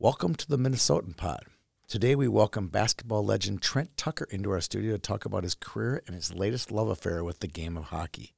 [0.00, 1.44] Welcome to the Minnesotan Pod.
[1.86, 6.02] Today we welcome basketball legend Trent Tucker into our studio to talk about his career
[6.06, 8.34] and his latest love affair with the game of hockey.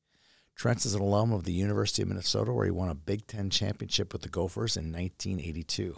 [0.55, 3.49] Trent is an alum of the University of Minnesota where he won a Big Ten
[3.49, 5.97] championship with the Gophers in 1982.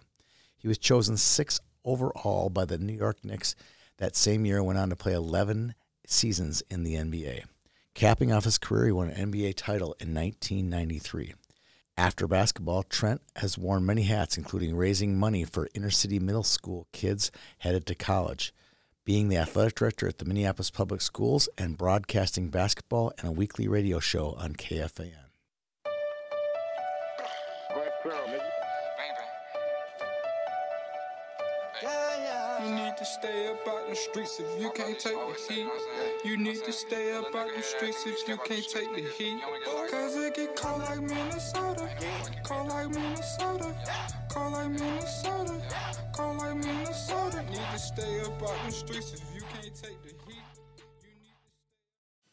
[0.56, 3.56] He was chosen sixth overall by the New York Knicks
[3.96, 5.74] that same year and went on to play 11
[6.06, 7.42] seasons in the NBA.
[7.94, 11.34] Capping off his career, he won an NBA title in 1993.
[11.98, 16.86] After basketball, Trent has worn many hats, including raising money for inner city middle school
[16.92, 18.54] kids headed to college,
[19.04, 23.66] being the athletic director at the Minneapolis Public Schools, and broadcasting basketball and a weekly
[23.66, 25.27] radio show on KFAN.
[33.98, 35.66] Streets if you can't take the heat.
[36.24, 39.40] You need to stay up out the streets if you can't take the heat.
[39.90, 41.88] Cause it get cold like Minnesota.
[42.44, 43.74] Cold like Minnesota.
[44.30, 45.62] Cold like Minnesota.
[46.12, 47.42] Cold like Minnesota.
[47.50, 50.42] Need to stay up out the streets if you can't take the heat.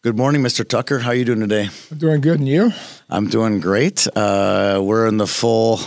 [0.04, 0.68] Good morning, Mr.
[0.68, 1.00] Tucker.
[1.00, 1.70] How are you doing today?
[1.92, 2.72] I'm doing good, and you?
[3.10, 4.08] I'm doing great.
[4.16, 5.80] Uh, we're in the full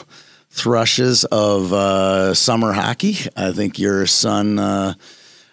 [0.51, 3.17] thrushes of uh, summer hockey.
[3.37, 4.95] I think your son, uh,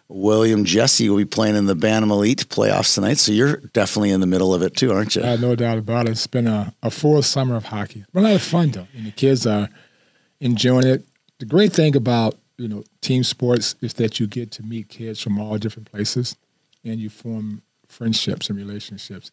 [0.08, 3.18] William Jesse, will be playing in the Bantam Elite playoffs tonight.
[3.18, 5.24] So you're definitely in the middle of it too, aren't you?
[5.24, 6.12] Have no doubt about it.
[6.12, 8.02] It's been a, a full summer of hockey.
[8.02, 9.70] It's a lot of fun though, and the kids are
[10.40, 11.06] enjoying it.
[11.40, 15.20] The great thing about you know team sports is that you get to meet kids
[15.22, 16.36] from all different places,
[16.84, 19.32] and you form friendships and relationships.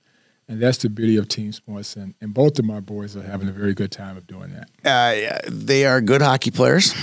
[0.48, 3.48] And that's the beauty of team sports, and, and both of my boys are having
[3.48, 4.68] a very good time of doing that.
[4.84, 6.94] Uh, they are good hockey players,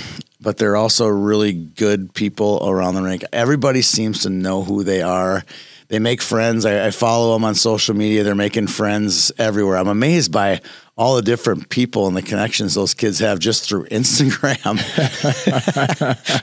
[0.41, 3.23] but they're also really good people around the rink.
[3.33, 5.43] Everybody seems to know who they are.
[5.87, 6.65] They make friends.
[6.65, 8.23] I, I follow them on social media.
[8.23, 9.77] They're making friends everywhere.
[9.77, 10.61] I'm amazed by
[10.99, 14.77] all the different people and the connections those kids have just through Instagram.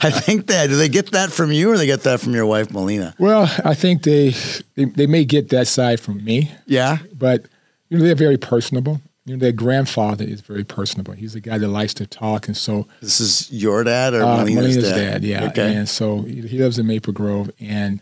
[0.02, 2.46] I think that do they get that from you or they get that from your
[2.46, 3.14] wife Melina?
[3.18, 4.30] Well, I think they,
[4.74, 6.98] they they may get that side from me, Yeah.
[7.12, 7.46] but
[7.90, 9.00] you know they're very personable.
[9.26, 11.12] You know, their grandfather is very personable.
[11.12, 14.36] He's a guy that likes to talk, and so This is your dad or uh,
[14.38, 14.96] Melina's, Melina's dad?
[14.96, 15.44] dad, yeah.
[15.48, 15.74] Okay.
[15.74, 18.00] And so he, he lives in Maple Grove, and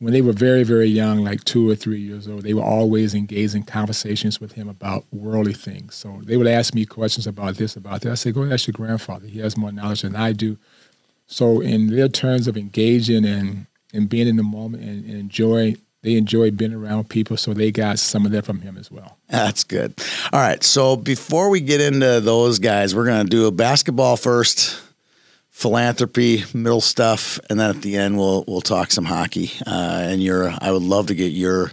[0.00, 3.14] when they were very, very young, like two or three years old, they were always
[3.14, 5.96] engaged in conversations with him about worldly things.
[5.96, 8.12] So they would ask me questions about this, about that.
[8.12, 9.26] I say, go ask your grandfather.
[9.26, 10.56] He has more knowledge than I do.
[11.26, 15.74] So in their terms of engaging and and being in the moment and, and enjoy,
[16.02, 17.36] they enjoy being around people.
[17.36, 19.16] So they got some of that from him as well.
[19.28, 19.94] That's good.
[20.32, 20.62] All right.
[20.62, 24.78] So before we get into those guys, we're going to do a basketball first,
[25.58, 29.50] philanthropy, middle stuff, and then at the end we'll we'll talk some hockey.
[29.66, 31.72] Uh, and your, I would love to get your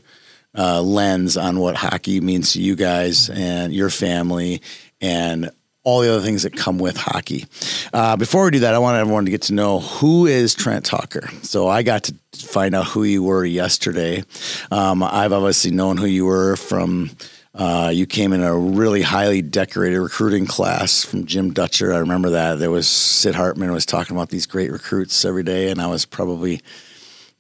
[0.58, 4.64] uh, lens on what hockey means to you guys and your family
[5.02, 5.52] and
[5.84, 7.46] all the other things that come with hockey.
[7.94, 10.84] Uh, before we do that, I want everyone to get to know who is Trent
[10.84, 11.30] Tucker.
[11.44, 14.24] So I got to find out who you were yesterday.
[14.72, 17.12] Um, I've obviously known who you were from.
[17.56, 21.94] Uh, you came in a really highly decorated recruiting class from Jim Dutcher.
[21.94, 22.60] I remember that.
[22.60, 26.06] There was Sid Hartman was talking about these great recruits every day, and I was
[26.06, 26.62] probably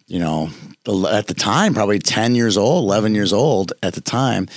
[0.07, 0.49] you know,
[1.09, 4.47] at the time, probably 10 years old, 11 years old at the time.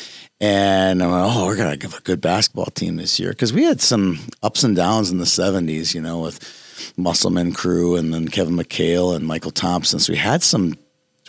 [0.41, 3.31] And I'm like, oh, we're to give a good basketball team this year.
[3.31, 7.97] Because we had some ups and downs in the 70s, you know, with Musselman crew
[7.97, 9.99] and then Kevin McHale and Mychal Thompson.
[9.99, 10.75] So we had some,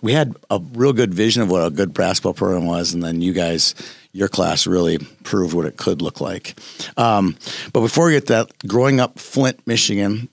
[0.02, 2.94] we had a real good vision of what a good basketball program was.
[2.94, 3.76] And then you guys,
[4.12, 6.56] your class really proved what it could look like.
[6.98, 7.38] Um,
[7.74, 10.30] but before we get that, growing up Flint, Michigan,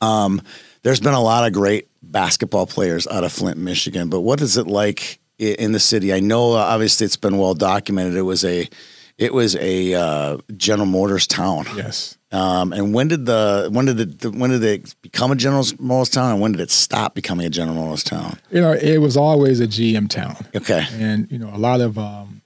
[0.00, 0.42] um,
[0.82, 4.08] there's been a lot of great basketball players out of Flint, Michigan.
[4.08, 6.12] But what is it like in the city?
[6.12, 8.14] I know uh, obviously it's been well documented.
[8.14, 8.68] It was a
[9.18, 11.66] it was a uh, General Motors town.
[11.74, 12.18] Yes.
[12.36, 16.10] Um, and when did the when did it when did it become a General Motors
[16.10, 18.38] town, and when did it stop becoming a General Motors town?
[18.50, 20.36] You know, it was always a GM town.
[20.54, 22.42] Okay, And you know, a lot of um,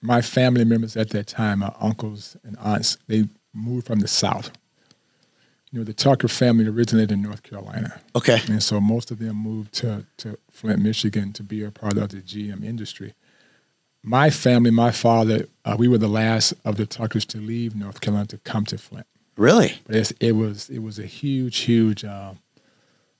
[0.00, 4.50] my family members at that time, my uncles and aunts, they moved from the South.
[5.70, 9.36] You know, the Tucker family originated in North Carolina, okay, and so most of them
[9.36, 13.12] moved to to Flint, Michigan, to be a part of the GM industry.
[14.02, 18.00] My family, my father, uh, we were the last of the Tuckers to leave North
[18.00, 19.06] Carolina to come to Flint.
[19.36, 19.74] Really?
[19.86, 22.04] But it's, it was it was a huge, huge.
[22.04, 22.38] Um,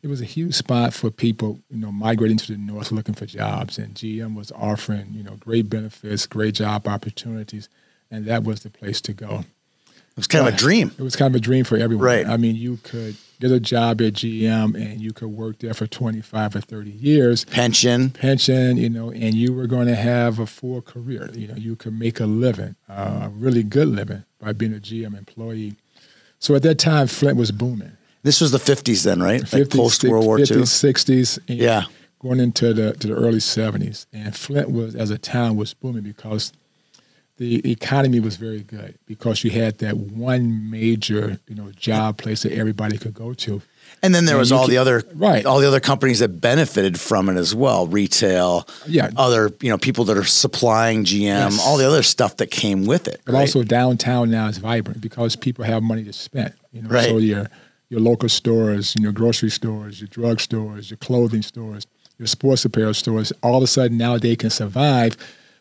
[0.03, 3.25] it was a huge spot for people, you know, migrating to the north looking for
[3.25, 7.71] jobs, and GM was offering, you know, great benefits, great job opportunities,
[8.11, 9.45] and that was the place to go.
[10.15, 10.93] It was kind of a dream.
[10.97, 12.05] It was kind of a dream for everyone.
[12.05, 12.25] Right.
[12.25, 15.89] I mean, you could get a job at GM and you could work there for
[15.89, 18.11] 25 or 30 years, Pension.
[18.11, 21.31] pension, you know, and you were going to have a full career.
[21.35, 24.79] You know, you could make a living, uh, a really good living by being a
[24.79, 25.75] GM employee.
[26.45, 27.97] So at that time, Flint was booming.
[28.23, 29.41] This was the 50s then, right?
[29.51, 30.93] Like 50s, post World War 50s, II.
[30.93, 31.85] 60s, and Yeah.
[32.19, 34.05] going into the to the early 70s.
[34.13, 36.53] And Flint was, as a town, was booming because
[37.39, 42.43] the economy was very good because you had that one major, you know, job place
[42.43, 43.63] that everybody could go to.
[44.05, 45.45] And then there was all can- the other right.
[45.47, 49.11] all the other companies that benefited from it as well, retail, Yeah.
[49.17, 51.61] other, you know, people that are supplying GM, Yes.
[51.65, 53.21] all the other stuff that came with it.
[53.25, 53.41] But right?
[53.41, 56.53] also downtown now is vibrant because people have money to spend.
[56.73, 57.09] You know, Right.
[57.09, 57.49] so your
[57.91, 61.87] your local stores, you know, grocery stores, your drug stores, your clothing stores,
[62.19, 65.17] your sports apparel stores, all of a sudden now they can survive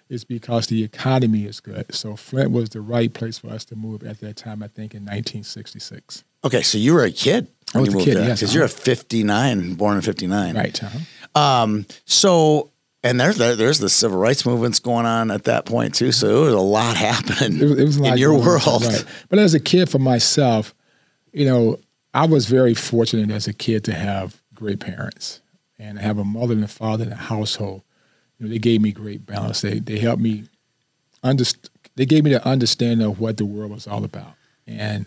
[0.10, 1.94] is because the economy is good.
[1.94, 4.94] So Flint was the right place for us to move at that time, I think
[4.94, 6.24] in 1966.
[6.46, 8.52] Okay, so you were a kid I was you a moved kid, there yes, because
[8.52, 8.58] uh-huh.
[8.58, 10.56] you're a 59, born in 59.
[10.56, 10.84] Right.
[10.84, 11.40] Uh-huh.
[11.40, 12.72] Um, so
[13.04, 16.12] and there's there's the civil rights movements going on at that point too.
[16.12, 18.42] So it was a lot happening It was, it was a lot in your on,
[18.42, 18.86] world.
[18.86, 19.06] right.
[19.30, 20.74] But as a kid, for myself,
[21.32, 21.80] you know,
[22.14, 25.42] I was very fortunate as a kid to have great parents
[25.80, 27.82] and have a mother and a father in a household.
[28.44, 29.62] You know, they gave me great balance.
[29.62, 30.44] They they helped me
[31.24, 34.34] underst- They gave me the understanding of what the world was all about,
[34.68, 35.06] and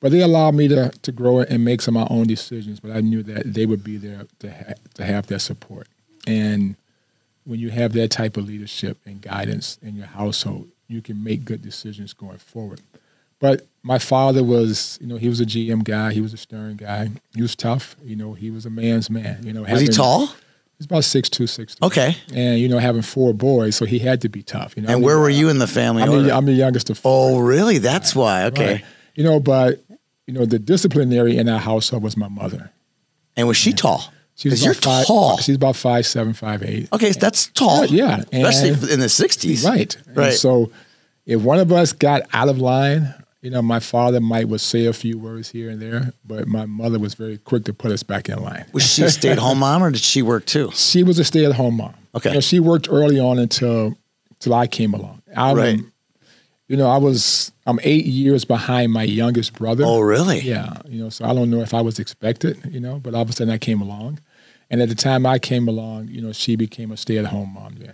[0.00, 2.80] but they allowed me to to grow and make some of my own decisions.
[2.80, 5.88] But I knew that they would be there to ha- to have that support
[6.26, 6.76] and
[7.44, 11.44] when you have that type of leadership and guidance in your household, you can make
[11.44, 12.80] good decisions going forward.
[13.38, 16.14] But my father was, you know, he was a GM guy.
[16.14, 17.10] He was a stern guy.
[17.34, 17.96] He was tough.
[18.02, 19.44] You know, he was a man's man.
[19.44, 20.30] You know, Was he tall?
[20.78, 21.86] He's about six two, six three.
[21.86, 22.16] Okay.
[22.34, 24.74] And you know, having four boys, so he had to be tough.
[24.76, 26.02] You know, And I'm where the- were you in the family?
[26.02, 27.30] I'm the, I'm the youngest of four.
[27.30, 27.78] oh, really?
[27.78, 28.44] That's why.
[28.46, 28.72] Okay.
[28.74, 28.84] Right.
[29.14, 29.84] You know, but
[30.26, 32.70] you know, the disciplinary in our household was my mother.
[33.36, 34.04] And was she tall?
[34.36, 35.36] She was Because you're about five, tall.
[35.38, 36.88] She's about five seven, five eight.
[36.92, 37.84] Okay, that's tall.
[37.86, 38.46] Yeah, yeah.
[38.48, 39.64] Especially And- in the 60s.
[39.64, 39.96] Right.
[40.08, 40.32] And Right.
[40.32, 40.72] so
[41.26, 44.86] if one of us got out of line, you know, my father might would say
[44.86, 48.02] a few words here and there, but my mother was very quick to put us
[48.02, 48.64] back in line.
[48.72, 50.70] Was she a stay at home mom or did she work too?
[50.74, 51.92] She was a stay at home mom.
[52.14, 52.30] Okay.
[52.30, 53.98] You know, she worked early on until
[54.30, 55.22] until I came along.
[55.36, 55.80] I, Right.
[56.68, 59.84] You know, I was I'm eight years behind my youngest brother.
[59.86, 60.40] Oh, really?
[60.40, 60.78] Yeah.
[60.86, 63.28] You know, so I don't know if I was expected, you know, but all of
[63.28, 64.20] a sudden I came along.
[64.70, 67.52] And at the time I came along, you know, she became a stay at home
[67.52, 67.92] mom then.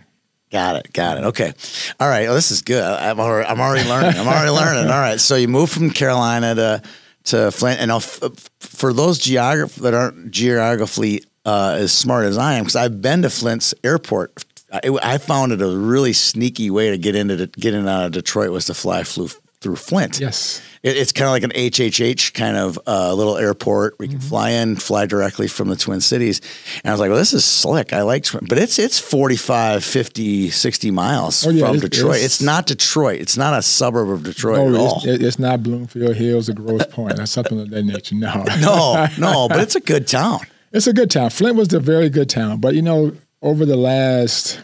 [0.51, 0.93] Got it.
[0.93, 1.25] Got it.
[1.25, 1.53] Okay.
[2.01, 2.25] All right.
[2.25, 2.83] Well, this is good.
[2.83, 4.19] I'm already, I'm already learning.
[4.19, 4.91] I'm already learning.
[4.91, 5.21] All right.
[5.21, 6.83] So you moved from Carolina to
[7.25, 8.21] to Flint, and now f-
[8.59, 13.23] for those geograph that aren't geographically uh, as smart as I am, because I've been
[13.23, 14.45] to Flint's airport.
[14.73, 18.13] I, I found it a really sneaky way to get into get in out of
[18.13, 19.29] Detroit was to fly flew
[19.61, 20.19] through Flint.
[20.21, 20.63] Yes.
[20.83, 24.21] It, it's kind of like an HHH kind of uh, little airport where you Mm-hmm.
[24.21, 26.41] can fly in, fly directly from the Twin Cities.
[26.83, 27.93] And I was like, well, this is slick.
[27.93, 32.17] I like, but it's it's 45, 50, 60 miles Oh, yeah, from it's- Detroit.
[32.17, 33.21] It's, it's- not Detroit.
[33.21, 34.97] It's not a suburb of Detroit at No, all.
[34.97, 38.15] it's, it- it's not Bloomfield Hills or Grosse Pointe or something of that nature.
[38.15, 38.43] No.
[38.61, 40.41] no, no, but it's a good town.
[40.73, 41.29] It's a good town.
[41.31, 42.61] Flint was a very good town.
[42.61, 43.13] But, you know,
[43.43, 44.61] over the last,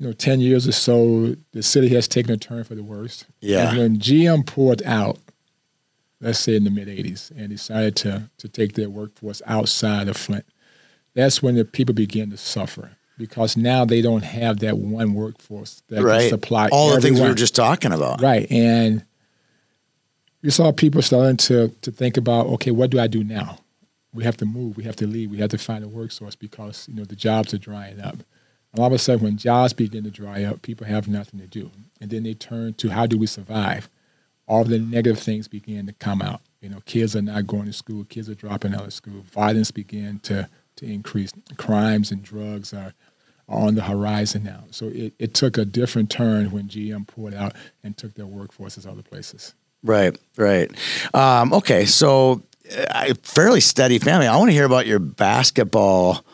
[0.00, 3.26] you know, 10 years or so, the city has taken a turn for the worst.
[3.40, 3.68] Yeah.
[3.68, 5.18] And when GM poured out,
[6.22, 10.16] let's say in the mid 80s, and decided to, to take their workforce outside of
[10.16, 10.46] Flint,
[11.14, 15.82] that's when the people began to suffer because now they don't have that one workforce
[15.88, 18.22] that can supply all the things we were just talking about.
[18.22, 18.50] Right.
[18.50, 19.04] And
[20.40, 23.58] you saw people starting to to think about, okay, what do I do now?
[24.14, 26.34] We have to move, we have to leave, we have to find a work source
[26.34, 28.16] because, you know, the jobs are drying up.
[28.78, 31.70] All of a sudden when jobs begin to dry up, people have nothing to do.
[32.00, 33.88] And then they turn to how do we survive?
[34.46, 36.40] All the negative things begin to come out.
[36.60, 39.70] You know, kids are not going to school, kids are dropping out of school, violence
[39.70, 42.94] began to to increase, crimes and drugs are
[43.50, 44.64] are on the horizon now.
[44.70, 48.86] So it, it took a different turn when GM poured out and took their workforces
[48.86, 49.54] other places.
[49.82, 50.70] Right, right.
[51.14, 52.42] Um, okay, so
[52.90, 54.26] uh, fairly steady family.
[54.26, 56.24] I want to hear about your basketball,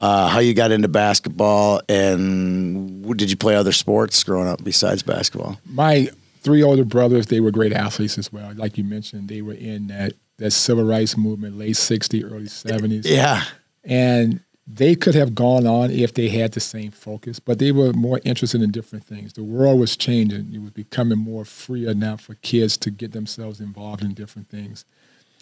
[0.00, 5.02] uh, how you got into basketball, and did you play other sports growing up besides
[5.02, 5.60] basketball?
[5.66, 6.08] My
[6.40, 8.52] three older brothers, they were great athletes as well.
[8.54, 13.02] Like you mentioned, they were in that, that civil rights movement, late 60s, early 70s.
[13.04, 13.42] Yeah,
[13.84, 14.40] And
[14.70, 18.20] they could have gone on if they had the same focus, but they were more
[18.24, 19.32] interested in different things.
[19.32, 20.52] The world was changing.
[20.52, 24.84] It was becoming more freer now for kids to get themselves involved in different things.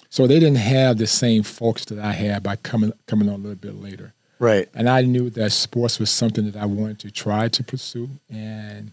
[0.09, 3.39] So they didn't have the same focus that I had by coming coming on a
[3.39, 4.15] little bit later.
[4.39, 4.69] Right.
[4.75, 8.09] And I knew that sports was something that I wanted to try to pursue.
[8.31, 8.93] And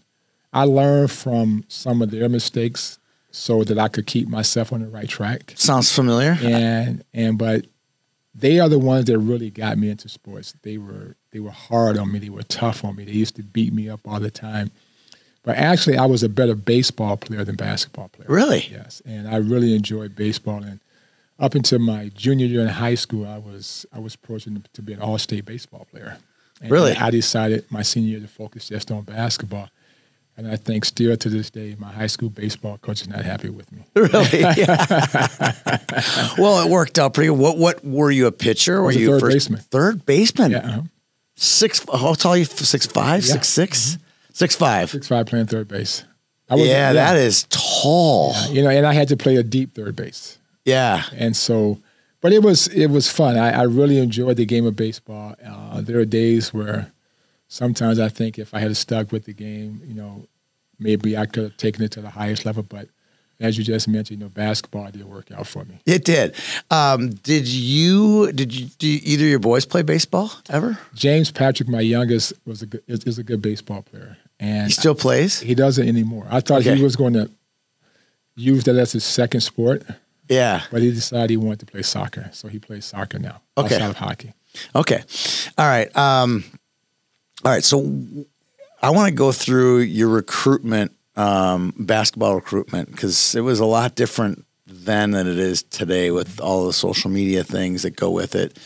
[0.52, 2.98] I learned from some of their mistakes
[3.30, 6.38] so that I could keep myself on the right track Sounds familiar.
[6.40, 7.66] and and but
[8.36, 10.54] they are the ones that really got me into sports.
[10.62, 12.18] They were they were hard on me.
[12.20, 13.04] They were tough on me.
[13.04, 14.70] They used to beat me up all the time.
[15.42, 18.26] But actually, I was a better baseball player than basketball player.
[18.28, 18.66] Really?
[18.70, 20.62] Yes, and I really enjoyed baseball.
[20.62, 20.80] And
[21.38, 24.92] up until my junior year in high school, I was I was fortunate to be
[24.92, 26.18] an all-state baseball player.
[26.62, 26.92] And Really?
[26.92, 29.68] I decided my senior year to focus just on basketball.
[30.36, 33.50] And I think still to this day, my high school baseball coach is not happy
[33.50, 33.84] with me.
[33.94, 34.42] Really?
[36.38, 37.28] well, it worked out pretty.
[37.28, 37.38] good.
[37.38, 38.82] What what were you a pitcher?
[38.82, 39.60] Were a you third first baseman.
[39.60, 40.50] Third baseman.
[40.52, 40.82] Yeah, uh-huh.
[41.36, 41.84] Six.
[41.92, 42.44] How tall are you?
[42.44, 43.24] Six five.
[43.24, 43.32] Yeah.
[43.34, 43.98] Six six?
[44.32, 44.90] Six five.
[44.90, 46.04] six five playing third base.
[46.48, 48.34] I was- Yeah, that is tall.
[48.50, 50.38] You know, and I had to play a deep third base.
[50.64, 51.02] Yeah.
[51.14, 51.78] and so
[52.20, 55.80] but it was it was fun i, I really enjoyed the game of baseball uh,
[55.82, 56.90] there are days where
[57.48, 60.26] sometimes i think if i had stuck with the game you know
[60.78, 62.88] maybe i could have taken it to the highest level but
[63.40, 66.34] as you just mentioned you know basketball did work out for me It did.
[66.70, 68.30] Um, did you?
[68.32, 68.66] Did you?
[68.78, 70.78] Do either of your boys play baseball ever?
[70.94, 74.72] james patrick my youngest was a good is, is a good baseball player and He
[74.72, 75.40] still plays.
[75.40, 76.76] he doesn't anymore i thought Okay.
[76.76, 77.28] he was going to
[78.36, 79.82] use that as his second sport
[80.28, 80.62] Yeah.
[80.70, 83.74] but he decided he wanted to play soccer so he plays soccer now Okay.
[83.76, 84.32] outside of hockey
[84.76, 85.02] Okay.
[85.58, 85.94] All right.
[85.96, 86.44] Um,
[87.44, 87.64] all right.
[87.64, 87.80] So
[88.80, 93.96] I want to go through your recruitment, um, basketball recruitment, because it was a lot
[93.96, 98.36] different then than it is today with all the social media things that go with
[98.36, 98.56] it.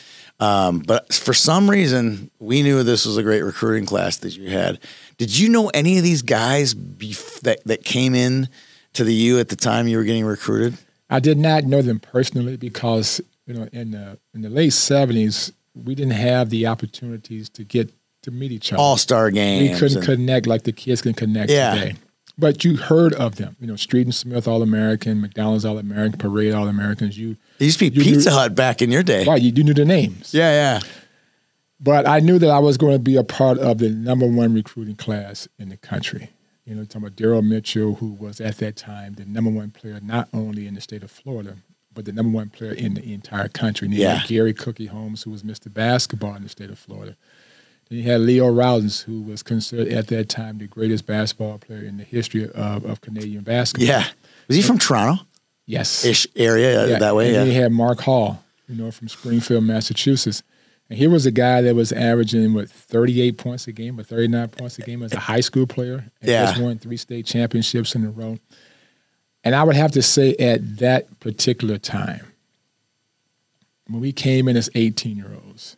[0.41, 4.51] Um, but for some reason, we knew this was a great recruiting class that you
[4.51, 4.81] had.
[5.17, 8.51] Did you know any of these guys bef- that that came in
[8.93, 10.77] to the U at the time you were getting recruited?
[11.11, 15.53] I did not know them personally because you know in the in the late seventies
[15.75, 18.81] we didn't have the opportunities to get to meet each other.
[18.83, 19.71] All star games.
[19.71, 21.75] we couldn't and- connect like the kids can connect Yeah.
[21.75, 21.95] today.
[22.41, 26.19] But you heard of them, you know, Street and Smith All American, McDonald's All American,
[26.19, 27.19] Parade All Americans.
[27.19, 29.25] You it used to be you knew- Pizza Hut back in your day.
[29.25, 30.33] right, you, you knew the names.
[30.35, 30.81] Yeah, yeah.
[31.81, 34.53] But I knew that I was going to be a part of the number one
[34.55, 36.31] recruiting class in the country.
[36.69, 39.99] You know, talking about Daryl Mitchell, who was at that time the number one player
[40.03, 41.57] not only in the state of Florida,
[41.95, 43.87] but the number one player in the entire country.
[43.87, 44.17] And you Yeah.
[44.17, 45.73] had Gary Cookie Holmes, who was Mr.
[45.73, 47.17] Basketball in the state of Florida.
[47.89, 51.83] Then you had Leo Rautins, who was considered at that time the greatest basketball player
[51.83, 53.89] in the history of, of Canadian basketball.
[53.89, 54.05] Yeah.
[54.47, 55.25] Was he from Toronto
[55.65, 56.05] Yes.
[56.05, 57.29] ish area uh, Yeah, that way?
[57.29, 57.53] And then Yeah.
[57.55, 60.43] you had Mark Hall, you know, from Springfield, Massachusetts.
[60.91, 64.49] And he was a guy that was averaging what 38 points a game or 39
[64.49, 66.05] points a game as a high school player.
[66.21, 66.47] And Yeah.
[66.47, 68.39] just won three state championships in a row.
[69.45, 72.33] And I would have to say at that particular time,
[73.87, 75.77] when we came in as 18 year olds,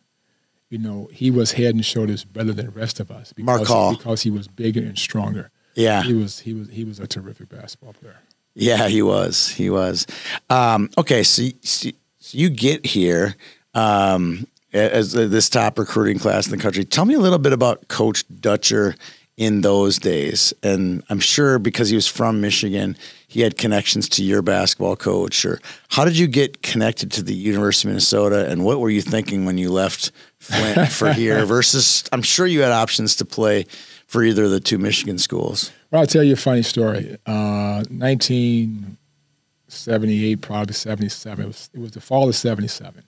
[0.68, 3.66] you know, he was head and shoulders better than the rest of us because, Mark
[3.68, 3.96] Hall.
[3.96, 5.50] because he was bigger and stronger.
[5.74, 6.02] Yeah.
[6.02, 8.18] He was he was he was a terrific basketball player.
[8.54, 9.48] Yeah, he was.
[9.48, 10.06] He was.
[10.48, 11.90] Um, okay, so, so
[12.32, 13.36] you get here
[13.74, 16.84] um, as this top recruiting class in the country.
[16.84, 18.94] Tell me a little bit about Coach Dutcher
[19.40, 20.54] in those days.
[20.62, 22.94] And I'm sure because he was from Michigan,
[23.26, 25.46] he had connections to your basketball coach.
[25.46, 28.50] Or how did you get connected to the University of Minnesota?
[28.50, 31.46] And what were you thinking when you left Flint for here?
[31.46, 33.64] Versus, I'm sure you had options to play
[34.06, 35.72] for either of the two Michigan schools.
[35.90, 37.16] Well, I'll tell you a funny story.
[37.24, 41.42] Uh, 1978, probably 77.
[41.42, 43.04] It was, it was the fall of 77.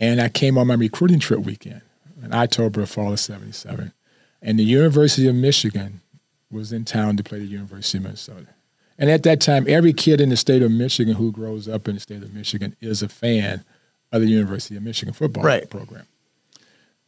[0.00, 1.80] And I came on my recruiting trip weekend
[2.22, 3.92] in October of fall of 77.
[4.42, 6.00] And the University of Michigan
[6.50, 8.46] was in town to play the University of Minnesota.
[8.98, 11.94] And at that time, every kid in the state of Michigan who grows up in
[11.94, 13.64] the state of Michigan is a fan
[14.12, 15.68] of the University of Michigan football Right.
[15.68, 16.06] program.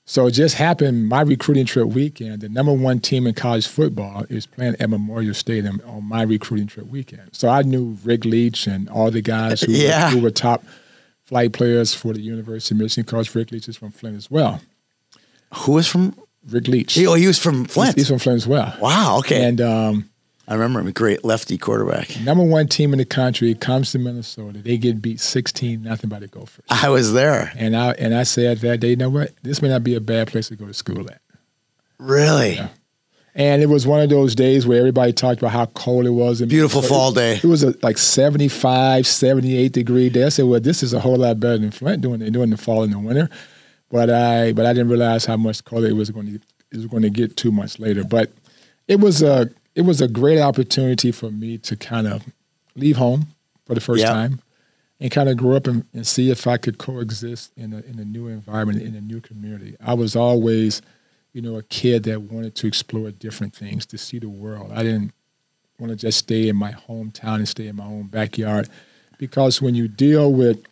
[0.08, 4.24] So it just happened my recruiting trip weekend, the number one team in college football
[4.30, 7.30] is playing at Memorial Stadium on my recruiting trip weekend.
[7.32, 10.06] So I knew Rick Leach and all the guys who, Yeah.
[10.06, 10.64] were, who were top
[11.26, 13.04] flight players for the University of Michigan.
[13.04, 14.60] Coach Rick Leach is from Flint as well.
[15.54, 16.16] Who is from?
[16.48, 16.94] Rick Leach.
[16.94, 17.96] He, oh, he was from Flint.
[17.96, 18.72] He's from Flint as well.
[18.80, 19.18] Wow.
[19.18, 19.44] Okay.
[19.44, 20.08] And um,
[20.46, 20.86] I remember him.
[20.86, 22.20] a Great lefty quarterback.
[22.20, 24.60] number one team in the country comes to Minnesota.
[24.60, 26.64] They get beat 16 nothing by the Gophers.
[26.70, 27.52] I was there.
[27.56, 29.32] And I and I said that day, you know what?
[29.42, 31.20] This may not be a bad place to go to school at.
[31.98, 32.60] Really?
[33.38, 36.40] And it was one of those days where everybody talked about how cold it was.
[36.40, 37.34] And Beautiful fall it, day.
[37.36, 40.24] It was a, like 75, 78 degree day.
[40.24, 42.56] I said, well, this is a whole lot better than Flint doing it during the
[42.56, 43.28] fall and the winter.
[43.90, 46.86] But I but I didn't realize how much colder it was going to it was
[46.86, 48.04] going to get two months later.
[48.04, 48.32] But
[48.88, 52.24] it was a it was a great opportunity for me to kind of
[52.74, 53.26] leave home
[53.66, 54.12] for the first Yep.
[54.12, 54.40] time
[54.98, 57.98] and kind of grow up and, and see if I could coexist in a in
[57.98, 59.76] a new environment in a new community.
[59.84, 60.80] I was always,
[61.36, 64.72] you know, a kid that wanted to explore different things, to see the world.
[64.74, 65.12] I didn't
[65.78, 68.70] want to just stay in my hometown and stay in my own backyard,
[69.18, 70.64] because when you deal with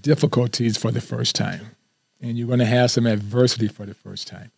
[0.00, 1.76] difficulties for the first time,
[2.22, 4.50] and you're going to have some adversity for the first time,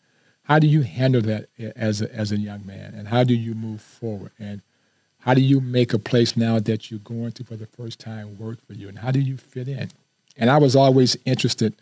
[0.45, 3.55] how do you handle that as a, as a young man, and how do you
[3.55, 4.63] move forward, and
[5.23, 8.39] how do you make a place now that you're going to for the first time
[8.39, 9.91] work for you, and how do you fit in?
[10.37, 11.75] And I was always interested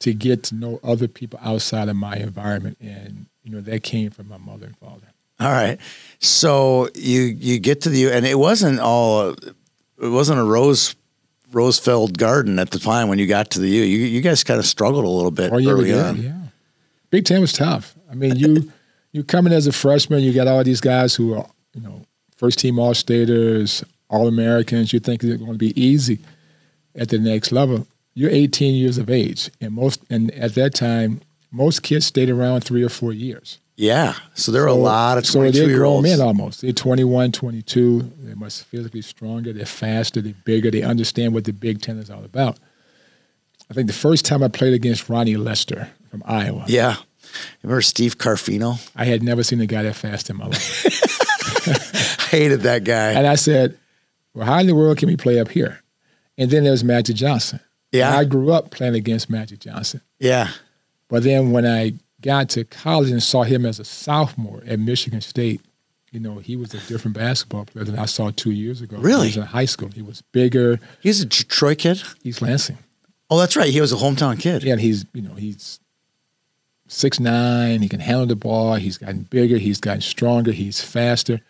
[0.00, 4.10] to get to know other people outside of my environment, and you know that came
[4.10, 5.06] from my mother and father.
[5.38, 5.78] All right.
[6.18, 10.96] So you you get to the U and it wasn't all it wasn't a rose
[11.52, 13.82] rose filled garden at the time when you got to the U.
[13.82, 16.16] You you guys kind of struggled a little bit Oh yeah, early on.
[16.22, 16.32] Yeah,
[17.10, 17.94] Big Ten was tough.
[18.10, 18.72] I mean, you
[19.12, 22.02] you come in as a freshman, you got all these guys who are you know
[22.36, 24.92] first team All Staters, All Americans.
[24.92, 26.18] You think it's going to be easy
[26.94, 27.86] at the next level.
[28.18, 31.20] You're 18 years of age, and most and at that time,
[31.52, 33.58] most kids stayed around three or four years.
[33.76, 34.14] Yeah.
[34.34, 36.08] So there were a lot of so 22 they're year grown olds.
[36.08, 36.62] men almost.
[36.62, 38.12] They're 21, 22.
[38.20, 39.52] They're much physically stronger.
[39.52, 40.22] They're faster.
[40.22, 40.70] They're bigger.
[40.70, 42.58] They understand what the Big Ten is all about.
[43.70, 46.96] I think the first time I played against Ronnie Lester from Iowa, Yeah.
[47.62, 48.78] Remember Steve Carfino?
[48.96, 50.86] I had never seen a guy that fast in my life.
[51.68, 53.12] I Hated that guy.
[53.12, 53.76] and I said,
[54.32, 55.80] well, how in the world can we play up here?
[56.38, 57.60] And then there was Magic Johnson.
[57.96, 58.16] Yeah.
[58.16, 60.00] I grew up playing against Magic Johnson.
[60.18, 60.50] Yeah.
[61.08, 65.20] But then when I got to college and saw him as a sophomore at Michigan
[65.20, 65.60] State,
[66.12, 68.96] you know, he was a different basketball player than I saw two years ago.
[68.98, 69.28] Really?
[69.28, 69.90] He was in high school.
[69.90, 70.80] He was bigger.
[71.00, 72.02] He's a Detroit kid.
[72.22, 72.78] He's Lansing.
[73.28, 73.70] Oh, that's right.
[73.70, 74.62] He was a hometown kid.
[74.62, 75.80] Yeah, and he's, you know, he's
[76.86, 77.82] six nine.
[77.82, 78.74] He can handle the ball.
[78.76, 79.58] He's gotten bigger.
[79.58, 80.52] He's gotten stronger.
[80.52, 81.40] He's faster.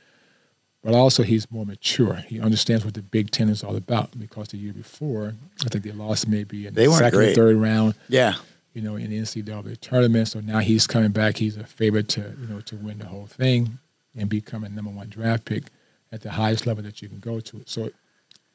[0.86, 2.14] But also, he's more mature.
[2.28, 5.82] He understands what the Big Ten is all about because the year before, I think
[5.82, 7.34] they lost maybe in They the second or great.
[7.34, 7.94] third round.
[8.08, 8.34] Yeah.
[8.72, 10.28] you know, in the NCAA tournament.
[10.28, 11.38] So now he's coming back.
[11.38, 13.78] He's a favorite to, you know, to win the whole thing
[14.16, 15.64] and become a number one draft pick
[16.12, 17.62] at the highest level that you can go to.
[17.66, 17.90] So,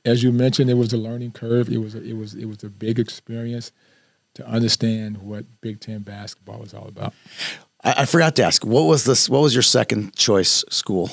[0.06, 1.68] as you mentioned, it was a learning curve.
[1.70, 3.74] It was a, it was it was a big experience
[4.36, 7.14] to understand what Big Ten basketball was all about.
[7.84, 8.66] I, I forgot to ask.
[8.66, 9.28] What was this?
[9.30, 11.10] What was your second choice school?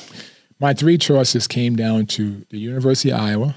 [0.60, 3.56] My three choices came down to the University of Iowa,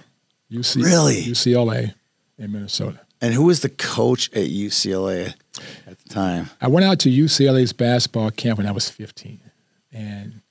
[0.52, 1.22] UC, Really?
[1.24, 1.94] UCLA,
[2.38, 3.00] and Minnesota.
[3.22, 5.34] And who was the coach at UCLA
[5.88, 6.50] at the time?
[6.60, 9.40] I went out to UCLA's basketball camp when I was 15,
[9.92, 10.42] and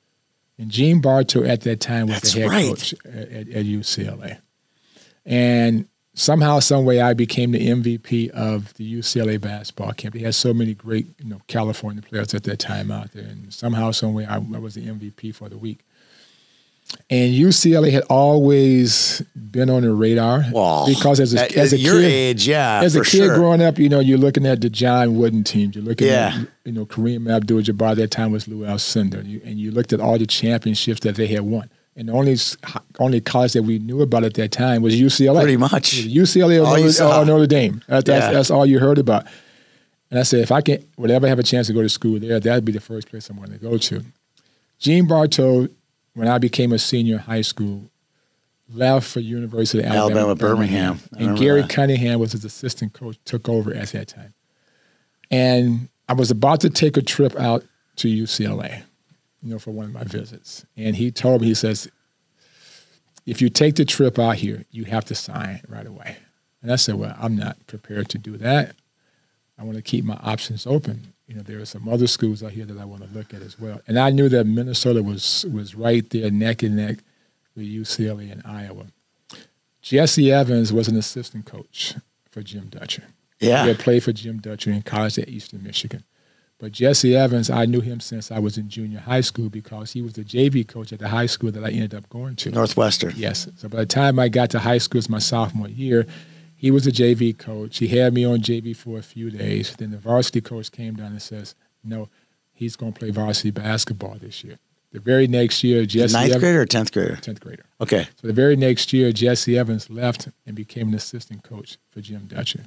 [0.58, 2.68] and Gene Bartow at that time was That's the head right.
[2.68, 4.38] coach at, at, at UCLA,
[5.24, 10.14] and somehow, some way, I became the MVP of the UCLA basketball camp.
[10.14, 13.52] They had so many great, you know, California players at that time out there, and
[13.52, 15.80] somehow, some way, I, I was the MVP for the week.
[17.08, 21.78] And UCLA had always been on the radar Well, because as a, at, as a
[21.78, 23.34] your kid, age, yeah, as a kid sure.
[23.34, 25.74] growing up, you know, you're looking at the John Wooden teams.
[25.74, 26.38] You're looking Yeah.
[26.42, 27.96] at, you know, Kareem Abdul-Jabbar.
[27.96, 29.26] That time was Lew Alcindor.
[29.26, 31.68] You, and you looked at all the championships that they had won.
[31.96, 32.36] And the only
[33.00, 35.42] only college that we knew about at that time was UCLA.
[35.42, 35.92] Pretty much.
[36.06, 37.82] UCLA or Notre, or Notre Dame.
[37.88, 38.32] That- that's, Yeah.
[38.32, 39.26] that's all you heard about.
[40.10, 42.18] And I said, if I can, would ever have a chance to go to school
[42.20, 44.04] there, that'd be the first place I'm going to go to.
[44.78, 45.68] Gene Bartow,
[46.14, 47.90] when I became a senior in high school,
[48.72, 51.00] left for University of Alabama, Alabama, Birmingham.
[51.16, 51.70] I And Gary that.
[51.70, 54.34] Cunningham was his assistant coach, took over at that time.
[55.30, 57.64] And I was about to take a trip out
[57.96, 58.82] to UCLA,
[59.42, 60.64] you know, for one of my visits.
[60.76, 61.88] And he told me, he says,
[63.26, 66.16] if you take the trip out here, you have to sign right away.
[66.62, 68.74] And I said, well, I'm not prepared to do that.
[69.58, 71.12] I want to keep my options open.
[71.30, 73.40] You know, there are some other schools out here that I want to look at
[73.40, 73.80] as well.
[73.86, 76.98] And I knew that Minnesota was was right there, neck and neck
[77.54, 78.86] with UCLA and Iowa.
[79.80, 81.94] Jesse Evans was an assistant coach
[82.28, 83.04] for Jim Dutcher.
[83.38, 83.62] Yeah.
[83.62, 86.02] He had played for Jim Dutcher in college at Eastern Michigan.
[86.58, 90.02] But Jesse Evans, I knew him since I was in junior high school because he
[90.02, 92.50] was the JV coach at the high school that I ended up going to.
[92.50, 93.14] Northwestern.
[93.16, 93.48] Yes.
[93.56, 96.06] So by the time I got to high school, it's my sophomore year,
[96.60, 97.78] he was a JV coach.
[97.78, 99.74] He had me on JV for a few days.
[99.78, 102.10] Then the varsity coach came down and says, no,
[102.52, 104.58] he's going to play varsity basketball this year.
[104.92, 107.16] The very next year, Jesse Ninth Evans, grader or tenth grader?
[107.16, 107.64] 10th grader.
[107.80, 108.06] Okay.
[108.20, 112.26] So the very next year, Jesse Evans left and became an assistant coach for Jim
[112.26, 112.64] Dutcher.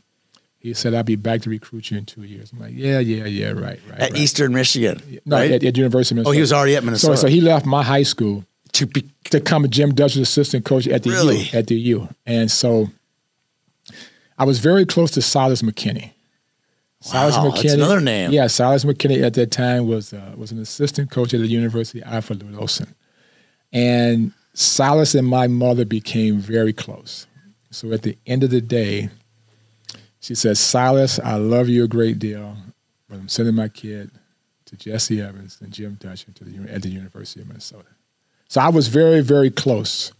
[0.58, 2.51] He said, I'll be back to recruit you in two years.
[2.51, 3.99] I'm like, yeah, yeah, yeah, right, right.
[3.99, 4.17] At right.
[4.17, 5.03] Eastern Michigan.
[5.23, 5.51] No, right?
[5.51, 6.29] at, at University of Minnesota.
[6.29, 7.17] oh, he was already at so, Minnesota.
[7.17, 11.03] so he left my high school to be, to come Jim Dutcher's assistant coach at
[11.03, 11.43] the Really?
[11.43, 11.60] U.
[11.60, 12.10] At the U.
[12.25, 12.89] And so
[14.38, 16.12] I was very close to Silas McKinney.
[17.02, 18.32] Silas Wow, that's another name.
[18.32, 22.02] Yeah, Silas McKinney at that time was uh, was an assistant coach at the University
[22.02, 22.96] of Lute Olson.
[23.74, 27.28] And Silas and my mother became very close.
[27.72, 29.10] So at the end of the day,
[30.19, 32.56] she says, Silas, I love you a great deal,
[33.10, 34.12] but I'm sending my kid
[34.65, 37.89] to Jesse Evans and Jim Dutcher to the, at the University of Minnesota.
[38.48, 40.13] So I was very, very close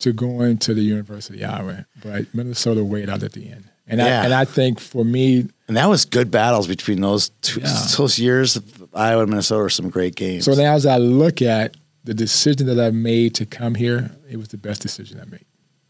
[0.00, 3.64] to going to the University of Iowa, but Minnesota weighed out at the end.
[3.86, 4.20] And Yeah.
[4.20, 7.86] I and I think for me, And that was good battles between those two Yeah.
[7.96, 8.58] those years.
[8.94, 10.44] Iowa and Minnesota were some great games.
[10.44, 14.36] So now, as I look at the decision that I made to come here, it
[14.36, 15.44] was the best decision I made.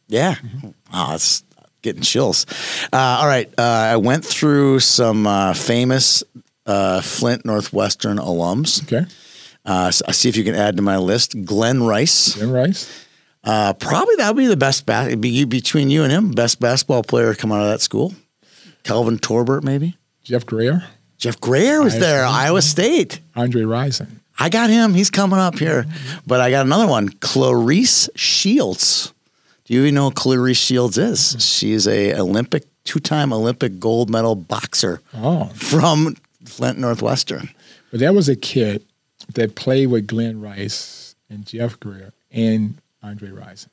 [0.09, 0.35] Yeah.
[0.93, 1.45] Oh, it's
[1.83, 2.47] getting chills.
[2.93, 3.49] Uh, all right.
[3.59, 6.23] Uh, I went through some uh, famous
[6.67, 8.83] uh, Flint Northwestern alums.
[8.83, 9.07] Okay,
[9.65, 11.45] Uh, so I'll see if you can add to my list.
[11.45, 12.35] Glen Rice.
[12.35, 12.89] Jim Rice.
[13.43, 17.03] Uh, probably that would be the best bas- be between you and him, best basketball
[17.03, 18.15] player come out of that school.
[18.85, 19.97] Kelvin Torbert, maybe.
[20.23, 20.85] Jeff Grayer,
[21.19, 22.35] Jeff Grayer was Iowa there, State.
[22.35, 23.21] Iowa State.
[23.37, 24.09] Andre Rison.
[24.39, 24.95] I got him.
[24.95, 25.85] He's coming up here.
[26.27, 29.13] But I got another one, Claressa Shields.
[29.65, 31.37] Do you even know who Claressa Shields is?
[31.45, 37.51] She's a Olympic, two-time Olympic gold medal boxer Oh, from Flint Northwestern.
[37.91, 38.83] but that was a kid
[39.35, 43.69] that played with Glen Rice and Jeff Grayer and Andre Rison.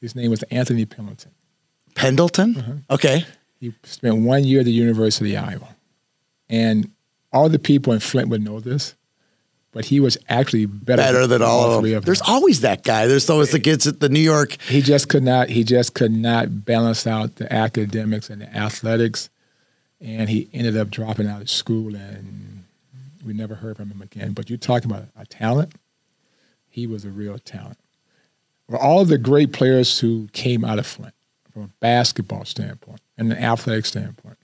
[0.00, 1.32] His name was Anthony Pendleton.
[1.94, 2.54] Pendleton?
[2.54, 2.76] Mm-hmm.
[2.90, 3.24] Okay.
[3.58, 5.76] He spent one year at the University of Iowa.
[6.48, 6.90] And
[7.32, 8.94] all the people in Flint would know this,
[9.72, 12.02] but he was actually better, Better than all of three them.
[12.02, 13.06] There's always that guy.
[13.06, 14.60] There's always the kids at the New York.
[14.68, 19.28] he just could not he just could not balance out the academics and the athletics
[20.00, 22.64] and he ended up dropping out of school and
[23.24, 25.72] we never heard from him again but you're talking about a talent
[26.68, 27.78] he was a real talent
[28.68, 31.14] for all the great players who came out of flint
[31.52, 34.36] from a basketball standpoint and an athletic standpoint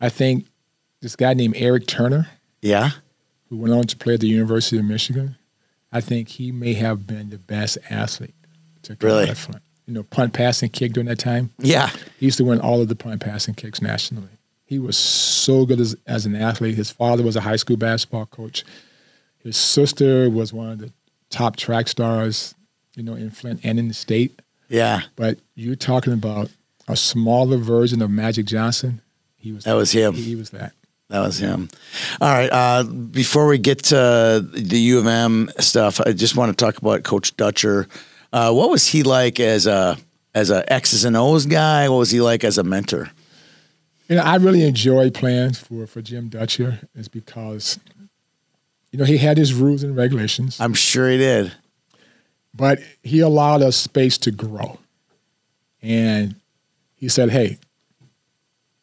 [0.00, 0.46] i think
[1.00, 2.28] this guy named eric turner
[2.60, 2.90] Yeah.
[3.48, 5.36] who went on to play at the University of Michigan,
[5.92, 8.34] I think he may have been the best athlete
[8.84, 9.24] to come Really?
[9.24, 9.62] out of Flint.
[9.86, 11.50] You know, punt, pass, and kick during that time.
[11.58, 11.90] Yeah.
[12.18, 14.28] He used to win all of the punt, pass, and kicks nationally.
[14.64, 16.76] He was so good as, as an athlete.
[16.76, 18.64] His father was a high school basketball coach.
[19.42, 20.92] His sister was one of the
[21.28, 22.54] top track stars,
[22.94, 24.40] you know, in Flint and in the state.
[24.68, 25.02] Yeah.
[25.16, 26.50] But you're talking about
[26.88, 29.00] a smaller version of Magic Johnson.
[29.36, 30.14] He was That was him.
[30.14, 30.72] He, he was that.
[31.08, 31.68] That was him.
[32.20, 32.48] All right.
[32.50, 36.78] Uh, before we get to the U of M stuff, I just want to talk
[36.78, 37.86] about Coach Dutcher.
[38.32, 39.98] Uh, what was he like as a
[40.34, 41.88] as a X's and O's guy?
[41.90, 43.10] What was he like as a mentor?
[44.08, 47.78] You know, I really enjoy playing for, for Jim Dutcher is because,
[48.90, 51.52] you know, he had his rules and regulations, I'm sure he did.
[52.54, 54.78] But he allowed us space to grow.
[55.80, 56.36] And
[56.96, 57.58] he said, hey,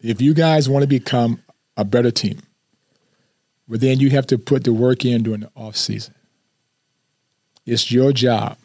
[0.02, 1.42] if you guys want to become
[1.78, 2.40] a better team,
[3.68, 6.16] well, then you have to put the work in during the off season.
[7.66, 8.58] It's your job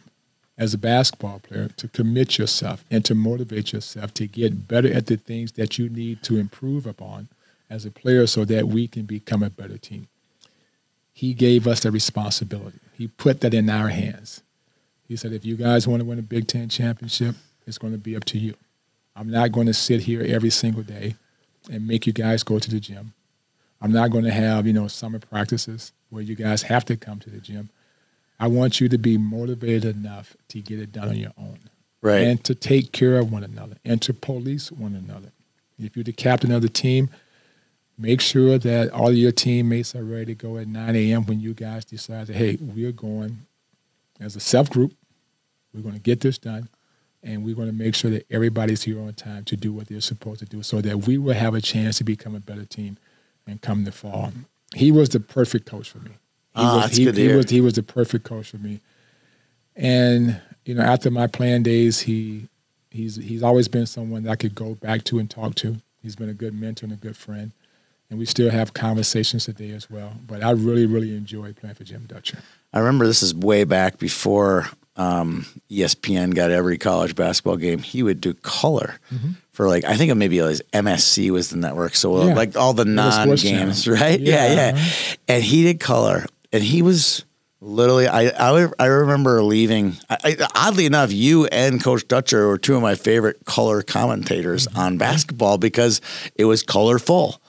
[0.57, 5.07] as a basketball player to commit yourself and to motivate yourself to get better at
[5.07, 7.29] the things that you need to improve upon
[7.69, 10.07] as a player so that we can become a better team.
[11.13, 12.79] He gave us the responsibility.
[12.97, 14.43] He put that in our hands.
[15.09, 17.35] He said, if you guys want to win a Big Ten championship,
[17.67, 18.55] it's going to be up to you.
[19.17, 21.15] I'm not going to sit here every single day
[21.71, 23.13] and make you guys go to the gym.
[23.81, 27.19] I'm not going to have, you know, summer practices where you guys have to come
[27.21, 27.69] to the gym.
[28.41, 31.59] I want you to be motivated enough to get it done on your own
[32.03, 32.19] Right.
[32.27, 35.33] and to take care of one another and to police one another.
[35.79, 37.09] If you're the captain of the team,
[37.97, 41.25] make sure that all of your teammates are ready to go at 9 a.m.
[41.25, 43.39] when you guys decide that, hey, we're going
[44.21, 44.93] as a self group,
[45.75, 46.69] we're going to get this done,
[47.23, 50.01] and we're going to make sure that everybody's here on time to do what they're
[50.01, 52.97] supposed to do so that we will have a chance to become a better team
[53.47, 54.33] and come the fall.
[54.75, 56.13] He was the perfect coach for me.
[56.57, 57.37] He Ah, was, that's he, good to he hear.
[57.37, 58.81] was he was the perfect coach for me.
[59.77, 62.49] And you know, after my playing days, he
[62.91, 65.77] he's he's always been someone that I could go back to and talk to.
[66.03, 67.53] He's been a good mentor and a good friend,
[68.11, 70.13] and we still have conversations today as well.
[70.27, 72.39] But I really really enjoy playing for Jim Dutcher.
[72.75, 77.79] I remember this is way back before um, ESPN got every college basketball game.
[77.79, 78.99] He would do color
[79.53, 82.29] for like I think maybe it was MSC was the network, so Mm-hmm.
[82.31, 82.35] Yeah.
[82.35, 84.21] like all the non games, right?
[84.21, 84.73] Yeah, Yeah, yeah.
[84.75, 85.17] uh-huh.
[85.29, 87.25] And he did color, and he was
[87.61, 88.07] literally.
[88.09, 89.97] I I, I remember leaving.
[90.11, 94.67] I, I, oddly enough, you and Coach Dutcher were two of my favorite color commentators
[94.67, 94.79] Mm-hmm.
[94.79, 96.01] on basketball because
[96.37, 97.41] it was colorful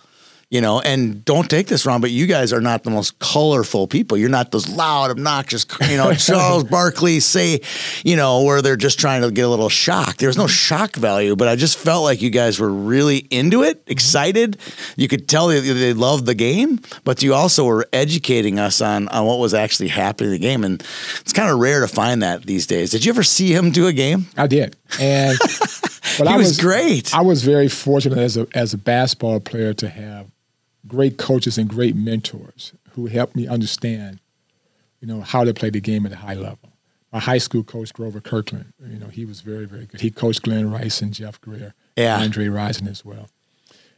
[0.49, 3.87] you know and don't take this wrong but you guys are not the most colorful
[3.87, 4.17] people.
[4.17, 7.61] You're not those loud obnoxious you know charles barkley say
[8.03, 10.95] you know where they're just trying to get a little shock there was no shock
[10.95, 14.57] value but i just felt like you guys were really into it excited.
[14.95, 19.07] You could tell they, they loved the game but you also were educating us on
[19.09, 20.63] on what was actually happening in the game.
[20.63, 20.81] And
[21.21, 22.91] it's kind of rare to find that these days.
[22.91, 24.27] Did you ever see him do a game?
[24.37, 25.37] I did, and
[26.17, 27.13] but he I was, great.
[27.15, 30.27] I was very fortunate as a as a basketball player to have
[30.87, 34.19] great coaches and great mentors who helped me understand,
[35.01, 36.69] you know, how to play the game at a high level.
[37.11, 40.01] My high school coach Grover Kirkland, you know, he was very very good.
[40.01, 42.19] He coached Glen Rice and Jeff Grayer, Yeah.
[42.19, 43.29] Andre Rison as well.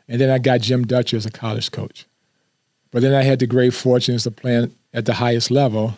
[0.08, 2.06] And then I got Jim Dutcher as a college coach.
[2.92, 5.98] But then I had the great fortunes to play at the highest level,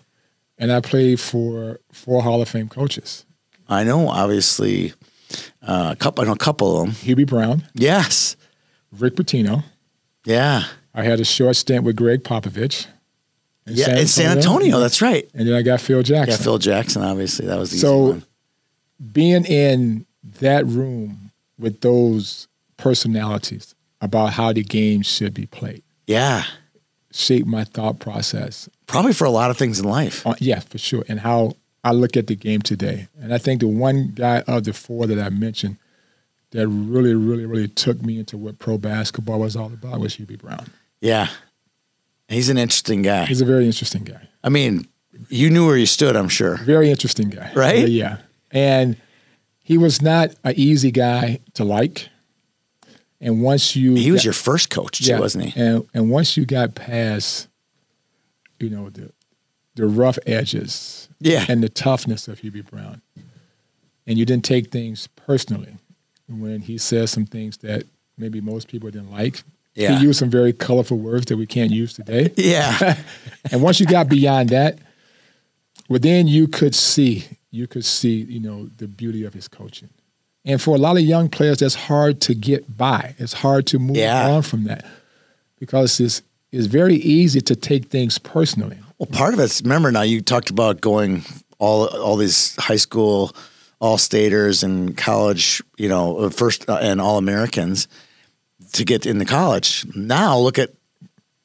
[0.57, 3.25] and I played for four Hall of Fame coaches.
[3.67, 4.93] I know, obviously,
[5.61, 6.23] uh, a couple.
[6.23, 6.95] I know a couple of them.
[6.95, 8.35] Hubie Brown, Yes.
[8.97, 9.63] Rick Pitino.
[10.29, 10.63] Yeah.
[10.93, 12.85] I had a short stint with Gregg Popovich.
[13.67, 13.97] in Yeah.
[13.99, 14.79] in San Antonio.
[14.79, 15.29] That's right.
[15.35, 16.43] And then I got Phil Yeah, Jackson.
[16.43, 17.03] Phil Jackson.
[17.03, 18.21] Obviously, that was the So-
[19.13, 20.05] being in
[20.39, 26.45] that room with those personalities about how the game should be played Yeah.
[27.13, 28.67] shaped my thought process.
[28.87, 30.25] Probably for a lot of things in life.
[30.25, 31.03] Uh, yeah, for sure.
[31.07, 33.07] And how I look at the game today.
[33.21, 35.77] And I think the one guy of the four that I mentioned
[36.51, 40.37] that really, really, really took me into what pro basketball was all about was Hubie
[40.39, 40.67] Brown.
[41.01, 41.27] Yeah.
[42.27, 43.25] He's an interesting guy.
[43.25, 44.27] He's a very interesting guy.
[44.43, 44.87] I mean,
[45.29, 46.57] you knew where you stood, I'm sure.
[46.57, 47.51] Very interesting guy.
[47.55, 47.87] Right?
[47.87, 48.17] Yeah.
[48.51, 48.97] And
[49.63, 52.09] he was not an easy guy to like.
[53.21, 55.59] And once you He was got- your first coach, too, wasn't he?
[55.61, 57.47] And and once you got past,
[58.59, 59.11] you know, the
[59.75, 61.45] the rough edges Yeah.
[61.49, 63.01] and the toughness of Hubie Brown,
[64.07, 65.75] and you didn't take things personally
[66.29, 67.83] when he says some things that
[68.17, 69.43] maybe most people didn't like.
[69.75, 69.97] Yeah.
[69.97, 72.31] He used some very colorful words that we can't use today.
[72.37, 72.97] Yeah.
[73.51, 74.77] And once you got beyond that,
[75.87, 79.89] well, then you could see, you could see, you know, the beauty of his coaching.
[80.45, 83.15] And for a lot of young players, that's hard to get by.
[83.17, 84.29] It's hard to move Yeah.
[84.29, 84.85] on from that
[85.59, 88.77] because it's, it's very easy to take things personally.
[88.97, 91.23] Well, part of it's remember now you talked about going
[91.59, 93.33] all all these high school
[93.79, 97.87] all staters and college, you know, first uh, and all Americans
[98.73, 99.85] to get into college.
[99.95, 100.71] Now look at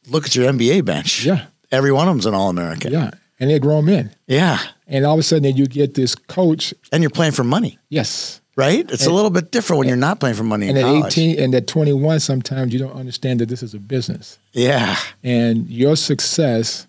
[0.08, 1.24] look at your NBA bench.
[1.24, 1.46] Yeah.
[1.72, 2.92] every one of them's an all American.
[2.92, 3.10] Yeah.
[3.40, 4.14] And they're grown men.
[4.28, 6.72] yeah, And all of a sudden, then you get this coach.
[6.92, 8.40] and you're playing for money, Yes.
[8.56, 8.88] right?
[8.90, 11.18] It's a little bit different when you're not playing for money And at college.
[11.18, 14.38] 18 and at 21, sometimes you don't understand that this is a business.
[14.52, 16.86] Yeah, and your success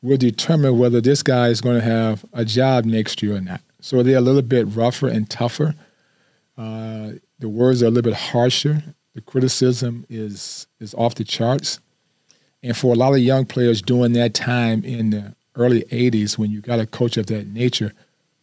[0.00, 3.60] will determine whether this guy is going to have a job next year or not.
[3.84, 5.74] So they're a little bit rougher and tougher.
[6.56, 8.82] Uh, the words are a little bit harsher.
[9.14, 11.80] The criticism is is off the charts.
[12.62, 16.50] And for a lot of young players during that time in the early 80s, when
[16.50, 17.92] you got a coach of that nature,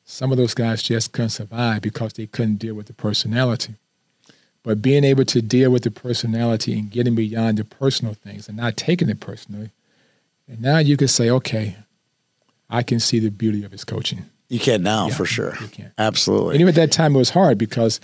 [0.04, 3.74] some of those guys just couldn't survive because they couldn't deal with the personality.
[4.62, 8.58] But being able to deal with the personality and getting beyond the personal things and
[8.58, 9.72] not taking it personally,
[10.48, 11.78] and now you can say, okay,
[12.70, 14.30] I can see the beauty of his coaching.
[14.52, 15.56] You can now Yeah, for sure.
[15.62, 15.92] you can.
[15.98, 16.56] Absolutely.
[16.56, 18.02] And even at that time, it was hard because,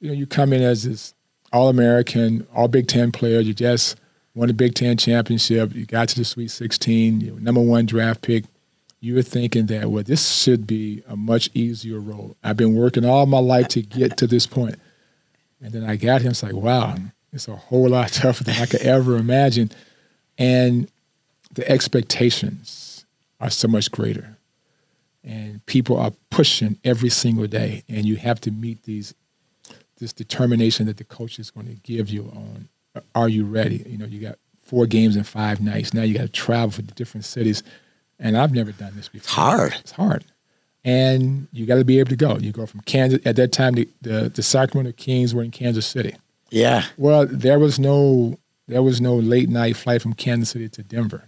[0.00, 1.14] you know, you come in as this
[1.52, 3.40] All American, All Big Ten player.
[3.40, 3.98] You just
[4.36, 5.74] won the Big Ten championship.
[5.74, 7.20] You got to the Sweet 16.
[7.20, 8.44] You were number one draft pick.
[9.00, 12.36] You were thinking that, well, this should be a much easier role.
[12.44, 14.76] I've been working all my life to get to this point.
[15.60, 16.30] And then I got him.
[16.30, 16.94] It's like, wow,
[17.32, 19.72] it's a whole lot tougher than I could ever imagine.
[20.38, 20.88] And
[21.54, 23.04] the expectations
[23.40, 24.36] are so much greater
[25.24, 27.82] and people are pushing every single day.
[27.88, 29.14] And you have to meet these
[29.98, 32.68] this determination that the coach is going to give you on
[33.14, 33.84] are you ready?
[33.86, 35.92] You know you got four games in five nights.
[35.92, 37.62] Now you got to travel for the different cities.
[38.18, 39.24] And i've never done this before.
[39.24, 39.74] It's hard.
[39.80, 40.24] it's hard.
[40.82, 42.38] And you got to be able to go.
[42.38, 45.86] You go from kansas at that time the, the, the sacramento kings were in kansas
[45.86, 46.16] city.
[46.50, 50.82] Yeah, well, there was no there was no late night flight from Kansas City to
[50.82, 51.24] Denver,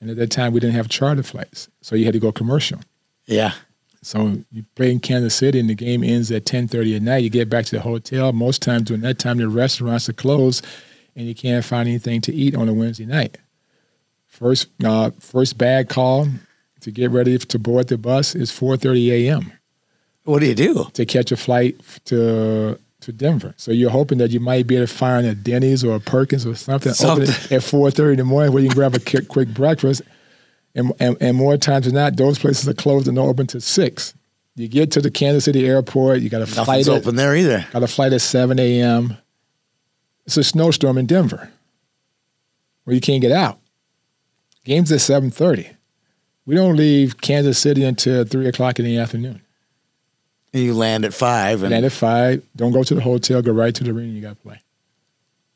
[0.00, 2.80] and at that time we didn't have charter flights, so you had to go commercial.
[3.26, 3.52] Yeah.
[4.04, 7.18] So you play in Kansas City, and the game ends at ten thirty at night.
[7.22, 8.32] You get back to the hotel.
[8.32, 10.66] Most times during that time, the restaurants are closed,
[11.14, 13.38] and you can't find anything to eat on a Wednesday night.
[14.26, 16.26] First, uh, first bag call
[16.80, 19.52] to get ready to board the bus is four thirty a.m.
[20.24, 20.86] What do you do?
[20.94, 23.54] to catch a flight to to Denver.
[23.56, 26.46] So you're hoping that you might be able to find a Denny's or a Perkins
[26.46, 27.56] or something, Something.
[27.56, 30.02] at four thirty in the morning where you can grab a quick, quick breakfast.
[30.74, 34.14] And, and and more times than not, those places are closed and open to six.
[34.56, 37.36] You get to the Kansas City airport, you got a Nothing's flight at, open there
[37.36, 37.66] either.
[37.72, 39.16] got a flight at seven a.m.
[40.24, 41.50] It's a snowstorm in Denver,
[42.84, 43.58] where you can't get out.
[44.64, 45.68] Games at seven thirty.
[46.46, 49.42] We don't leave Kansas City until three o'clock in the afternoon.
[50.54, 52.42] And you land at five, and Land at five.
[52.56, 53.42] Don't go to the hotel.
[53.42, 54.08] Go right to the arena.
[54.08, 54.60] You got to play,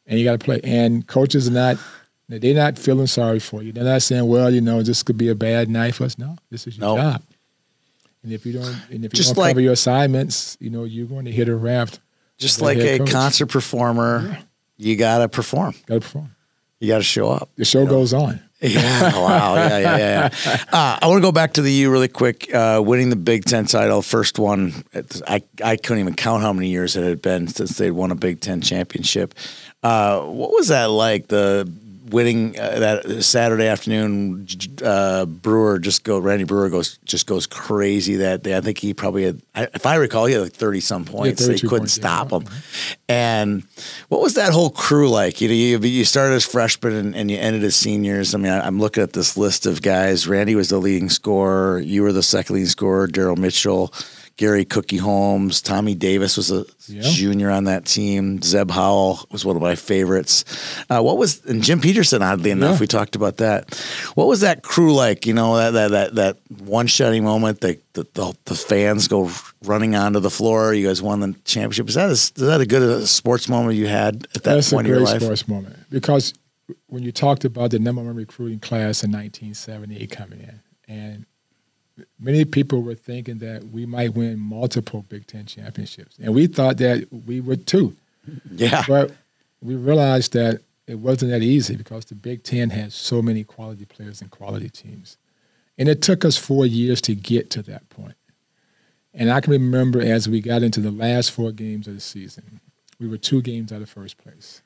[0.07, 0.61] and you got to play.
[0.63, 1.77] And coaches are not.
[2.29, 3.71] They're not feeling sorry for you.
[3.73, 6.37] They're not saying, "Well, you know, this could be a bad night for us." No,
[6.51, 6.97] this is your No.
[6.97, 7.23] job.
[8.25, 10.83] And if you don't, and if you Just don't like- cover your assignments, you know,
[10.85, 12.01] you're going to hit a raft.
[12.39, 13.11] just like a coach.
[13.11, 14.39] concert performer,
[14.77, 15.75] you gotta perform.
[15.87, 16.31] Got to perform.
[16.81, 17.49] You gotta show up.
[17.57, 17.91] The show You know?
[17.93, 18.41] goes on.
[18.61, 20.31] Yeah, wow, yeah, yeah, yeah.
[20.47, 20.65] yeah.
[20.73, 22.53] Uh, I want to go back to the U really quick.
[22.55, 24.73] Uh, winning the Big Ten title, first one.
[25.29, 28.15] I I couldn't even count how many years it had been since they'd won a
[28.15, 29.35] Big Ten championship.
[29.83, 31.29] Uh, what was that like?
[31.29, 31.71] The
[32.11, 34.47] winning uh, that Saturday afternoon,
[34.83, 36.19] uh, Breuer just go.
[36.19, 38.57] Randy Breuer goes just goes crazy that day.
[38.57, 41.43] I think he probably had, if I recall, he had like thirty some points.
[41.43, 42.39] Yeah, they couldn't points, stop yeah.
[42.39, 42.49] him.
[43.09, 43.63] And
[44.09, 45.41] what was that whole crew like?
[45.41, 48.35] You know, you, you started as freshmen and, and, you ended as seniors.
[48.35, 50.27] I mean, I, am looking at this list of guys.
[50.27, 51.79] Randy was the leading scorer.
[51.79, 53.09] You were the second leading scorer.
[53.09, 53.93] Daryl Mitchell.
[54.37, 57.01] Gary Cookie Holmes, Tommy Davis was a yeah.
[57.03, 58.43] junior on that team.
[58.43, 60.45] Zeb Howell was one of my favorites.
[60.91, 62.23] Uh, what was and Jim Petersen?
[62.23, 62.81] Oddly enough, yeah.
[62.81, 63.75] we talked about that.
[64.15, 65.27] What was that crew like?
[65.27, 67.63] You know that that that, that one shutting moment.
[67.63, 69.31] The, the, the the fans go
[69.65, 70.75] running onto the floor.
[70.75, 71.89] You guys won the championship.
[71.89, 74.71] Is that a, is that a good a sports moment you had at that That's
[74.71, 75.15] point in your life?
[75.15, 76.35] That's a great sports moment because
[76.89, 81.27] when you talked about the number one recruiting class in 1978 coming in and
[82.19, 86.79] many people were thinking that we might win multiple Big Ten championships, and we thought
[86.79, 87.97] that we would too.
[88.51, 89.13] Yeah, but
[89.63, 93.85] we realized that it wasn't that easy because the Big Ten had so many quality
[93.85, 95.17] players and quality teams,
[95.79, 98.15] and it took us four years to get to that point.
[99.15, 102.61] And I can remember as we got into the last four games of the season,
[103.01, 104.61] we were two games out of first place,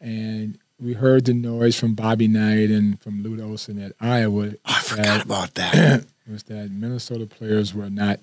[0.00, 4.50] and we heard the noise from Bobby Knight and from Lute Olson at Iowa.
[4.52, 6.06] Oh, I forgot about that.
[6.30, 8.20] was that Minnesota players were not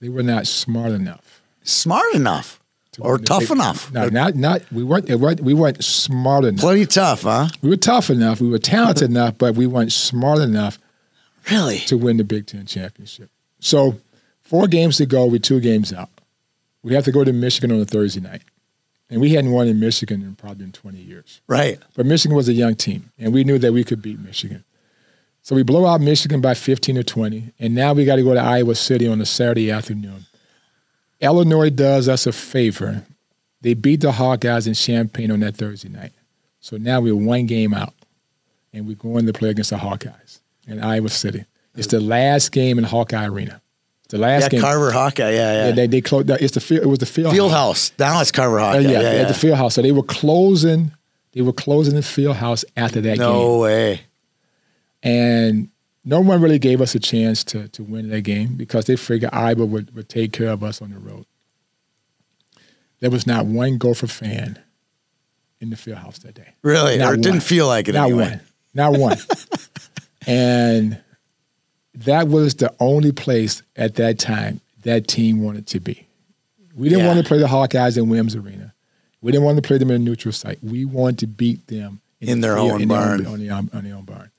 [0.00, 1.42] they were not smart enough.
[1.62, 2.60] Smart enough.
[2.98, 3.92] Or tough they, enough.
[3.92, 6.60] No, not not we weren't, weren't we weren't smart enough.
[6.60, 7.48] Plenty tough, huh?
[7.62, 8.40] We were tough enough.
[8.40, 10.78] We were talented enough, but we weren't smart enough.
[11.50, 11.78] Really?
[11.80, 13.30] To win the Big Ten championship.
[13.60, 13.98] So
[14.42, 16.10] four games to go, we two games out.
[16.82, 18.42] We have to go to Michigan on a Thursday night.
[19.12, 21.42] And we hadn't won in Michigan in probably in 20 years.
[21.46, 21.78] Right.
[21.94, 24.64] But Michigan was a young team, and we knew that we could beat Michigan.
[25.42, 28.32] So we blow out Michigan by 15 or 20, and now we got to go
[28.32, 30.24] to Iowa City on a Saturday afternoon.
[31.20, 33.04] Illinois does us a favor.
[33.60, 36.12] They beat the Hawkeyes in Champaign on that Thursday night.
[36.60, 37.92] So now we're one game out,
[38.72, 41.44] and we're going to play against the Hawkeyes in Iowa City.
[41.74, 43.60] It's the last game in Hawkeye Arena.
[44.12, 44.60] The last yeah, game.
[44.60, 45.66] Carver Hawkeye, yeah, yeah.
[45.68, 46.28] yeah they, they closed.
[46.28, 46.82] It's the field.
[46.82, 47.32] It was the field.
[47.32, 47.88] Field house.
[47.88, 47.98] house.
[47.98, 48.76] Now it's Carver Hawkeye.
[48.76, 49.74] Uh, yeah, yeah, yeah, the field house.
[49.74, 50.92] So they were closing.
[51.32, 53.40] They were closing the field house after that no game.
[53.40, 54.00] No way.
[55.02, 55.70] And
[56.04, 59.32] no one really gave us a chance to, to win that game because they figured
[59.32, 61.24] Iowa would, would take care of us on the road.
[63.00, 64.58] There was not one Gopher fan
[65.58, 66.52] in the field house that day.
[66.60, 66.98] Really?
[66.98, 67.20] Not or it one.
[67.22, 68.28] didn't feel like it Not anyway.
[68.28, 68.40] one.
[68.74, 69.16] Not one.
[70.26, 71.01] and
[71.94, 76.06] that was the only place at that time that team wanted to be.
[76.74, 77.14] We didn't yeah.
[77.14, 78.72] want to play the Hawkeyes in Williams Arena.
[79.20, 80.58] We didn't want to play them in a neutral site.
[80.62, 83.22] We wanted to beat them in, in their own in barn.
[83.22, 84.32] Their on, the, on their own barn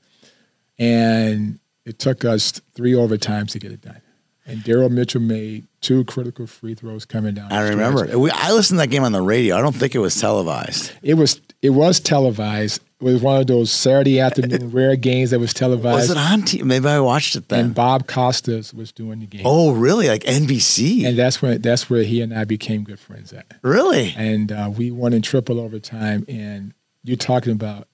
[0.80, 4.02] and it took us three overtimes to get it done.
[4.46, 7.52] And Darryl Mitchell made two critical free throws coming down.
[7.52, 8.18] I remember.
[8.18, 9.58] We, I listened to that game on the radio.
[9.58, 10.92] I don't think it was televised.
[11.02, 11.40] It was.
[11.62, 12.82] It was televised.
[13.04, 16.10] It was one of those Saturday afternoon rare games that was televised.
[16.10, 16.64] Was it on TV?
[16.64, 17.66] Maybe I watched it then.
[17.66, 19.42] And Bob Costas was doing the game.
[19.44, 20.08] Oh, really?
[20.08, 21.06] Like NBC?
[21.06, 23.46] And that's when that's where he and I became good friends at.
[23.62, 24.14] Really?
[24.16, 26.24] And uh, we won in triple overtime.
[26.30, 27.90] And you're talking about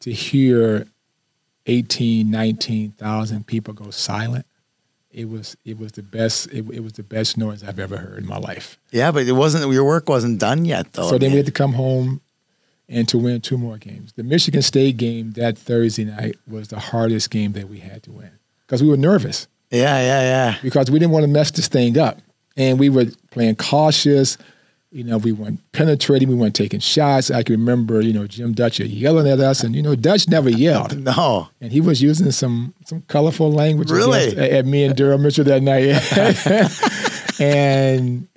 [0.00, 0.86] to hear
[1.64, 4.44] 18, 19,000 people go silent.
[5.10, 8.18] It was it was the best it, it, was the best noise I've ever heard
[8.18, 8.78] in my life.
[8.90, 11.08] Yeah, but it wasn't your work wasn't done yet though.
[11.08, 12.20] So then we had to come home
[12.88, 14.12] and to win two more games.
[14.12, 18.12] The Michigan State game that Thursday night was the hardest game that we had to
[18.12, 18.30] win
[18.66, 19.48] because we were nervous.
[19.70, 20.58] Yeah, yeah, yeah.
[20.62, 22.18] Because we didn't want to mess this thing up,
[22.56, 24.38] and we were playing cautious.
[24.92, 27.30] You know, we weren't penetrating, we weren't taking shots.
[27.30, 30.48] I can remember, you know, Jim Dutcher yelling at us, and you know, Dutch never
[30.48, 30.96] yelled.
[31.04, 34.28] no, and he was using some some colorful language really?
[34.28, 35.90] against, uh, at me and Darryl Mitchell that night.
[37.40, 38.28] and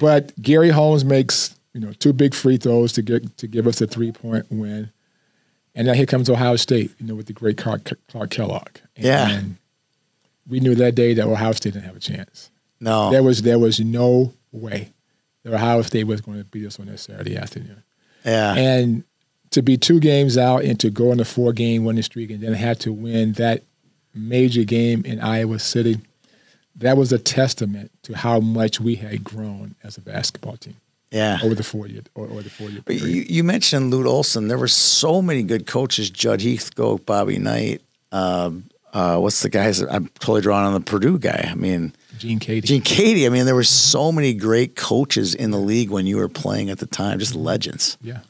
[0.00, 3.80] but Gary Holmes makes you know two big free throws to get to give us
[3.80, 4.90] a three point win,
[5.74, 8.78] and then here comes Ohio State, you know, with the great Clark, Clark Kellogg.
[8.96, 9.56] And, yeah, and
[10.48, 12.50] we knew that day that Ohio State didn't have a chance.
[12.80, 14.92] No, there was there was no way
[15.42, 17.82] that Ohio State was going to beat us on that Saturday afternoon.
[18.24, 18.54] Yeah.
[18.54, 19.04] And
[19.50, 22.40] to be two games out and to go on a four game winning streak and
[22.40, 23.62] then have to win that
[24.14, 26.00] major game in Iowa City,
[26.76, 30.76] that was a testament to how much we had grown as a basketball team.
[31.14, 31.38] Yeah.
[31.42, 33.04] Over the four year or, or the four year period.
[33.04, 34.48] You, you, mentioned Lute Olson.
[34.48, 39.80] There were so many good coaches, Judd Heathcote, Bobby Knight, um, uh, what's the guys?
[39.80, 41.48] I'm totally drawing on the Purdue guy.
[41.50, 42.62] I mean, Gene Keady.
[42.62, 43.26] Gene Keady.
[43.26, 46.70] I mean, there were so many great coaches in the league when you were playing
[46.70, 47.98] at the time, just legends.
[48.00, 48.20] Yeah.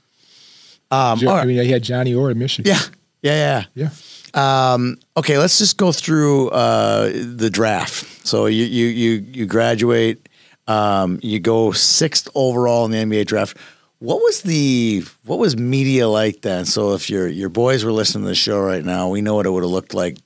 [0.91, 2.73] Um, jo- I mean, he had Johnny Orr at Michigan.
[2.73, 2.81] Yeah.
[3.21, 3.91] Yeah, Yeah.
[4.35, 4.73] yeah.
[4.73, 8.27] Um, okay, let's just go through uh, the draft.
[8.27, 10.29] So you you you you graduate,
[10.67, 13.57] um, you go sixth overall in the NBA draft.
[13.99, 16.65] What was the what was media like then?
[16.65, 19.47] So if your your boys were listening to the show right now, we know what
[19.47, 20.19] it would have looked like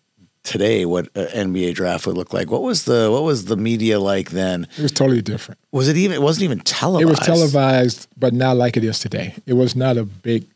[0.42, 0.84] today.
[0.86, 2.50] What an NBA draft would look like.
[2.50, 4.66] What was the what was the media like then?
[4.76, 5.60] It was totally different.
[5.70, 6.14] Was it even?
[6.16, 7.02] It wasn't even televised.
[7.02, 9.34] It was televised, but not like it is today.
[9.46, 10.46] It was not a big,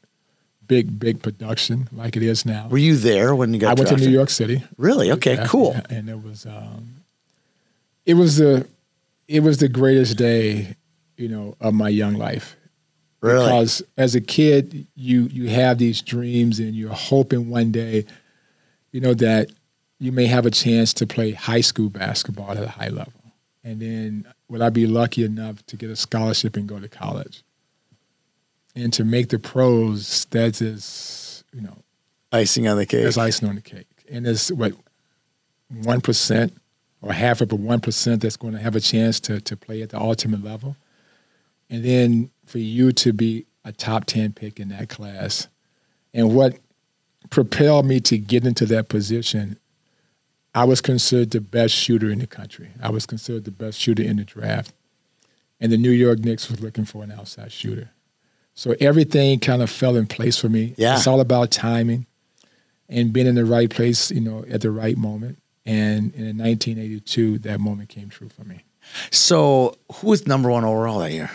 [0.67, 2.67] big, big production like it is now.
[2.69, 3.79] Were you there when you got?
[3.79, 4.05] I went to?
[4.05, 4.65] New York City.
[4.79, 5.13] Really?
[5.13, 5.73] Okay, Yeah, cool.
[5.75, 7.05] yeah, and it was um,
[8.07, 8.67] it was the
[9.33, 10.77] it was the greatest day,
[11.17, 12.55] you know, of my young life.
[13.23, 13.47] Really?
[13.47, 18.05] Because as a kid, you you have these dreams and you're hoping one day,
[18.91, 19.51] you know, that
[19.99, 23.15] you may have a chance to play high school basketball at a high level.
[23.65, 27.43] And then would I be lucky enough to get a scholarship and go to college?
[28.75, 31.77] And to make the pros, that is, you know,
[32.33, 33.05] Icing on the cake.
[33.05, 33.87] that's icing on the cake.
[34.11, 34.73] And it's what
[35.71, 36.55] one percent
[37.03, 39.83] or half of a one percent that's going to have a chance to to play
[39.83, 40.77] at the ultimate level.
[41.69, 45.49] And then for you to be a top ten pick in that class.
[46.15, 46.59] And what
[47.31, 49.59] propelled me to get into that position,
[50.55, 52.71] I was considered the best shooter in the country.
[52.83, 54.73] I was considered the best shooter in the draft.
[55.61, 57.91] And the New York Knicks was looking for an outside shooter.
[58.55, 60.75] So everything kind of fell in place for me.
[60.77, 60.97] Yeah.
[60.97, 62.07] It's all about timing
[62.89, 65.39] and being in the right place, you know, at the right moment.
[65.65, 68.65] And, and in 1982, that moment came true for me.
[69.13, 71.31] So, who was number one overall that year?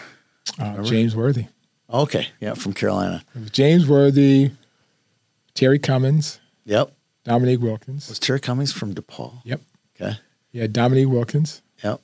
[0.59, 1.45] Uh, James Worthy.
[1.89, 3.23] Okay, yeah, from Carolina.
[3.51, 4.51] James Worthy,
[5.53, 6.91] Terry Cummings, Yep.
[7.23, 8.09] Dominique Wilkins.
[8.09, 9.39] Was Terry Cummings from DePaul?
[9.45, 9.61] Yep.
[9.95, 10.17] Okay.
[10.51, 11.61] You had Dominique Wilkins.
[11.83, 12.01] Yep.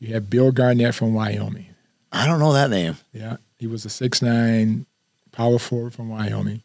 [0.00, 1.66] You had Bill Garnett from Wyoming.
[2.10, 2.96] I don't know that name.
[3.12, 3.36] Yeah.
[3.58, 4.86] He was a six nine
[5.30, 6.62] power forward from Wyoming.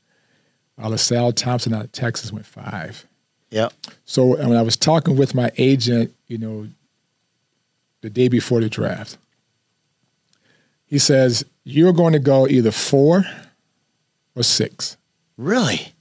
[0.76, 3.06] While LaSalle Thompson out of Texas went five.
[3.52, 3.74] Yep.
[4.06, 6.68] So and when I was talking with my agent, you know,
[8.02, 9.18] the day before the draft,
[10.86, 13.26] he says, You're going to go either four
[14.36, 14.98] or six.
[15.38, 15.94] Really?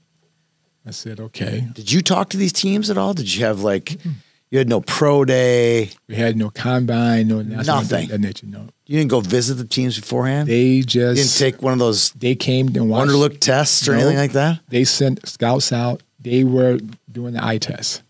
[0.85, 1.67] I said, Okay.
[1.73, 3.13] Did you talk to these teams at all?
[3.13, 4.11] Did you have like, mm-hmm.
[4.51, 5.89] you had no pro day?
[6.07, 8.07] We had no combine, no Nothing.
[8.07, 8.67] That nature, no.
[8.85, 10.47] You didn't go visit the teams beforehand?
[10.47, 13.11] They you just didn't take one of those they came and watched.
[13.11, 13.99] Wonderlic tests or No.
[13.99, 14.61] anything like that?
[14.69, 16.01] They sent scouts out.
[16.27, 16.77] They were
[17.09, 18.01] doing the eye test.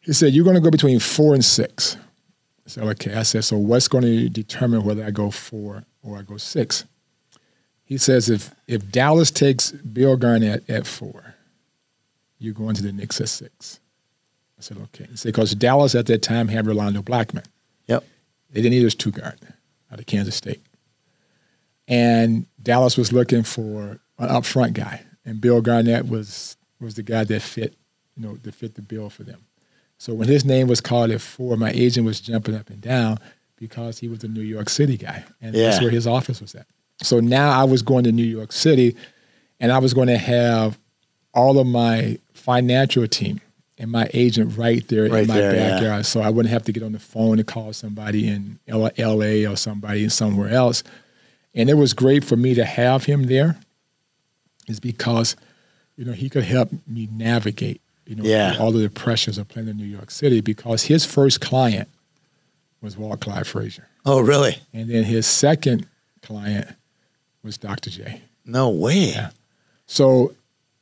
[0.00, 1.96] He said, You're going to go between four and six.
[2.66, 3.14] I said, Okay.
[3.14, 6.84] I said, So what's going to determine whether I go four or I go six?
[7.84, 11.34] He says, If, if Dallas takes Bill Garnett at four,
[12.38, 13.80] you're going to the Knicks at six.
[14.58, 15.06] I said, Okay.
[15.10, 17.44] He said, Because Dallas at that time had Rolando Blackman.
[17.86, 18.02] Yep.
[18.50, 19.38] They didn't need his two guard
[19.92, 20.62] out of Kansas State.
[21.86, 25.02] And Dallas was looking for an upfront guy.
[25.26, 27.74] And Bill Garnett was was the guy that fit,
[28.16, 29.40] you know, that fit the bill for them.
[29.98, 33.18] So when his name was called at four, my agent was jumping up and down
[33.56, 35.24] because he was a New York City guy.
[35.42, 36.66] And that's where his office was at.
[37.02, 38.96] So now I was going to New York City
[39.60, 40.78] and I was going to have
[41.34, 43.40] all of my financial team
[43.76, 45.70] and my agent right there Right in my there, yeah.
[45.74, 46.06] backyard.
[46.06, 49.48] So I wouldn't have to get on the phone and call somebody in L- LA
[49.50, 50.82] or somebody in somewhere else.
[51.54, 53.56] And it was great for me to have him there,
[54.68, 55.34] is because,
[55.98, 58.56] you know, he could help me navigate, you know, Yeah.
[58.58, 61.88] all the pressures of playing in New York City because his first client
[62.80, 63.88] was Walt Clyde Frazier.
[64.06, 64.58] Oh, really?
[64.72, 65.86] And then his second
[66.22, 66.68] client
[67.42, 67.90] was Dr.
[67.90, 68.22] J.
[68.46, 69.10] No way.
[69.10, 69.30] Yeah.
[69.86, 70.34] So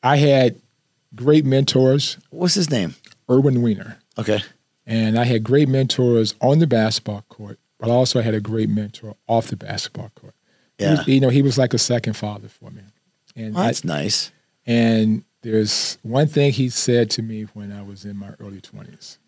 [0.03, 0.57] I had
[1.15, 2.95] great mentors, What's his name?
[3.31, 3.97] Irwin Weiner.
[4.19, 4.41] Okay.
[4.87, 8.69] And I had great mentors on the basketball court, but also I had a great
[8.69, 10.35] mentor off the basketball court.
[10.77, 10.99] He Yeah.
[10.99, 12.83] was- you know, he was like a second father for me.
[13.35, 14.31] And Well, I, that's nice.
[14.67, 19.19] And there's one thing he said to me when I was in my early 20s.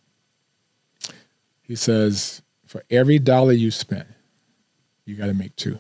[1.63, 4.07] He says, For every dollar you spend,
[5.05, 5.79] you got to make two.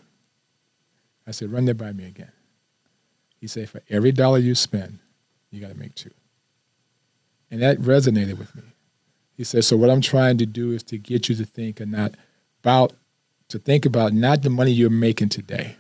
[1.27, 2.31] I said, Run that by me again.
[3.41, 5.01] He said, For every dollar you spend,
[5.51, 6.13] you got to make two.
[7.51, 8.63] And that resonated with me.
[9.37, 11.91] He said, So what I'm trying to do is to get you to think and
[11.91, 12.15] not
[12.63, 12.93] about,
[13.49, 15.77] to think about not the money you're making today.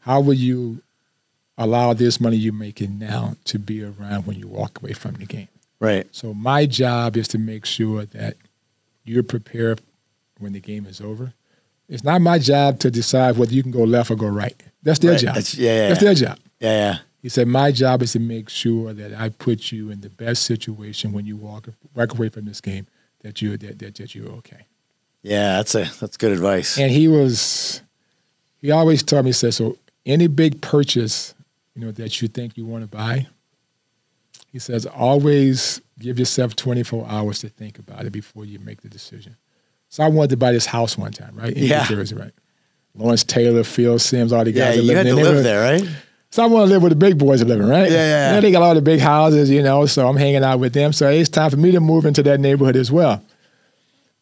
[0.00, 0.82] How will you
[1.62, 5.26] allow this money you're making now to be around when you walk away from the
[5.26, 5.48] game.
[5.80, 6.06] Right.
[6.12, 8.36] So my job is to make sure that
[9.04, 9.80] you're prepared
[10.38, 11.32] when the game is over.
[11.88, 14.60] It's not my job to decide whether you can go left or go right.
[14.82, 15.20] That's their Right.
[15.20, 15.34] job.
[15.34, 16.04] That's- yeah, yeah, That's yeah.
[16.04, 16.38] their job.
[16.60, 16.98] Yeah, yeah.
[17.20, 20.42] He said, My job is to make sure that I put you in the best
[20.42, 22.86] situation when you walk, walk away from this game
[23.22, 24.66] that you're that, that, that you're okay.
[25.22, 26.78] Yeah, that's a that's good advice.
[26.78, 27.80] And he was,
[28.60, 31.32] he always told me, he said, so any big purchase,
[31.74, 33.26] you know, that you think you want to buy,
[34.52, 38.88] He says, always give yourself 24 hours to think about it before you make the
[38.88, 39.36] decision.
[39.88, 41.52] So I wanted to buy this house one time, right?
[41.52, 41.80] In Yeah.
[41.88, 42.32] New Jersey, right?
[42.94, 45.88] Lawrence Taylor, Phil Simms, all the Yeah, guys that you had to live there, right?
[46.30, 47.90] So I want to live where the big boys are living, right?
[47.90, 48.40] Yeah, yeah, yeah.
[48.40, 50.92] They got all the big houses, you know, so I'm hanging out with them.
[50.92, 53.22] So it's time for me to move into that neighborhood as well.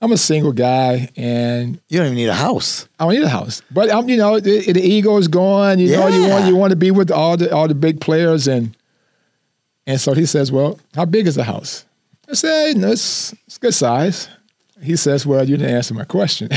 [0.03, 2.89] I'm a single guy and You don't even need a house.
[2.99, 3.63] I don't need a house.
[3.71, 5.79] But um, you know, the, the ego is gone.
[5.79, 8.49] You know, you want you want to be with all the all the big players
[8.49, 8.77] and
[9.87, 11.85] and so he says, Well, how big is the house?
[12.29, 14.29] I say, no, it's it's good size.
[14.81, 16.49] He says, Well, you didn't answer my question.
[16.53, 16.57] I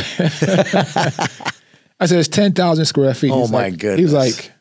[2.05, 3.31] said, it's ten thousand square feet.
[3.31, 3.99] Oh, He's my like, goodness.
[3.99, 4.51] He's like,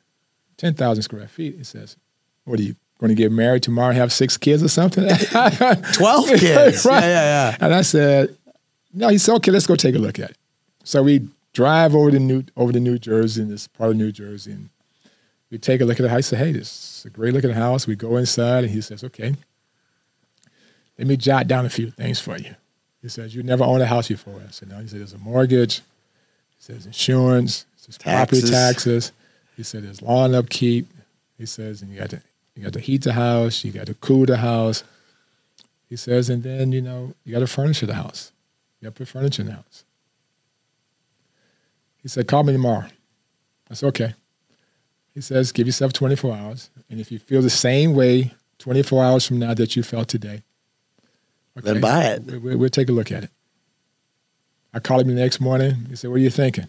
[0.57, 1.57] ten thousand square feet.
[1.57, 1.97] He says,
[2.45, 5.05] What are you going to get married tomorrow and have six kids or something?
[5.09, 6.85] 12 kids.
[6.85, 7.03] Right.
[7.03, 7.57] Yeah, yeah, yeah.
[7.61, 8.37] And I said,
[8.93, 10.36] no, he said, okay, let's go take a look at it.
[10.84, 14.12] So we drive over to New over to New Jersey, in this part of New
[14.12, 14.68] Jersey, and
[15.51, 16.18] we take a look at the house.
[16.18, 17.86] I said, hey, this is a great looking house.
[17.86, 19.34] We go inside, and he says, okay,
[20.99, 22.55] let me jot down a few things for you.
[23.01, 24.40] He says, you never owned a house before.
[24.47, 24.78] I said, no.
[24.78, 25.78] He said, there's a mortgage.
[25.78, 25.82] He
[26.61, 27.66] says, insurance.
[27.76, 28.51] He says, property Taxes.
[28.51, 29.12] taxes.
[29.57, 30.88] He said, there's lawn upkeep.
[31.36, 32.22] He says, and you got to
[32.55, 33.64] you got to heat the house.
[33.64, 34.84] You got to cool the house.
[35.88, 38.32] He says, and then, you know, you got to furnish the house.
[38.83, 39.85] You got to put furniture in the house.
[42.03, 42.87] He said, call me tomorrow.
[43.70, 44.14] I said, okay.
[45.14, 46.70] He says, give yourself 24 hours.
[46.91, 50.43] And if you feel the same way 24 hours from now that you felt today,
[51.55, 52.24] Then buy it.
[52.24, 53.30] we- we- We'll take a look at it.
[54.74, 55.87] I called him the next morning.
[55.89, 56.68] He said, what are you thinking?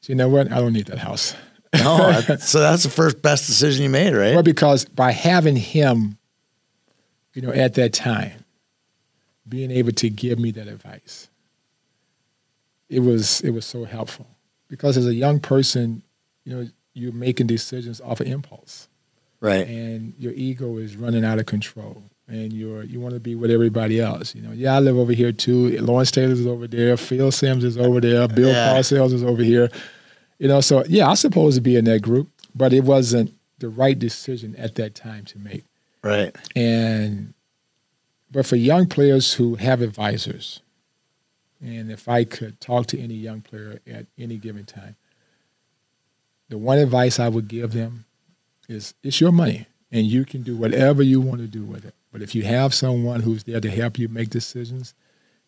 [0.00, 0.50] Said, you know what?
[0.50, 1.34] I don't need that house.
[1.74, 4.32] No, so that's the first best decision you made, right?
[4.32, 6.16] Well, because by having him,
[7.34, 8.32] you know, at that time,
[9.48, 11.28] being able to give me that advice,
[12.88, 14.26] it was it was so helpful.
[14.68, 16.02] Because as a young person,
[16.44, 18.88] you know, you're making decisions off of impulse,
[19.40, 19.66] Right.
[19.66, 23.50] and your ego is running out of control, and you're you want to be with
[23.50, 24.34] everybody else.
[24.34, 25.78] You know, yeah, I live over here too.
[25.80, 26.96] Lawrence Taylor is over there.
[26.96, 28.26] Phil Simms is over there.
[28.28, 28.74] Bill Yeah.
[28.74, 29.70] Parcells is over here.
[30.38, 33.68] You know, so yeah, I supposed to be in that group, but it wasn't the
[33.68, 35.64] right decision at that time to make.
[36.02, 36.34] Right.
[36.54, 37.34] And
[38.30, 40.60] but for young players who have advisors,
[41.60, 44.96] and if I could talk to any young player at any given time,
[46.48, 48.04] the one advice I would give them
[48.68, 51.94] is it's your money and you can do whatever you want to do with it.
[52.12, 54.94] But if you have someone who's there to help you make decisions,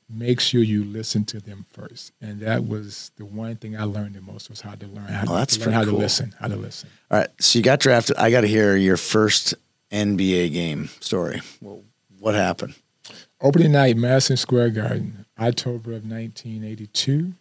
[0.09, 2.13] make sure you listen to them first.
[2.21, 5.25] And that was the one thing I learned the most was how to learn how,
[5.33, 6.91] Oh, that's to, learn how pretty to listen, how to listen.
[7.11, 7.29] All right.
[7.39, 8.17] So you got drafted.
[8.17, 9.55] I got to hear your first
[9.93, 11.41] NBA game story.
[11.61, 11.83] Well,
[12.21, 12.75] what happened?
[13.41, 17.33] Opening night, Madison Square Garden, October of 1982.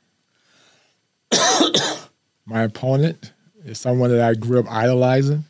[2.46, 5.44] My opponent is someone that I grew up idolizing,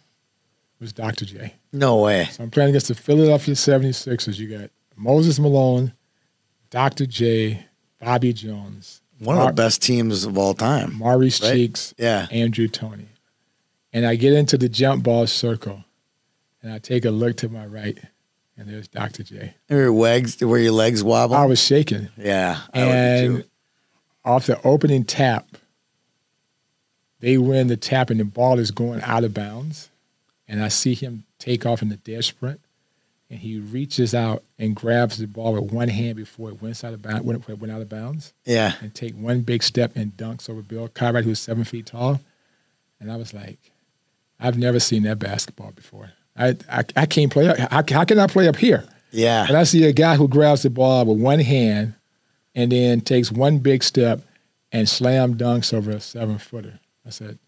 [0.79, 1.25] was Dr.
[1.25, 1.53] J.
[1.71, 2.25] No way.
[2.31, 4.37] So I'm playing against the Philadelphia 76ers.
[4.39, 5.93] You got Moses Malone,
[6.71, 7.05] Dr.
[7.05, 7.63] J,
[8.01, 10.93] Bobby Jones, One of Mar- the best teams of all time.
[10.95, 11.53] Maurice Right.
[11.53, 12.27] Cheeks, Yeah.
[12.31, 13.07] Andrew Toney.
[13.93, 15.83] And I get into the jump ball circle,
[16.61, 17.97] and I take a look to my right,
[18.59, 19.23] and there's Dr.
[19.23, 19.53] J.
[19.69, 21.35] Were your legs, were your legs wobble?
[21.35, 22.09] I was shaking.
[22.17, 22.59] yeah.
[22.73, 23.43] I and
[24.25, 25.47] off the opening tap,
[27.21, 29.89] they win the tap, and the ball is going out of bounds.
[30.47, 32.59] And I see him take off in the dead sprint,
[33.29, 36.93] and he reaches out and grabs the ball with one hand before it went out
[36.93, 38.73] of bounds, when it went out of bounds, Yeah.
[38.81, 42.19] and take one big step and dunks over Bill Cartwright, who's seven feet tall.
[42.99, 43.59] And I was like,
[44.39, 46.11] I've never seen that basketball before.
[46.39, 47.45] I I, I can't play.
[47.45, 48.83] How, how can I play up here?
[49.11, 49.45] Yeah.
[49.47, 51.93] And I see a guy who grabs the ball with one hand
[52.55, 54.21] and then takes one big step
[54.71, 56.79] and slam dunks over a seven footer.
[57.05, 57.39] I said,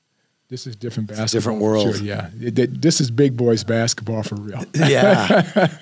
[0.49, 1.27] this is different basketball.
[1.27, 1.95] different world.
[1.95, 2.29] Sure, yeah.
[2.41, 4.63] It- it- this is big boys basketball for real.
[4.73, 4.87] yeah.
[4.89, 5.27] Yeah.
[5.55, 5.69] Yeah.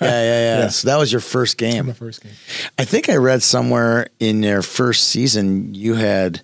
[0.60, 0.68] Yeah.
[0.68, 1.86] So that was your first game.
[1.86, 2.32] My first game.
[2.78, 6.42] I think I read somewhere in their first season you had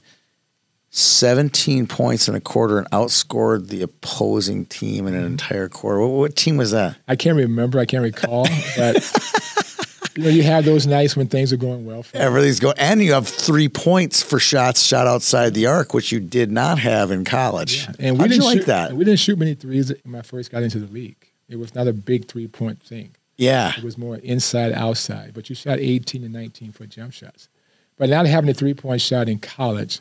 [0.96, 5.32] 17 points in a quarter and outscored the opposing team in an mm-hmm.
[5.32, 6.00] entire quarter.
[6.00, 6.96] What, what team was that?
[7.06, 7.78] I can't remember.
[7.78, 8.48] I can't recall.
[8.76, 8.94] but
[10.16, 12.16] you know, you have those nights when things are going well for.
[12.16, 16.18] Everything's going, and you have three points for shots shot outside the arc, which you
[16.18, 17.86] did not have in college.
[17.98, 18.92] And we How'd didn't you like shoot, that?
[18.94, 21.30] We didn't shoot many threes when I first got into the league.
[21.48, 23.14] It was not a big three point thing.
[23.36, 23.72] Yeah.
[23.76, 27.50] It was more inside outside, but you shot 18 and 19 foot jump shots.
[27.98, 30.00] But not having a three point shot in college,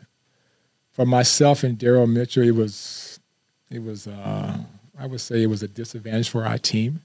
[0.95, 3.19] for myself and Darryl Mitchell, it was,
[3.69, 4.57] it was, uh,
[4.97, 7.01] I would say it was a disadvantage for our team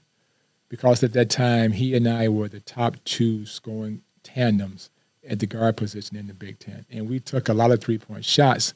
[0.69, 4.89] because at that time he and I were the top two scoring tandems
[5.27, 7.97] at the guard position in the Big Ten, and we took a lot of three
[7.97, 8.73] point shots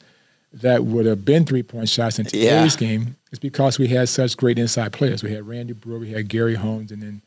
[0.52, 2.56] that would have been three point shots in Yeah.
[2.60, 3.16] today's game.
[3.30, 5.22] It's because we had such great inside players.
[5.22, 7.22] We had Randy Breuer, we had Gary Holmes, and then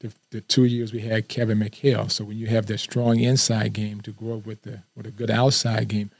[0.00, 2.10] the, the two years we had Kevin McHale.
[2.10, 5.10] So when you have that strong inside game to go up with the with a
[5.10, 6.10] good outside game,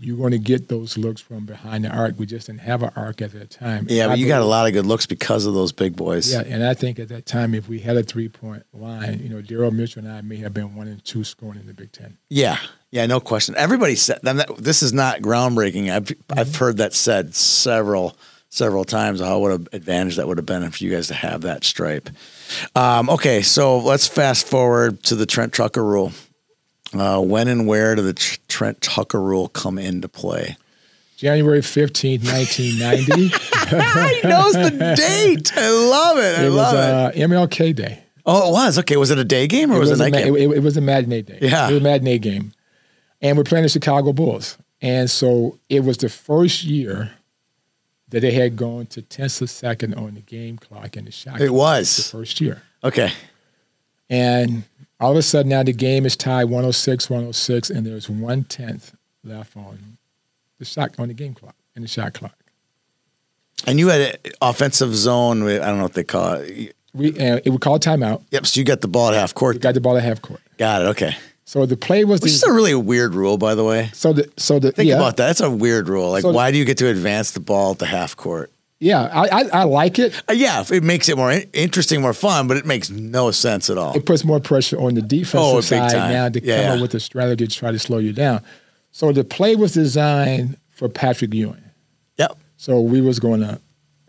[0.00, 2.18] you're going to get those looks from behind the arc.
[2.18, 3.86] We just didn't have an arc at that time.
[3.88, 6.32] Yeah, but you got a lot of good looks because of those big boys.
[6.32, 9.28] Yeah, and I think at that time, if we had a three point line, you
[9.28, 11.92] know, Darryl Mitchell and I may have been one and two scoring in the Big
[11.92, 12.18] Ten.
[12.28, 12.58] Yeah,
[12.90, 13.54] yeah, no question.
[13.56, 15.90] Everybody said that, this is not groundbreaking.
[15.90, 16.38] I've Mm-hmm.
[16.38, 18.16] I've heard that said several
[18.48, 19.20] several times.
[19.20, 22.10] How what an advantage that would have been for you guys to have that stripe.
[22.74, 26.12] Um, okay, so let's fast forward to the Trent Tucker rule.
[26.94, 30.56] Uh, when and where did the Tr- Trent Tucker rule come into play?
[31.16, 33.28] January 15th, 1990.
[33.28, 35.52] he knows the date.
[35.56, 36.38] I love it.
[36.38, 36.74] I it was love
[37.14, 37.20] it.
[37.20, 38.04] uh, MLK Day.
[38.24, 38.96] Oh, it was okay.
[38.96, 40.36] Was it a day game or was it, a night ma- game?
[40.36, 41.38] it, it was a matinee day.
[41.42, 41.68] Yeah.
[41.68, 42.52] It was a matinee game.
[43.20, 44.56] And we're playing the Chicago Bulls.
[44.80, 47.10] And so it was the first year
[48.10, 51.40] that they had gone to tenths of second on the game clock and the shot.
[51.40, 51.96] It was.
[51.96, 52.62] the first year.
[52.84, 53.10] okay.
[54.08, 54.62] And
[55.00, 58.94] all of a sudden now the game is tied 106, 106, and there's one tenth
[59.24, 59.98] left on
[60.58, 62.34] the shot on the game clock and the shot clock.
[63.66, 65.42] And you had an offensive zone.
[65.42, 66.74] I don't know what they call it.
[66.94, 68.22] We uh, it would call timeout.
[68.30, 68.46] Yep.
[68.46, 69.56] So you got the ball at half court.
[69.56, 70.40] We got the ball at half court.
[70.56, 70.84] Got it.
[70.86, 71.16] Okay.
[71.44, 73.90] So the play was Which is a really weird rule, by the way.
[73.94, 75.26] so the so the Think yeah, about that.
[75.26, 76.10] That's a weird rule.
[76.10, 78.52] Like, So- why do you get to advance the ball at the half court?
[78.80, 80.14] Yeah I, I I like it.
[80.28, 83.70] Uh, yeah, it makes it more in- interesting, more fun, but it makes no sense
[83.70, 83.94] at all.
[83.96, 86.12] It puts more pressure on the defensive Oh, side time.
[86.12, 88.42] now to Yeah, come up with a strategy to try to slow you down.
[88.92, 91.62] So the play was designed for Patrick Ewing.
[92.18, 92.36] Yep.
[92.56, 93.60] So we was going to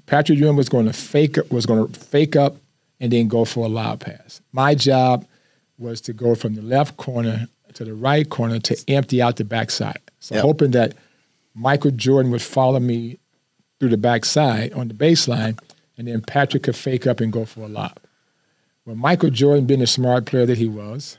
[0.05, 2.55] Patrick Ewing was going to fake was going to fake up
[2.99, 4.41] and then go for a lob pass.
[4.51, 5.25] My job
[5.77, 9.43] was to go from the left corner to the right corner to empty out the
[9.45, 9.99] backside.
[10.19, 10.43] So Yep.
[10.43, 10.93] hoping that
[11.53, 13.18] Michael Jordan would follow me
[13.79, 15.59] through the backside on the baseline,
[15.97, 17.97] and then Patrick could fake up and go for a lob.
[18.85, 21.17] Well, Michael Jordan, being the smart player that he was,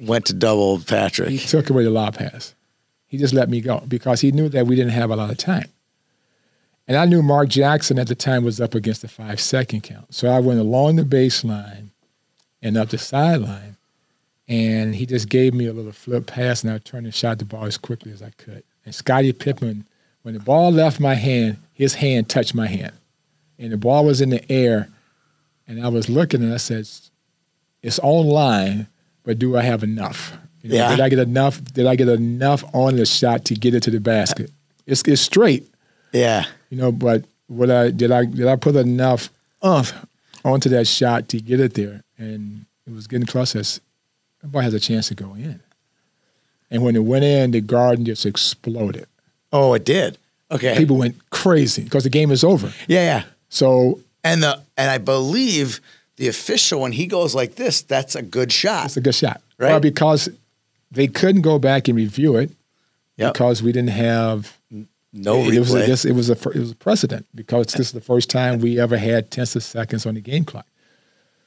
[0.00, 1.28] Went to double Patrick.
[1.30, 2.54] he took away the lob pass.
[3.06, 5.36] He just let me go because he knew that we didn't have a lot of
[5.36, 5.68] time.
[6.88, 10.12] And I knew Mark Jackson at the time was up against the five second count.
[10.12, 11.90] So I went along the baseline
[12.60, 13.76] and up the sideline,
[14.48, 17.44] and he just gave me a little flip pass, and I turned and shot the
[17.44, 18.64] ball as quickly as I could.
[18.84, 19.86] And Scottie Pippen,
[20.22, 22.92] when the ball left my hand, his hand touched my hand.
[23.58, 24.88] And the ball was in the air,
[25.68, 26.88] and I was looking and I said,
[27.82, 28.86] It's on line,
[29.24, 30.32] but do I have enough?
[30.62, 30.90] You know, Yeah.
[30.90, 31.62] Did I get enough?
[31.72, 34.50] Did I get enough on the shot to get it to the basket?
[34.86, 35.68] It's, it's straight,
[36.12, 36.44] Yeah.
[36.70, 39.30] you know, but what I did I did I put enough
[39.62, 39.92] umph
[40.44, 42.02] onto that shot to get it there?
[42.18, 43.80] And it was getting close as
[44.40, 45.60] the ball has a chance to go in.
[46.70, 49.06] And when it went in, the garden just exploded.
[49.52, 50.18] Oh, it did.
[50.50, 50.76] Okay.
[50.76, 52.72] People went crazy because the game is over.
[52.88, 53.24] yeah, yeah.
[53.48, 55.80] So And the and I believe
[56.16, 58.86] the official when he goes like this, that's a good shot.
[58.86, 59.40] it's a good shot.
[59.58, 59.70] Right.
[59.70, 60.28] Well, because
[60.90, 62.50] they couldn't go back and review it
[63.16, 63.34] Yep.
[63.34, 64.58] because we didn't have
[65.12, 65.86] No it, was a, replay.
[65.86, 68.80] just, it was a it was a precedent because this is the first time we
[68.80, 70.66] ever had tenths of seconds on the game clock.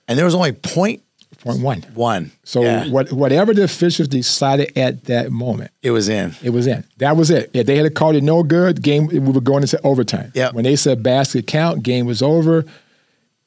[0.08, 1.02] and there was only point
[1.40, 1.82] Point one.
[1.94, 2.32] one.
[2.44, 2.88] So Yeah.
[2.90, 6.36] what, whatever the officials decided at that moment, it was in.
[6.44, 6.84] it was in.
[6.98, 7.50] That was it.
[7.54, 10.32] If they had called it no good, game we were going into overtime.
[10.36, 10.54] Yep.
[10.54, 12.66] When they said basket count, game was over.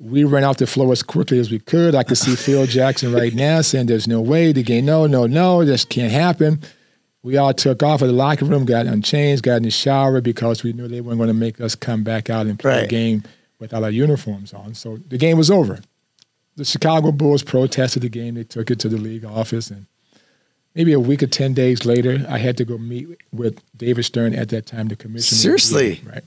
[0.00, 1.94] We ran off the floor as quickly as we could.
[1.94, 4.84] I could see Phil Jackson right now saying, "There's no way the game.
[4.84, 5.64] No, no, no.
[5.64, 6.60] This can't happen."
[7.24, 10.62] We all took off of the locker room, got unchanged, got in the shower because
[10.62, 12.80] we knew they weren't going to make us come back out and play Right.
[12.82, 13.24] the game
[13.58, 14.74] without our uniforms on.
[14.74, 15.80] So the game was over.
[16.58, 18.34] The Chicago Bulls protested the game.
[18.34, 19.86] They took it to the league office, and
[20.74, 24.34] maybe a week or ten days later, I had to go meet with David Stern
[24.34, 25.38] at that time, the commissioner.
[25.38, 26.00] Seriously?
[26.04, 26.24] right?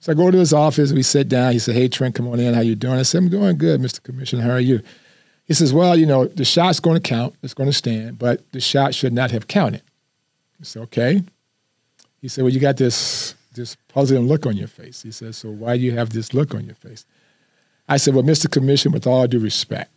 [0.00, 0.92] So I go to his office.
[0.92, 1.54] We sit down.
[1.54, 2.52] He said, "Hey Trent, come on in.
[2.52, 4.02] How you doing?" I said, "I'm doing good, Mr.
[4.02, 4.42] Commissioner.
[4.42, 4.82] How are you?"
[5.46, 7.34] He says, "Well, you know, the shot's going to count.
[7.42, 9.82] It's going to stand, but the shot should not have counted."
[10.60, 11.22] I said, "Okay."
[12.20, 15.50] He said, "Well, you got this this puzzling look on your face." He says, "So
[15.50, 17.06] why do you have this look on your face?"
[17.92, 18.50] I said, Well, Mr.
[18.50, 19.90] Commissioner, with all due respect,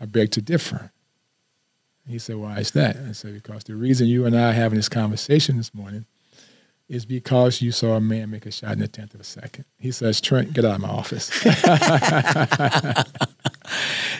[0.00, 0.90] I beg to differ.
[2.06, 2.96] He said, Why is that?
[2.96, 6.06] I said, Because the reason you and I are having this conversation this morning
[6.88, 9.64] is because you saw a man make a shot in a tenth of a second.
[9.78, 11.30] He says, Trent, get out of my office.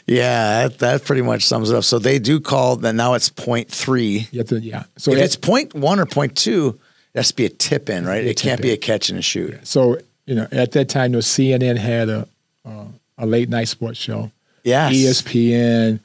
[0.07, 1.85] Yeah, that, that pretty much sums it up.
[1.85, 4.29] So they do call that now it's point three.
[4.33, 4.85] You have to, yeah.
[4.99, 6.79] So if that- it's point one or point two,
[7.15, 8.25] that's be a tip in, right?
[8.25, 9.67] It can't tip be a catch and a shoot.
[9.67, 12.27] so you know, at that time, you know, CNN had a
[12.65, 12.87] uh,
[13.19, 14.31] a late night sports show.
[14.65, 14.95] Yes.
[14.95, 16.01] ESPN,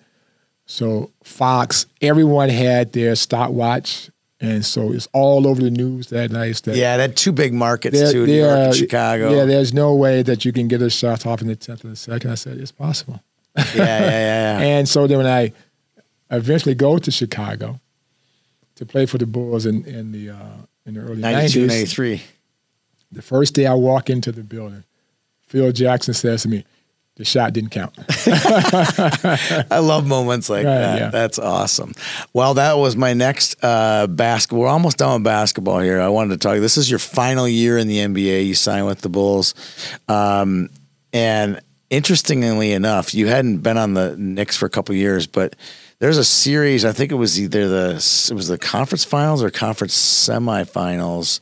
[0.66, 4.10] so Fox, everyone had their stopwatch,
[4.42, 6.62] and so it's all over the news that night.
[6.64, 9.34] That Yeah, that two big markets there- too, New York and Chicago.
[9.36, 11.92] Yeah, there's no way that you can get a shot off in the tenth of
[11.92, 12.32] a second.
[12.32, 13.22] I said it's possible.
[13.56, 14.60] Yeah, yeah, yeah.
[14.60, 14.66] yeah.
[14.78, 15.52] And so then when I
[16.30, 17.80] eventually go to Chicago
[18.76, 20.38] to play for the Bulls in, in the uh,
[20.86, 22.22] in the early 92, 90s, 93.
[23.12, 24.84] the first day I walk into the building,
[25.50, 26.64] Phil Jackson says to me,
[27.16, 27.94] the shot didn't count.
[28.28, 31.00] I love moments like Right, that.
[31.00, 31.10] yeah.
[31.10, 31.94] That's awesome.
[32.34, 34.62] Well, that was my next uh, basketball.
[34.62, 36.00] We're almost done with basketball here.
[36.00, 36.60] I wanted to talk.
[36.60, 38.46] This is your final year in the NBA.
[38.46, 39.54] You signed with the Bulls,
[40.08, 40.70] um,
[41.12, 45.58] and interestingly enough, you hadn't been on the Knicks for a couple years, but
[46.00, 46.86] there's a series.
[46.86, 47.96] I think it was either the
[48.30, 51.40] it was the conference finals or conference semifinals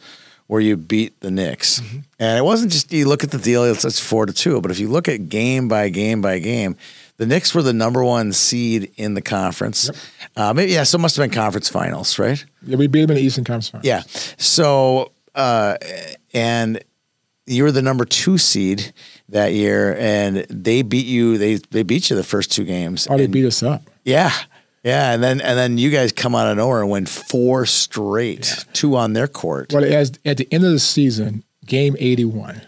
[0.47, 1.79] where you beat the Knicks.
[1.79, 1.97] Mm-hmm.
[2.19, 4.59] And it wasn't just you look at the deal; it's, it's four to two.
[4.61, 6.75] But if you look at game by game by game,
[7.17, 9.89] the Knicks were the number one seed in the conference.
[10.35, 12.43] Uh, maybe yeah, so it must have been conference finals, right?
[12.63, 13.85] yeah, we beat him in the Eastern Conference Finals.
[13.85, 14.01] Yeah.
[14.37, 15.77] So uh,
[16.33, 16.83] and
[17.45, 18.91] you were the number two seed
[19.29, 21.37] that year, and they beat you.
[21.37, 23.07] They they beat you the first two games.
[23.09, 23.83] Oh, they beat us up.
[24.03, 24.31] yeah.
[24.87, 28.65] Yeah, and then and then you guys come out of nowhere and win four straight,
[28.71, 29.73] two on their court.
[29.73, 32.61] Well, as at the end of the season, game 81,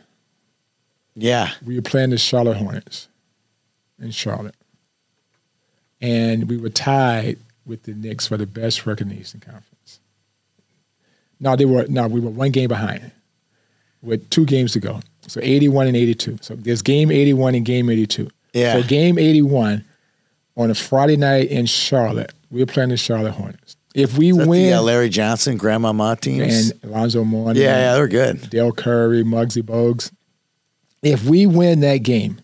[1.16, 3.08] Yeah, we were playing the Charlotte Hornets
[4.02, 4.56] in Charlotte.
[6.02, 10.02] And we were tied with the Knicks for the best record in the Eastern Conference.
[11.40, 13.12] No, they were no, we were one game behind
[14.02, 15.00] with two games to go.
[15.26, 16.40] So 81 and 82.
[16.42, 18.30] So there's game 81 and game 82.
[18.52, 18.74] Yeah.
[18.74, 19.86] So game 81
[20.60, 23.76] on a Friday night in Charlotte, we were playing the Charlotte Hornets.
[23.96, 26.70] If we win the uh, Larry Johnson, Grandma Ma teams.
[26.72, 28.50] and Alonzo Mourning, yeah, yeah, they're good.
[28.50, 30.12] Dell Curry, Muggsy Bogues.
[31.02, 32.42] If we win that game,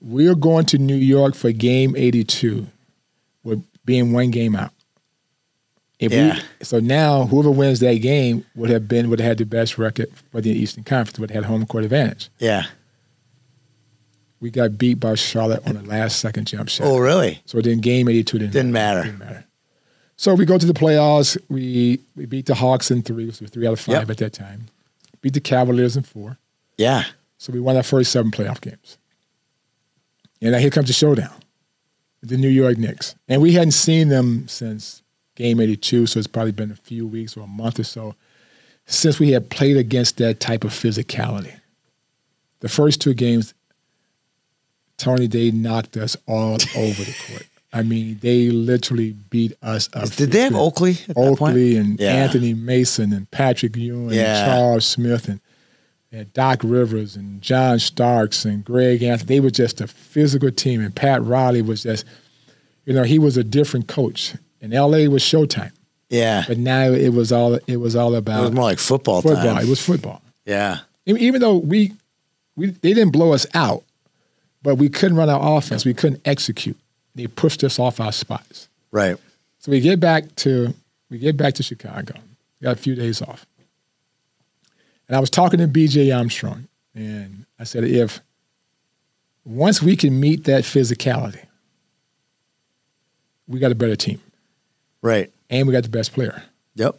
[0.00, 2.66] we're going to New York for game 82
[3.42, 4.72] with being one game out.
[5.98, 6.34] If Yeah.
[6.34, 9.78] we, so now whoever wins that game would have been would have had the best
[9.78, 12.28] record for the Eastern Conference, would have had home court advantage.
[12.38, 12.64] Yeah.
[14.44, 16.86] We got beat by Charlotte on the last second jump shot.
[16.86, 17.40] Oh, really?
[17.46, 19.02] So then game 82 didn't, Didn't matter.
[19.04, 19.46] Didn't matter.
[20.18, 21.38] So we go to the playoffs.
[21.48, 24.10] We we beat the Hawks in three, so three out of five Yep.
[24.10, 24.66] at that time.
[25.22, 26.36] Beat the Cavaliers in four.
[26.76, 27.04] Yeah.
[27.38, 28.98] So we won our first seven playoff games.
[30.42, 31.32] And now here comes the showdown.
[32.22, 33.14] The New York Knicks.
[33.26, 35.02] And we hadn't seen them since
[35.36, 38.14] game 82, so it's probably been a few weeks or a month or so
[38.84, 41.60] since we had played against that type of physicality.
[42.60, 43.53] The first two games,
[45.04, 47.46] Tony, they knocked us all over the court.
[47.72, 50.08] I mean, they literally beat us up.
[50.10, 51.40] Did they have Oakley at that point?
[51.40, 52.12] Oakley and Yeah.
[52.14, 54.38] Anthony Mason and Patrick Ewing Yeah.
[54.44, 55.40] and Charles Smith and,
[56.12, 59.26] and Doc Rivers and John Starks and Greg Anthony.
[59.26, 60.80] They were just a physical team.
[60.80, 62.04] And Pat Riley was just,
[62.86, 64.34] you know, he was a different coach.
[64.62, 65.72] And LA was Showtime,
[66.10, 66.44] Yeah.
[66.46, 68.38] but now it was all it was all about.
[68.38, 69.42] It was more like football, football.
[69.44, 69.64] time.
[69.64, 70.22] It was football.
[70.46, 70.78] yeah.
[71.06, 71.92] Even even though we,
[72.56, 73.82] we they didn't blow us out,
[74.64, 75.84] but we couldn't run our offense.
[75.84, 76.76] We couldn't execute.
[77.14, 78.68] They pushed us off our spots.
[78.90, 79.16] Right.
[79.58, 80.74] So we get back to
[81.10, 82.14] we get back to Chicago.
[82.60, 83.46] Got a few days off.
[85.06, 88.20] And I was talking to BJ Armstrong, and I said, if
[89.44, 91.44] once we can meet that physicality,
[93.46, 94.20] we got a better team.
[95.02, 95.30] Right.
[95.50, 96.42] And we got the best player.
[96.76, 96.98] Yep.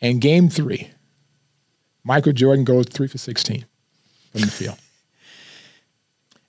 [0.00, 0.90] And game three,
[2.02, 3.64] Michael Jordan goes three for 16
[4.32, 4.78] from the field.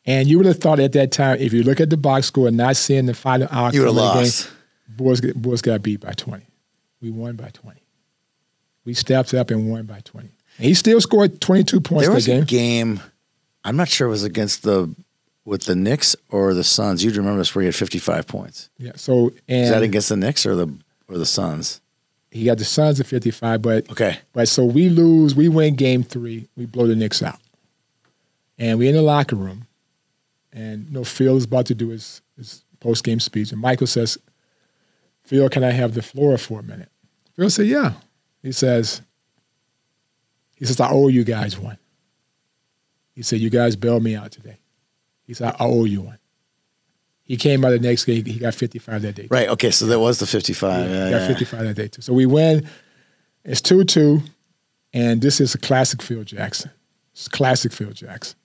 [0.05, 2.47] And you would have thought at that time, if you look at the box score
[2.49, 4.49] and not seeing the final outcome You would have game, lost.
[4.89, 6.43] Bulls, get- Bulls got beat by 20.
[7.01, 7.79] We won by 20.
[8.85, 10.27] We stepped up and won by 20.
[10.57, 12.43] And he still scored 22 points There that was game.
[12.43, 12.99] a game.
[13.63, 14.93] I'm not sure it was against the
[15.45, 17.03] with the Knicks or the Suns.
[17.03, 18.69] You'd remember this where he had 55 points.
[18.77, 18.91] Yeah.
[18.95, 20.67] So and Is that against the Knicks or the
[21.07, 21.79] or the Suns?
[22.31, 24.17] he got the Suns at 55, but Okay.
[24.33, 27.39] but so we lose, we win game three, we blow the Knicks out.
[28.57, 29.65] And we in the locker room,
[30.53, 33.87] and you know, Phil is about to do his, his post game speech, and Michael
[33.87, 34.17] says,
[35.23, 36.89] Phil, can I have the floor for a minute?
[37.35, 37.93] Phil said, Yeah.
[38.41, 39.01] He says,
[40.55, 41.77] he says, I owe you guys one.
[43.13, 44.59] He said, You guys bailed me out today.
[45.25, 46.19] He said, I owe you one.
[47.23, 49.27] He came out the next game, he got 55 that day.
[49.31, 49.47] Right.
[49.49, 49.71] Okay.
[49.71, 50.89] So that was the 55.
[50.89, 51.05] Yeah.
[51.05, 51.27] He got yeah.
[51.27, 52.01] 55 that day too.
[52.01, 52.67] So we win.
[53.45, 54.21] It's 2 2.
[54.93, 56.69] And this is a classic Phil Jackson.
[57.13, 58.37] It's classic Phil Jackson.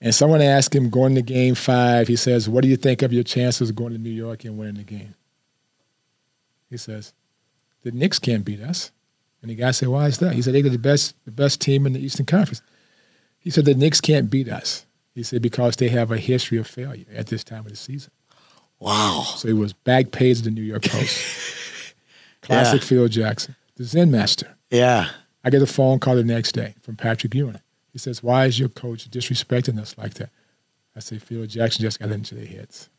[0.00, 3.12] And someone asked him going to game five, he says, What do you think of
[3.12, 5.14] your chances of going to New York and winning the game?
[6.70, 7.12] He says,
[7.82, 8.90] The Knicks can't beat us.
[9.42, 10.34] And the guy said, Why is that?
[10.34, 12.60] He said, They're the best, the best team in the Eastern Conference.
[13.38, 14.84] He said, The Knicks can't beat us.
[15.14, 18.10] He said, Because they have a history of failure at this time of the season.
[18.78, 19.22] Wow.
[19.36, 21.94] So it was back page of the New York Post.
[22.42, 22.86] Classic Yeah.
[22.86, 24.56] Phil Jackson, the Zen master.
[24.70, 25.08] Yeah.
[25.42, 27.60] I get a phone call the next day from Patrick Ewing.
[27.96, 30.28] He says, Why is your coach disrespecting us like that?
[30.94, 32.90] I say Phil Jackson just got into their heads.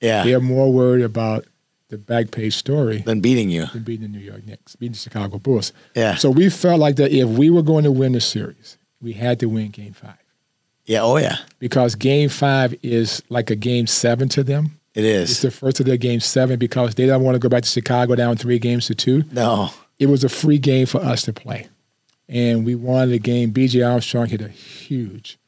[0.00, 0.22] Yeah.
[0.22, 1.46] They're more worried about
[1.88, 3.66] the back page story Than beating you.
[3.66, 5.72] than beating the New York Knicks, beating the Chicago Bulls.
[5.96, 6.14] Yeah.
[6.14, 9.40] So we felt like that if we were going to win the series, we had
[9.40, 10.14] to win game five.
[10.84, 11.00] Yeah.
[11.02, 11.38] Oh yeah.
[11.58, 14.78] Because game five is like a game seven to them.
[14.94, 15.32] It is.
[15.32, 17.68] It's the first of their game seven because they don't want to go back to
[17.68, 19.24] Chicago down three games to two.
[19.32, 19.70] No.
[19.98, 21.66] It was a free game for us to play.
[22.28, 23.52] And we won the game.
[23.52, 25.38] BJ Armstrong hit a huge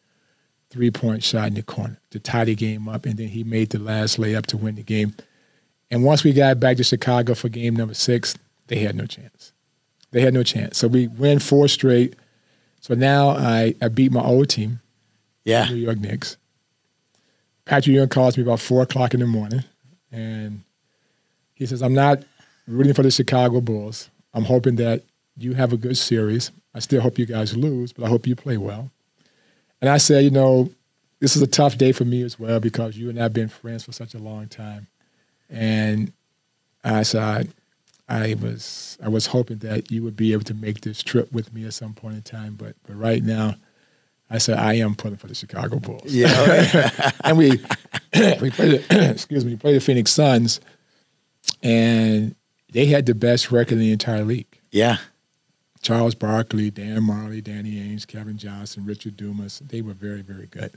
[0.71, 3.05] three point shot in the corner to tie the game up.
[3.07, 5.15] And then he made the last layup to win the game.
[5.91, 8.37] And once we got back to Chicago for game number six,
[8.69, 9.53] they had no chance.
[10.11, 10.79] They had no chance.
[10.79, 12.15] So we win four straight.
[12.81, 14.81] So now I, I beat my old team,
[15.45, 15.69] Yeah.
[15.69, 16.37] New York Knicks.
[17.65, 19.63] Patrick Ewing calls me about four o'clock in the morning,
[20.11, 20.63] and
[21.55, 22.23] he says, "I'm not
[22.67, 24.09] rooting for the Chicago Bulls.
[24.33, 25.03] I'm hoping that
[25.39, 26.51] you have a good series.
[26.75, 28.91] I still hope you guys lose, but I hope you play well."
[29.81, 30.71] And I said, "You know,
[31.21, 33.49] this is a tough day for me as well because you and I have been
[33.49, 34.87] friends for such a long time,
[35.51, 36.13] and
[36.85, 37.53] I said."
[38.11, 41.53] I was I was hoping that you would be able to make this trip with
[41.53, 43.57] me at some point in time, but but right now,
[44.31, 46.07] I said I am pulling for the Chicago Bulls.
[46.07, 46.91] Yeah.
[47.25, 50.61] and we we played the, excuse me, we played the Phoenix Suns,
[51.63, 52.35] and
[52.73, 54.59] they had the best record in the entire league.
[54.71, 54.99] yeah.
[55.81, 60.73] Charles Barkley, Dan Majerle, Danny Ainge, Kevin Johnson, Richard Dumas, they were very very good.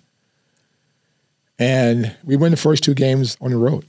[1.59, 3.85] And we won the first two games on the road.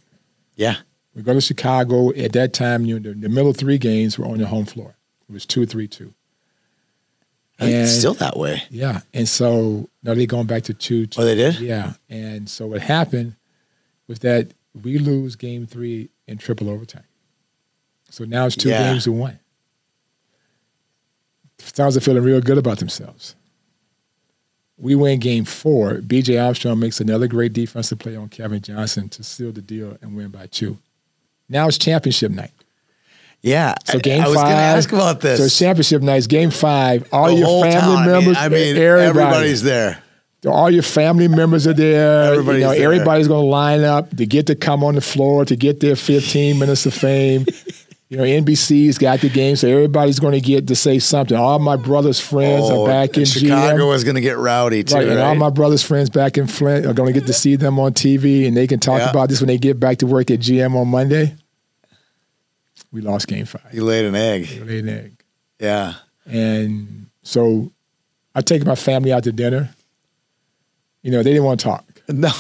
[0.57, 0.77] Yeah.
[1.15, 2.11] We go to Chicago.
[2.15, 4.95] At that time, you know, the, the middle three games were on the home floor.
[5.29, 6.13] It was two, three, two.
[7.59, 8.63] Think it's still that way.
[8.71, 11.07] Yeah, and so now they're going back to two.
[11.07, 11.61] two Oh, they did?
[11.61, 13.37] Yeah, and so what happened
[14.09, 14.53] was that
[14.83, 17.05] we lose game three in triple overtime.
[18.11, 18.91] So now it's two Yeah.
[18.91, 19.39] games to one.
[21.69, 23.35] Stars are feeling real good about themselves.
[24.79, 25.95] We win game four.
[25.95, 30.17] BJ Armstrong makes another great defensive play on Kevin Johnson to seal the deal and
[30.17, 30.79] win by two.
[31.49, 32.51] Now it's championship night.
[33.43, 33.75] Yeah.
[33.85, 34.45] So I- game I, was five.
[34.45, 35.39] going to ask about this.
[35.39, 36.17] So it's championship night.
[36.17, 37.09] It's game five.
[37.13, 37.99] All The your family town.
[37.99, 38.37] I mean- members.
[38.39, 39.09] I mean, everybody.
[39.09, 40.03] everybody's there.
[40.47, 42.33] all your family members are there.
[42.33, 42.85] Everybody's you know, there.
[42.93, 45.95] everybody's going to line up to get to come on the floor to get their
[45.97, 47.45] 15 minutes of fame.
[48.13, 51.35] You know, NBC's got the game, so everybody's going to get to say something.
[51.35, 53.89] All my brother's friends Oh, are back in Chicago GM.
[53.89, 54.97] was going to get rowdy too.
[54.97, 55.39] Right, and all right?
[55.39, 58.47] my brother's friends back in Flint are going to get to see them on TV,
[58.47, 59.09] and they can talk Yeah.
[59.09, 61.35] about this when they get back to work at GM on Monday.
[62.93, 63.63] We lost game five.
[63.73, 64.47] you laid an egg.
[64.61, 65.25] We laid an egg.
[65.59, 65.95] Yeah.
[66.27, 67.73] And so
[68.35, 69.71] I take my family out to dinner.
[71.01, 71.87] You know, they didn't want to talk.
[72.11, 72.31] No.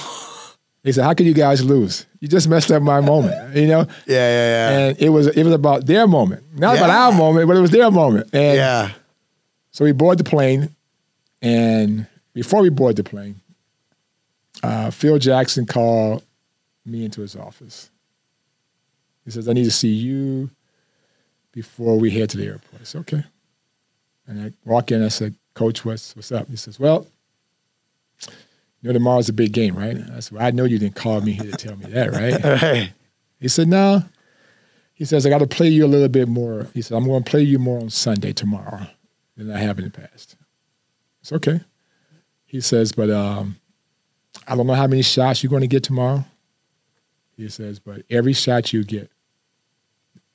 [0.82, 2.06] They said, "How could you guys lose?
[2.20, 4.16] You just messed up my moment." You know, Yeah.
[4.16, 4.48] Yeah.
[4.70, 4.78] Yeah.
[4.78, 7.70] and it was it was about their moment, not about our moment, but it was
[7.70, 8.30] their moment.
[8.32, 8.90] And yeah.
[9.70, 10.70] so we board the plane,
[11.40, 13.40] and before we board the plane,
[14.62, 16.24] uh, Phil Jackson called
[16.84, 17.90] me into his office.
[19.24, 20.50] He says, "I need to see you
[21.52, 23.24] before we head to the airport." I said, "Okay."
[24.26, 25.04] And I walk in.
[25.04, 27.06] I said, "Coach, what's what's up?" He says, "Well."
[28.82, 29.96] You know tomorrow's a big game, right?
[30.14, 32.40] I said, well, I know you didn't call me here to tell me that, right?
[32.58, 32.92] Hey.
[33.38, 34.02] He said, no.
[34.92, 36.68] He says, I got to play you a little bit more.
[36.74, 38.86] He said, I'm going to play you more on Sunday tomorrow
[39.36, 40.36] than I have in the past.
[41.20, 41.60] It's okay.
[42.44, 43.56] He says, but um,
[44.46, 46.24] I don't know how many shots you're going to get tomorrow.
[47.36, 49.10] He says, but every shot you get,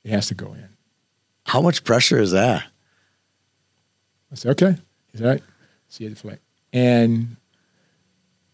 [0.03, 0.67] it has to go in.
[1.45, 2.65] How much pressure is that?
[4.31, 4.77] I said, okay.
[5.11, 5.43] He's all right.
[5.87, 6.39] See you at the flight.
[6.73, 7.37] And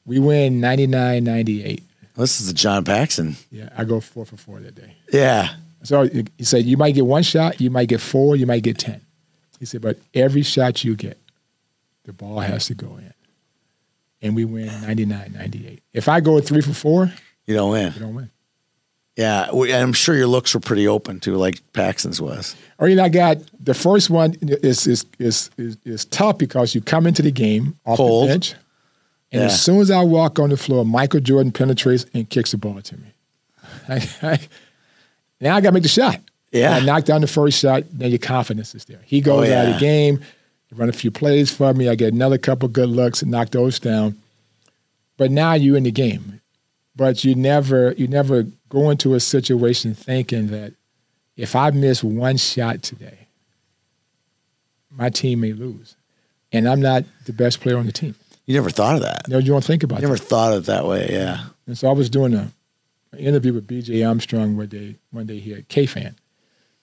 [0.05, 1.83] we win 99 98.
[2.15, 3.35] This is the John Paxson.
[3.51, 4.93] Yeah, I go four for four that day.
[5.11, 5.55] Yeah.
[5.83, 6.03] So
[6.37, 9.01] he said, you might get one shot, you might get four, you might get 10.
[9.59, 11.17] He said, but every shot you get,
[12.05, 13.13] the ball has to go in.
[14.21, 15.83] And we win 99 98.
[15.93, 17.11] If I go three for four,
[17.45, 17.93] You don't win.
[17.93, 18.29] we don't win.
[19.17, 19.51] Yeah.
[19.53, 22.55] We, and I'm sure your looks were pretty open too, like Paxson's was.
[22.79, 26.73] Or you know, I got the first one is is is is, is tough because
[26.73, 28.29] you come into the game off Cold.
[28.29, 28.55] the bench,
[29.33, 29.47] and Yeah.
[29.47, 32.81] as soon as I walk on the floor, Michael Jordan penetrates and kicks the ball
[32.81, 33.07] to me.
[33.89, 34.39] I, I,
[35.41, 36.21] now I got to make the shot.
[36.51, 36.75] Yeah.
[36.75, 38.99] I knock down the first shot, then your confidence is there.
[39.05, 39.73] He goes Oh, out of yeah.
[39.73, 40.21] the game,
[40.75, 41.89] run a few plays for me.
[41.89, 44.17] I get another couple good looks and knock those down.
[45.17, 46.39] But now you're in the game.
[46.95, 50.73] But you never you never go into a situation thinking that
[51.35, 53.17] if I miss one shot today,
[54.91, 55.95] my team may lose.
[56.51, 58.13] And I'm not the best player on the team.
[58.45, 59.27] You never thought of that.
[59.27, 60.23] No, you don't think about You never that.
[60.27, 61.09] thought of it that way.
[61.11, 61.45] Yeah.
[61.65, 62.51] And so I was doing a,
[63.13, 64.03] an interview with B.J.
[64.03, 66.15] Armstrong one day, one day here at K-Fan.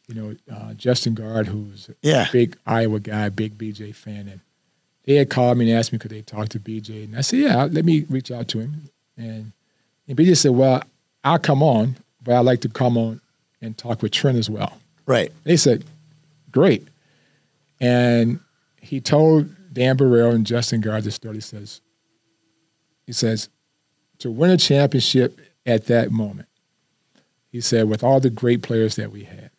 [0.09, 2.27] You know, uh, Justin Gaard, who's a Yeah.
[2.33, 4.41] big Iowa guy, big BJ fan, and
[5.05, 7.39] they had called me and asked me could they talk to BJ, and I said,
[7.41, 8.91] yeah, let me reach out to him.
[9.17, 9.53] And
[10.09, 10.83] and BJ said, "Well,
[11.23, 11.95] I'll come on,
[12.25, 13.21] but I'd like to come on
[13.63, 14.73] and talk with Trent as well."
[15.07, 15.31] Right.
[15.45, 15.85] They said,
[16.51, 16.89] "Great."
[17.81, 18.41] And
[18.81, 21.41] he told Dan Barreiro and Justin the story.
[21.41, 21.81] Says,
[23.07, 23.49] "He says
[24.19, 26.49] to win a championship at that moment."
[27.51, 29.51] He said, "With all the great players that we had,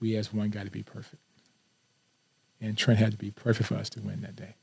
[0.00, 1.22] we as one got to be perfect."
[2.60, 4.54] And Trent had to be perfect for us to win that day.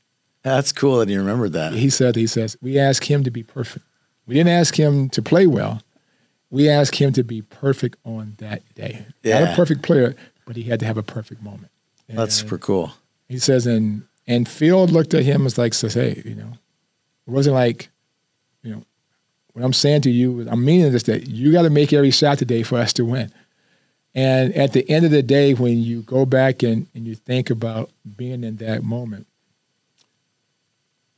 [0.42, 1.72] That's cool that you remembered that.
[1.72, 3.84] He said, he says, we asked him to be perfect.
[4.26, 5.80] We didn't ask him to play well.
[6.50, 9.06] We asked him to be perfect on that day.
[9.24, 9.52] Not Yeah.
[9.52, 11.70] a perfect player, but he had to have a perfect moment.
[12.08, 12.92] That's super cool.
[13.28, 16.52] He says, and and Phil looked at him as like says, hey, you know,
[17.26, 17.88] it wasn't like,
[18.62, 18.82] you know,
[19.52, 22.38] what I'm saying to you, I'm meaning this that you got to make every shot
[22.38, 23.32] today for us to win.
[24.14, 27.50] And at the end of the day, when you go back and, and you think
[27.50, 29.26] about being in that moment,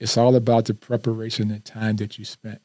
[0.00, 2.60] it's all about the preparation and time that you spent,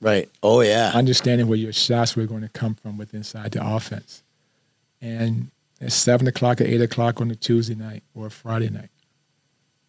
[0.00, 0.28] Right.
[0.42, 0.92] Oh yeah.
[0.94, 4.22] understanding where your shots were going to come from with inside the offense.
[5.00, 5.50] And
[5.80, 8.90] at seven o'clock or eight o'clock on a Tuesday night or a Friday night,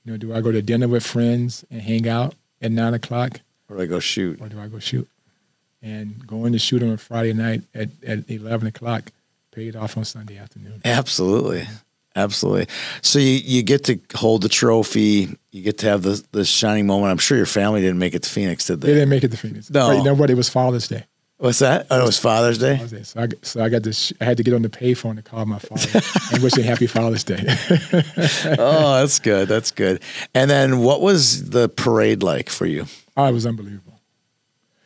[0.05, 3.41] you know, do I go to dinner with friends and hang out at nine o'clock,
[3.69, 4.39] Or do I go shoot?
[4.41, 5.09] or do I go shoot?
[5.81, 9.11] And going to shoot on a Friday night at, at eleven o'clock
[9.51, 10.81] paid off on Sunday afternoon.
[10.83, 11.67] Absolutely.
[12.15, 12.67] Absolutely.
[13.01, 15.37] So you, you get to hold the trophy.
[15.51, 17.11] You get to have the the shining moment.
[17.11, 18.93] I'm sure your family didn't make it to Phoenix, did They they?
[18.95, 19.69] didn't make it to Phoenix.
[19.69, 19.87] No.
[19.89, 20.29] But you know what?
[20.29, 21.03] It was Father's Day.
[21.45, 21.85] What's that?
[21.91, 22.77] Oh, it was Father's Day.
[22.77, 23.03] Father's Day.
[23.03, 24.11] So I, so I got this.
[24.19, 26.01] I had to get on the payphone to call my father
[26.33, 27.37] and wish him Happy Father's Day.
[28.57, 29.47] oh, that's good.
[29.47, 30.01] That's good.
[30.33, 32.87] And then what was the parade like for you?
[33.15, 33.99] oh, it was unbelievable.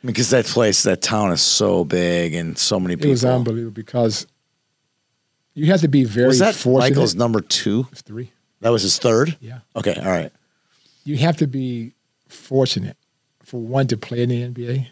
[0.03, 3.07] Because that place, that town is so big and so many people.
[3.07, 4.28] It was unbelievable because
[5.53, 6.89] you have to be very Was that fortunate.
[6.89, 7.88] Michael's number two?
[7.95, 8.34] Three.
[8.60, 9.38] That was his third?
[9.39, 9.60] Yeah.
[9.78, 9.95] Okay.
[9.95, 10.34] All right.
[11.05, 11.93] You have to be
[12.28, 12.97] fortunate
[13.43, 14.88] for one to play in the NBA,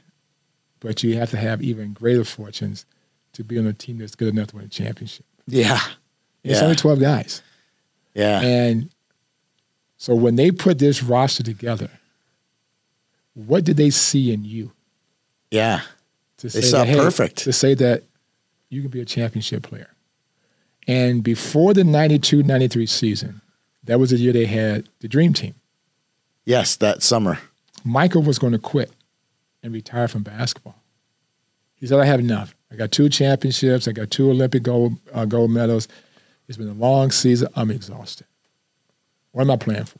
[0.80, 2.86] but you have to have even greater fortunes
[3.34, 5.25] to be on a team that's good enough to win a championship.
[5.47, 5.80] Yeah.
[6.43, 6.63] It's Yeah.
[6.63, 7.41] only 12 guys.
[8.13, 8.41] Yeah.
[8.41, 8.89] And
[9.97, 11.89] so when they put this roster together,
[13.34, 14.71] what did they see in you
[15.51, 15.82] yeah.
[16.38, 17.38] to They saw that, hey, perfect.
[17.39, 18.03] to say that
[18.69, 19.89] you can be a championship player?
[20.88, 23.41] And before the 92 93 season,
[23.84, 25.55] that was the year they had the dream team.
[26.45, 27.39] Yes, that summer.
[27.84, 28.91] Michael was going to quit
[29.64, 30.76] and retire from basketball.
[31.76, 32.55] He said, I have enough.
[32.72, 33.88] I got two championships.
[33.88, 35.88] I got two Olympic gold, uh, gold medals.
[36.47, 37.49] It's been a long season.
[37.55, 38.26] I'm exhausted.
[39.32, 39.99] What am I playing for?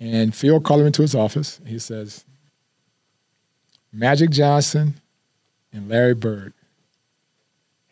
[0.00, 1.60] And Phil called him into his office.
[1.66, 2.24] He says,
[3.92, 5.00] Magic Johnson
[5.72, 6.52] and Larry Bird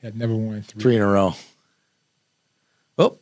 [0.03, 0.83] had never won three.
[0.83, 1.35] Three in a row.
[2.99, 3.19] Oh,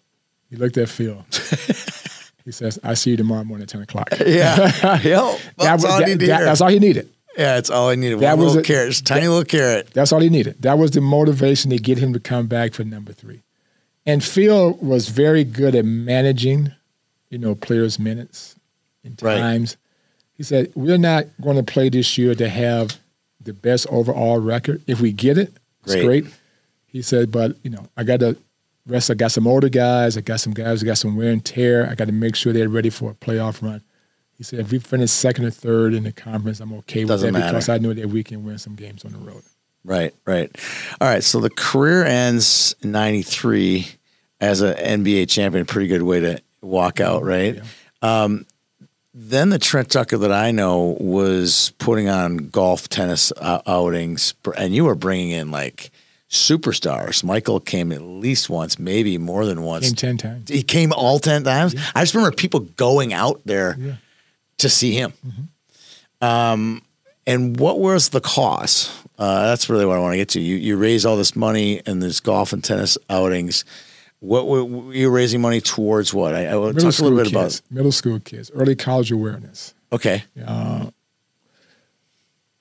[0.48, 1.24] He looked at Phil.
[2.44, 4.08] he says, I see you tomorrow morning at 10 o'clock.
[4.26, 5.00] yeah.
[5.02, 5.38] yep.
[5.58, 7.08] That's was- all that- that- that's all he needed.
[7.38, 8.18] Yeah, it's all I needed.
[8.20, 9.90] That One was little a- carrot, just a tiny little carrot.
[9.94, 10.60] That's all he needed.
[10.62, 13.42] That was the motivation to get him to come back for number three.
[14.04, 16.72] And Phil was very good at managing,
[17.30, 18.56] you know, players' minutes
[19.04, 19.38] and Right.
[19.38, 19.76] times.
[20.34, 22.98] He said, We're not going to play this year to have
[23.40, 24.82] the best overall record.
[24.88, 25.52] If we get it,
[25.84, 26.04] it's Great.
[26.04, 26.26] great.
[26.86, 28.36] He said, but you know, I got to
[28.86, 29.10] rest.
[29.10, 30.16] I got some older guys.
[30.16, 31.88] I got some guys that got some wear and tear.
[31.88, 33.82] I got to make sure they're ready for a playoff run.
[34.36, 37.34] He said, if we finish second or third in the conference, I'm okay with Doesn't
[37.34, 37.68] that because.
[37.68, 39.42] I know that we can win some games on the road.
[39.84, 40.50] Right, right.
[41.00, 41.22] All right.
[41.22, 43.86] So the career ends in 93
[44.40, 45.66] as an NBA champion.
[45.66, 47.60] Pretty good way to walk out, right?
[48.02, 48.46] Um,
[49.12, 54.74] then the Trent Tucker that I know was putting on golf tennis uh, outings, and
[54.74, 55.90] you were bringing in like
[56.30, 57.24] superstars.
[57.24, 59.86] Michael came at least once, maybe more than once.
[59.88, 60.48] Came ten times.
[60.48, 61.74] He came all 10 times.
[61.94, 63.92] I just remember people going out there Yeah.
[64.58, 65.12] to see him.
[66.20, 66.82] Um,
[67.26, 68.90] and what was the cost?
[69.18, 70.40] Uh, that's really what I want to get to.
[70.40, 73.64] You you raise all this money and this golf and tennis outings.
[74.20, 76.14] What were you raising money towards?
[76.14, 77.60] What I, I talk a little bit about.
[77.70, 80.22] middle school kids, early college awareness, Okay,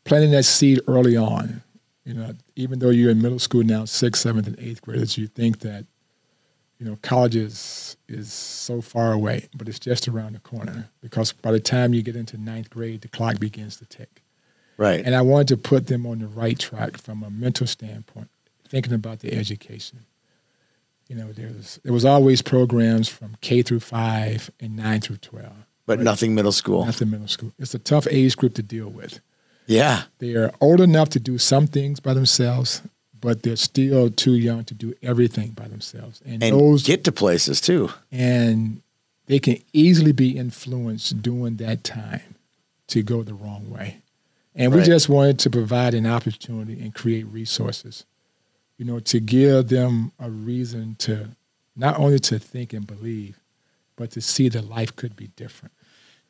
[0.05, 1.61] planting that seed early on.
[2.09, 5.27] You know, even though you're in middle school now, sixth, seventh, and eighth graders, you
[5.27, 5.85] think that,
[6.79, 11.31] you know, college is is so far away, but it's just around the corner because
[11.33, 14.23] by the time you get into ninth grade, the clock begins to tick.
[14.77, 15.05] right.
[15.05, 18.31] And I wanted to put them on the right track from a mental standpoint,
[18.67, 19.99] thinking about the education.
[21.09, 25.17] You know, there was there was always programs from K through five and nine through
[25.17, 25.67] twelve.
[25.85, 26.87] but nothing middle school.
[26.87, 27.51] Nothing middle school.
[27.59, 29.19] It's a tough age group to deal with.
[29.69, 32.81] Yeah, They are old enough to do some things by themselves,
[33.21, 36.21] but they're still too young to do everything by themselves.
[36.25, 37.89] And, and those get to places too.
[38.11, 38.81] and
[39.27, 42.33] they can easily be influenced during that time
[42.87, 43.99] to go the wrong way.
[44.55, 48.05] And we just wanted to provide an opportunity and create resources,
[48.79, 51.29] you know, to give them a reason to
[51.75, 53.39] not only to think and believe,
[53.95, 55.73] but to see that life could be different.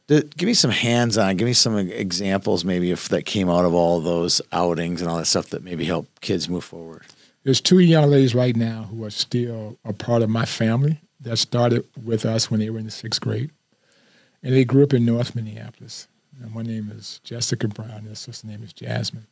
[0.10, 1.38] Give me some hands-on.
[1.38, 5.18] Give me some examples, maybe if that came out of all those outings and all
[5.18, 7.04] that stuff that maybe help kids move forward.
[7.44, 11.38] There's two young ladies right now who are still a part of my family that
[11.38, 13.52] started with us when they were in the sixth grade.
[14.42, 16.08] And they grew up in North Minneapolis.
[16.42, 19.28] And one name is Jessica Brown, and their sister name is Jasmine.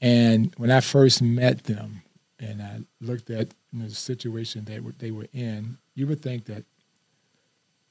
[0.00, 2.02] And when I first met them
[2.40, 6.46] and I looked at you know, the situation were, they were in, you would think
[6.46, 6.64] that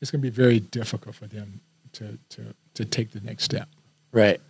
[0.01, 1.61] it's going to be very difficult for them
[1.93, 3.69] to, to, to take the next step.
[4.11, 4.41] Right.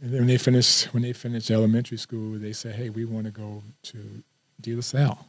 [0.00, 3.24] And then when they finish when they finish elementary school, they say, "Hey, we want
[3.24, 3.98] to go to
[4.60, 5.26] De La Salle."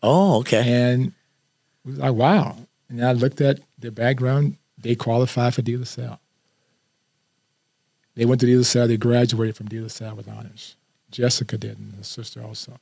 [0.00, 0.92] Oh, okay.
[0.92, 2.56] And it was like, wow.
[2.88, 4.58] And I looked at their background.
[4.78, 6.20] They qualified for De La Salle.
[8.14, 8.86] They went to De La Salle.
[8.86, 10.76] They graduated from De La Salle with honors.
[11.10, 12.78] Jessica did, and the sister also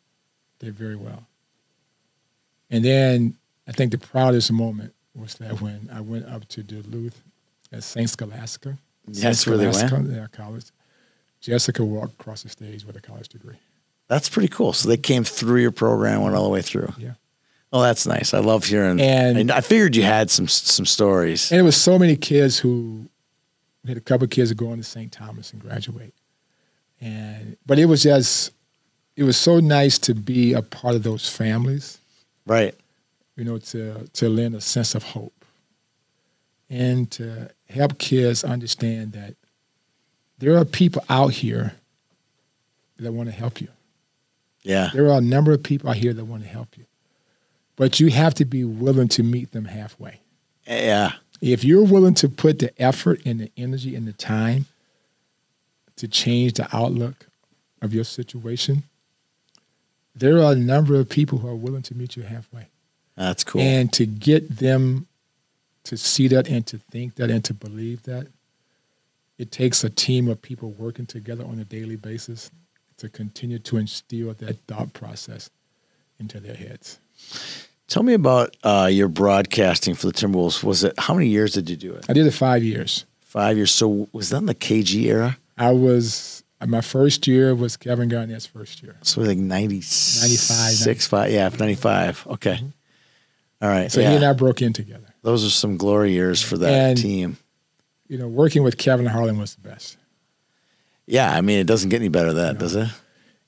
[0.59, 1.27] did very well.
[2.71, 3.37] And then
[3.69, 7.23] I think the proudest moment was that when I went up to Duluth
[7.73, 8.09] at St.
[8.09, 8.77] Scholastica.
[9.07, 10.09] That's where they went?
[10.09, 10.67] Their college.
[11.41, 13.57] Jessica walked across the stage with a college degree.
[14.09, 14.73] That's pretty cool.
[14.73, 16.93] So they came through your program, went all the way through.
[16.99, 17.15] Yeah.
[17.73, 18.35] Oh, that's nice.
[18.35, 19.01] I love hearing.
[19.01, 21.51] And- I figured you had some some stories.
[21.51, 23.09] And it was so many kids who
[23.83, 25.11] we had a couple of kids that go on to St.
[25.11, 26.15] Thomas and graduate.
[27.01, 28.53] And but it was just
[29.17, 31.99] it was so nice to be a part of those families,
[32.47, 32.75] Right.
[33.37, 35.45] You know, to to lend a sense of hope
[36.69, 39.35] and to help kids understand that
[40.39, 41.75] there are people out here
[42.99, 43.69] that want to help you.
[44.63, 44.91] Yeah.
[44.93, 46.85] There are a number of people out here that want to help you.
[47.77, 50.21] But you have to be willing to meet them halfway.
[50.67, 51.13] Yeah.
[51.41, 54.67] if you're willing to put the effort and the energy and the time
[55.97, 57.27] to change the outlook
[57.81, 58.85] of your situation,
[60.15, 62.69] there are a number of people who are willing to meet you halfway.
[63.17, 63.61] That's cool.
[63.61, 65.07] And to get them
[65.85, 68.29] to see that and to think that and to believe that,
[69.39, 72.51] it takes a team of people working together on a daily basis
[72.99, 75.51] to continue to instill that thought process
[76.21, 77.01] into their heads.
[77.89, 80.63] Tell me about uh, your broadcasting for the Timberwolves.
[80.63, 82.07] Was it how many years did you do it?
[82.09, 83.05] I did it five years.
[83.21, 83.73] Five years.
[83.73, 85.39] So was that in the KG era?
[85.59, 88.97] I was my first year was Kevin Garnett's first year.
[89.03, 91.33] So like 90, 95, six, five.
[91.33, 92.27] Yeah, 95.
[92.29, 92.61] Okay.
[93.63, 93.91] All right.
[93.91, 94.11] So yeah.
[94.11, 95.07] he and I broke in together.
[95.23, 97.37] Those are some glory years for that And- team.
[98.09, 99.97] You know, working with Kevin Harlan was the best.
[101.07, 101.33] Yeah.
[101.35, 102.89] I mean, it doesn't get any better than that, does it?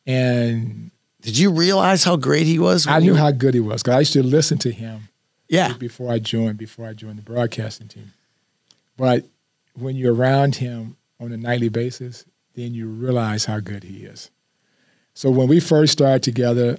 [0.06, 0.90] And
[1.20, 2.86] Did you realize how great he was?
[2.86, 5.08] I knew you- how good he was because I used to listen to him
[5.48, 5.72] Yeah.
[5.74, 8.12] before I joined before I joined the broadcasting team.
[8.96, 9.24] But
[9.74, 14.30] when you're around him on a nightly basis, then you realize how good he is.
[15.14, 16.78] So when we first started together,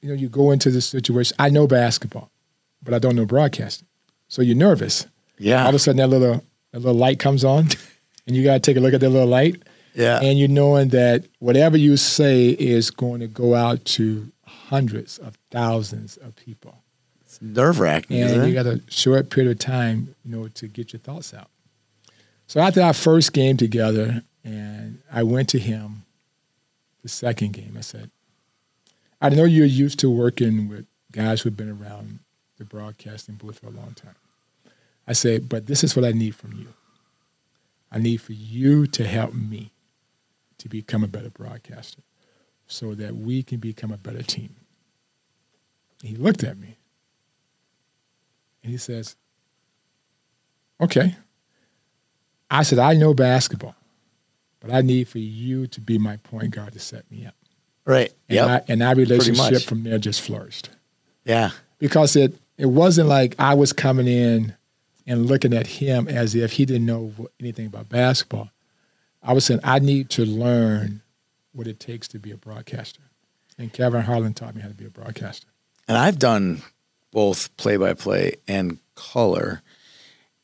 [0.00, 1.34] you know, you go into this situation.
[1.38, 2.30] I know basketball,
[2.84, 3.88] but I don't know broadcasting.
[4.28, 5.06] So you're nervous.
[5.38, 5.62] Yeah.
[5.62, 7.68] All of a sudden that little that little light comes on
[8.26, 9.62] and you gotta take a look at that little light.
[9.96, 10.18] Yeah.
[10.20, 15.38] and you're knowing that whatever you say is going to go out to hundreds of
[15.52, 16.82] thousands of people,
[17.24, 18.20] It's nerve wracking.
[18.20, 21.48] and you got a short period of time, you know, to get your thoughts out.
[22.48, 26.02] So after our first game together, and I went to him,
[27.02, 28.10] the second game, I said,
[29.20, 32.18] "I know you're used to working with guys who've been around
[32.58, 34.16] the broadcasting booth for a long time."
[35.06, 36.68] I said, "But this is what I need from you.
[37.90, 39.70] I need for you to help me
[40.58, 42.02] to become a better broadcaster
[42.66, 44.56] so that we can become a better team.
[46.02, 46.76] He looked at me
[48.62, 49.16] and he says,
[50.80, 51.14] Okay.
[52.50, 53.74] I said, I know basketball,
[54.60, 57.34] but I need for you to be my point guard to set me up.
[57.84, 58.12] right.
[58.28, 58.48] And, Yep.
[58.68, 60.70] I, and our relationship from there just flourished
[61.24, 61.50] yeah.
[61.78, 64.54] because it, it wasn't like I was coming in
[65.06, 68.50] and looking at him as if he didn't know anything about basketball.
[69.22, 71.02] I was saying, I need to learn
[71.52, 73.02] what it takes to be a broadcaster.
[73.58, 75.46] And Kevin Harlan taught me how to be a broadcaster.
[75.88, 76.62] and I've done
[77.12, 79.62] both play by play and color.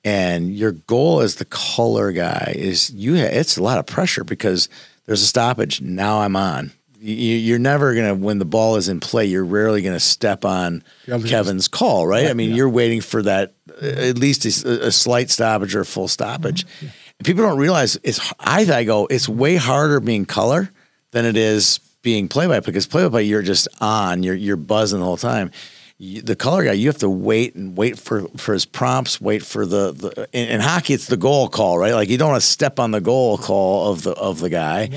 [0.04, 3.16] And your goal as the color guy is you.
[3.16, 4.68] It's a lot of pressure because
[5.04, 5.80] there's a stoppage.
[5.80, 6.72] Now I'm on.
[7.02, 9.24] You, you're never gonna when the ball is in play.
[9.24, 12.26] You're rarely gonna step on Yeah, Kevin's call, right?
[12.26, 12.56] I mean, yeah.
[12.56, 16.66] you're waiting for that uh, at least a, a slight stoppage or a full stoppage.
[16.66, 16.86] Mm-hmm,
[17.18, 18.20] And people don't realize it's.
[18.38, 19.06] I, I go.
[19.06, 20.70] It's way harder being color
[21.12, 24.22] than it is being play by because play by play you're just on.
[24.22, 25.50] You're you're buzzing the whole time.
[25.96, 29.42] you, the color guy, you have to wait and wait for, for his prompts, wait
[29.42, 31.94] for the, the in, in hockey, it's the goal call, right?
[31.94, 34.90] Like you don't want to step on the goal call of the of the guy.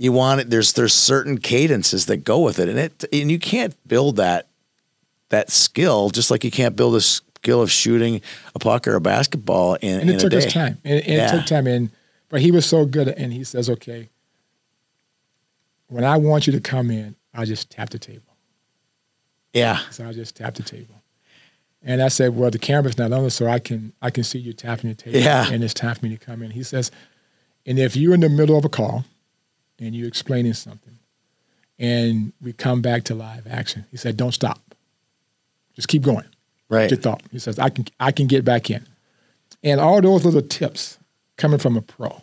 [0.00, 0.48] You want it.
[0.48, 4.46] There's there's certain cadences that go with it, and it and you can't build that
[5.28, 8.22] that skill just like you can't build a skill of shooting
[8.54, 10.78] a puck or a basketball in, and in it took a us time.
[10.86, 11.34] And, and Yeah.
[11.34, 11.66] it took time.
[11.66, 11.90] And
[12.30, 13.08] but he was so good.
[13.08, 14.08] And he says, "Okay,
[15.88, 18.22] when I want you to come in, I just tap the table."
[19.52, 20.94] Yeah, So I just tap the table.
[21.82, 24.54] And I said, "Well, the camera's not on, so I can I can see you
[24.54, 25.50] tapping the table, Yeah.
[25.52, 26.90] and it's time for me to come in." He says,
[27.66, 29.04] "And if you're in the middle of a call,
[29.80, 30.98] and you're explaining something,
[31.78, 34.60] and we come back to live action, he said, don't stop,
[35.74, 36.26] just keep going."
[36.70, 36.90] right.
[36.90, 37.22] Your thought.
[37.30, 38.86] He says, I can I can get back in.
[39.62, 40.96] And all those little tips
[41.36, 42.22] coming from a pro.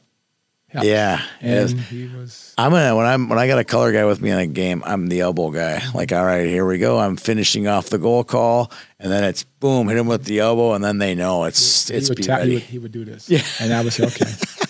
[0.70, 0.86] help.
[0.86, 1.72] Yeah, yes.
[1.72, 4.32] And he was I'm gonna when I'm when I got a color guy with me
[4.32, 5.82] in a game, I'm the elbow guy.
[5.94, 6.98] Like, all right, here we go.
[6.98, 10.74] I'm finishing off the goal call, and then it's boom, hit him with the elbow,
[10.74, 13.06] and then they know it's it's he would, be tap, he, would, he would do
[13.06, 13.30] this.
[13.30, 13.44] Yeah.
[13.60, 14.26] And I would say, okay.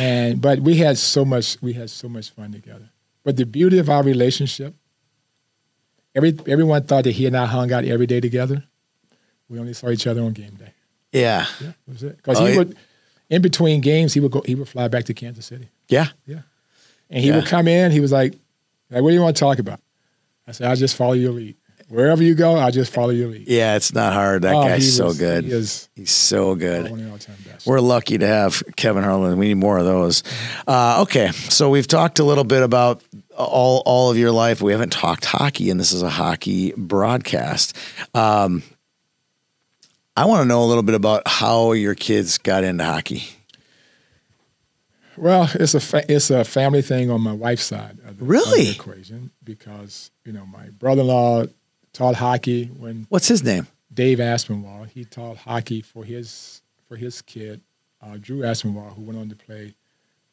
[0.00, 2.88] and but we had so much we had so much fun together.
[3.24, 4.74] But the beauty of our relationship,
[6.14, 8.64] every everyone thought that he and I hung out every day together.
[9.48, 10.72] We only saw each other on game day.
[11.12, 12.16] yeah, Yeah, that was it.
[12.16, 12.76] Because Oh, he would
[13.28, 15.68] in between games he would go he would fly back to Kansas City.
[15.88, 16.42] yeah, yeah,
[17.10, 17.36] And he Yeah.
[17.36, 18.32] would come in, he was like,
[18.90, 19.80] like, what do you want to talk about?
[20.46, 21.56] I said, I'll just follow your lead.
[21.90, 23.48] Wherever you go, I'll just follow your lead.
[23.48, 23.74] yeah.
[23.76, 24.42] It's not hard.
[24.42, 25.44] That Oh, guy's so was- good.
[25.44, 26.90] He is He's so good.
[26.90, 27.66] one of all-time best.
[27.66, 29.36] We're lucky to have Kevin Harlan.
[29.38, 30.22] We need more of those.
[30.68, 33.02] Uh, okay, so we've talked a little bit about
[33.36, 34.62] all all of your life.
[34.62, 37.76] We haven't talked hockey, and this is a hockey broadcast.
[38.14, 38.62] Um,
[40.16, 43.24] I want to know a little bit about how your kids got into hockey.
[45.16, 48.18] Well, it's a fa- it's a family thing on my wife's side of the, of
[48.18, 48.70] the Really?
[48.70, 51.46] equation because you know my brother-in-law
[51.92, 53.66] taught hockey when What's his name?
[53.92, 57.60] Dave Aspinwall he taught hockey for his for his kid
[58.02, 59.74] uh, Drew Aspinwall who went on to play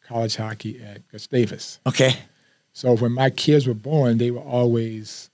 [0.08, 1.80] college hockey at Gustavus.
[1.86, 2.16] Okay,
[2.72, 5.30] So when my kids were born, they were always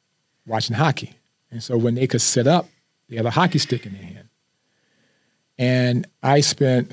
[0.48, 1.14] watching hockey.
[1.52, 2.68] And so when they could sit up,
[3.08, 4.30] they had a hockey stick in their hand.
[5.60, 6.92] And I spent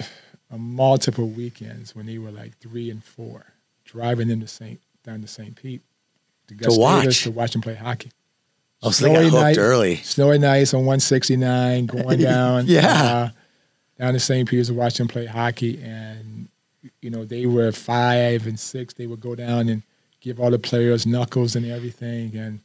[0.55, 3.47] multiple weekends when they were like three and four,
[3.85, 4.81] driving them to St.
[5.05, 5.57] down to St.
[5.57, 5.81] Pete
[6.49, 7.23] to, Gustavus watch.
[7.23, 8.11] to watch them play hockey.
[8.83, 9.97] Oh, so hooked night- early.
[9.97, 13.03] Snowy nights on 169, going down, Yeah.
[13.03, 13.29] uh,
[13.99, 14.49] down to St.
[14.49, 15.81] Peter's to watch them play hockey.
[15.83, 16.49] And
[17.03, 18.95] you know, they were five and six.
[18.95, 19.83] They would go down and
[20.21, 22.61] give all the players knuckles and everything, and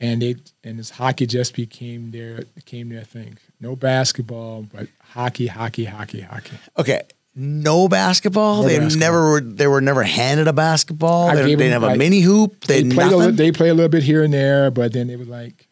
[0.00, 0.34] and they
[0.64, 3.38] and this hockey just became their became their thing.
[3.60, 6.58] No basketball, but hockey, hockey, hockey, hockey.
[6.78, 7.02] Okay.
[7.34, 8.62] No basketball.
[8.62, 9.00] No they basketball.
[9.00, 9.40] never were.
[9.40, 11.28] They were never handed a basketball.
[11.30, 12.64] I They, they didn't have a mini hoop.
[12.64, 15.08] They, They played a little, they play a little bit here and there, but then
[15.08, 15.66] it was like,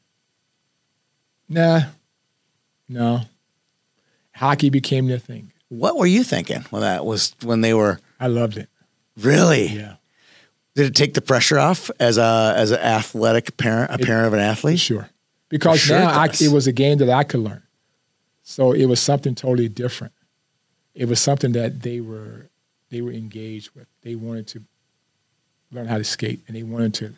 [1.48, 1.80] nah,
[2.88, 3.22] no.
[4.34, 5.52] Hockey became their thing.
[5.68, 8.68] what were you thinking when that was when they were I loved it.
[9.18, 9.66] really?
[9.68, 9.96] Yeah.
[10.74, 14.28] Did it take the pressure off as a as an athletic parent, a It- parent
[14.28, 14.80] of an athlete?
[14.80, 15.10] sure.
[15.50, 17.62] Because sure now it I, it was a game that I could learn.
[18.44, 20.12] So it was something totally different.
[20.94, 22.48] It was something that they were
[22.90, 23.86] they were engaged with.
[24.02, 24.62] They wanted to
[25.72, 27.12] learn how to skate and they wanted to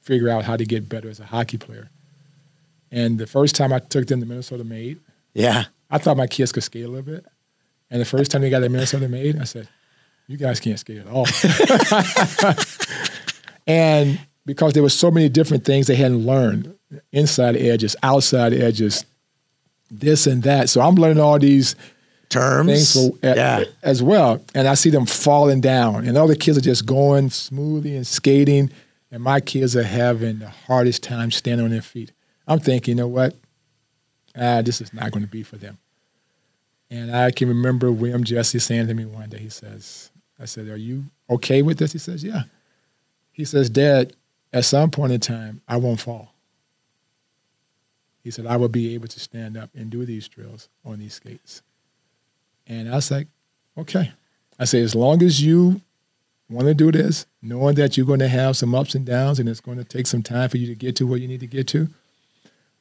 [0.00, 1.90] figure out how to get better as a hockey player.
[2.90, 4.98] And the first time I took them to Minnesota Made,
[5.34, 5.64] Yeah.
[5.90, 7.26] I thought my kids could skate a little bit.
[7.90, 9.68] And the first time they got to Minnesota Made, I said,
[10.26, 11.26] "You guys can't skate at all."
[13.66, 16.74] and because there were so many different things they hadn't learned,
[17.12, 19.04] inside edges, outside edges,
[19.90, 20.68] this and that.
[20.68, 21.76] So I'm learning all these
[22.34, 22.92] Terms.
[22.92, 23.64] things a- yeah.
[23.82, 27.96] as well, and I see them falling down, and other kids are just going smoothly
[27.96, 28.70] and skating,
[29.10, 32.12] and my kids are having the hardest time standing on their feet.
[32.46, 33.34] I'm thinking, you know what?
[34.36, 35.78] Ah, this is not going to be for them.
[36.90, 40.68] And I can remember William Jesse saying to me one day, he says, I said,
[40.68, 41.92] Are you okay with this?
[41.92, 42.42] He says, Yeah.
[43.32, 44.12] He says, Dad,
[44.52, 46.32] at some point in time, I won't fall.
[48.22, 51.14] He said, I will be able to stand up and do these drills on these
[51.14, 51.62] skates.
[52.66, 53.28] And I was like,
[53.76, 54.12] okay.
[54.58, 55.80] I say, as long as you
[56.48, 59.48] want to do this, knowing that you're going to have some ups and downs and
[59.48, 61.46] it's going to take some time for you to get to where you need to
[61.46, 61.88] get to,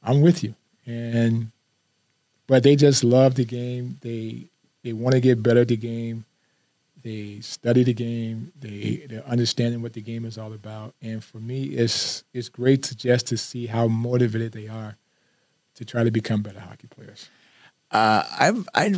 [0.03, 0.55] I'm with you.
[0.85, 1.51] And
[2.47, 3.97] but they just love the game.
[4.01, 4.49] They
[4.83, 6.25] they want to get better at the game.
[7.01, 8.51] They study the game.
[8.59, 10.93] They they're understanding what the game is all about.
[11.01, 14.97] And for me, it's it's great to just to see how motivated they are
[15.75, 17.29] to try to become better hockey players.
[17.91, 18.93] Uh, I've I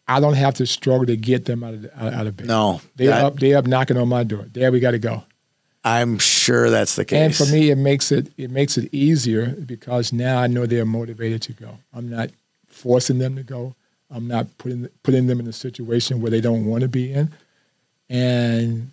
[0.07, 2.47] I don't have to struggle to get them out of out, out of bed.
[2.47, 4.45] no, they that- up they up knocking on my door.
[4.53, 5.23] There we got to go.
[5.85, 7.19] I'm sure that's the case.
[7.19, 10.85] And for me, it makes it it makes it easier because now I know they're
[10.85, 11.77] motivated to go.
[11.93, 12.29] I'm not
[12.69, 13.75] forcing them to go.
[14.13, 17.31] I'm not putting putting them in a situation where they don't want to be in.
[18.09, 18.91] And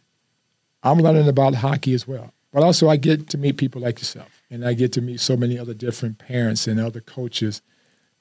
[0.82, 2.32] I'm learning about hockey as well.
[2.52, 5.36] But also, I get to meet people like yourself, and I get to meet so
[5.36, 7.62] many other different parents and other coaches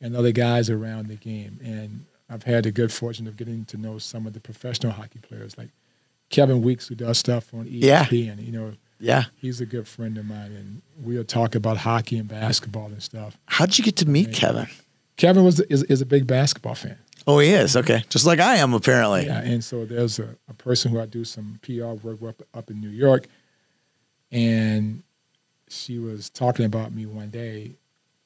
[0.01, 1.59] and other guys around the game.
[1.63, 5.19] And I've had the good fortune of getting to know some of the professional hockey
[5.19, 5.69] players, like
[6.29, 8.05] Kevin Weekes, who does stuff on E Yeah.
[8.05, 8.45] ESPN.
[8.45, 9.23] You know, yeah.
[9.37, 13.35] he's a good friend of mine, and we'll talk about hockey and basketball and stuff.
[13.45, 14.67] How'd you get to meet Kevin?
[15.19, 16.97] Kevin was is, is a big basketball fan.
[17.27, 17.75] Oh, he is.
[17.75, 18.03] Okay.
[18.09, 19.25] Just like I am, apparently.
[19.25, 22.71] Yeah, and so there's a, a person who I do some PR work with up
[22.71, 23.27] in New York,
[24.31, 25.03] and
[25.67, 27.71] she was talking about me one day,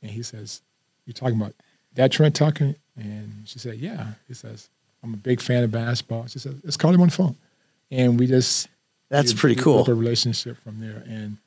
[0.02, 0.62] and he says,
[1.06, 1.54] "You're talking about
[1.96, 4.70] that Trent Tucker?" And she said, "Yeah." He says,
[5.04, 7.36] "I'm a big fan of basketball." She said, "Let's call him on the phone,"
[7.92, 8.68] and we just
[9.10, 9.76] That's we- pretty we cool.
[9.78, 11.38] built a relationship from there, and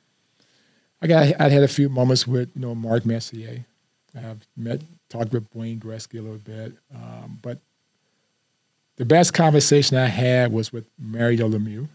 [1.01, 3.65] I got I had a few moments with you know Mark Messier.
[4.15, 7.59] I've met talked with Wayne Gretzky a little bit, um, but
[8.97, 11.87] the best conversation I had was with Mario Lemieux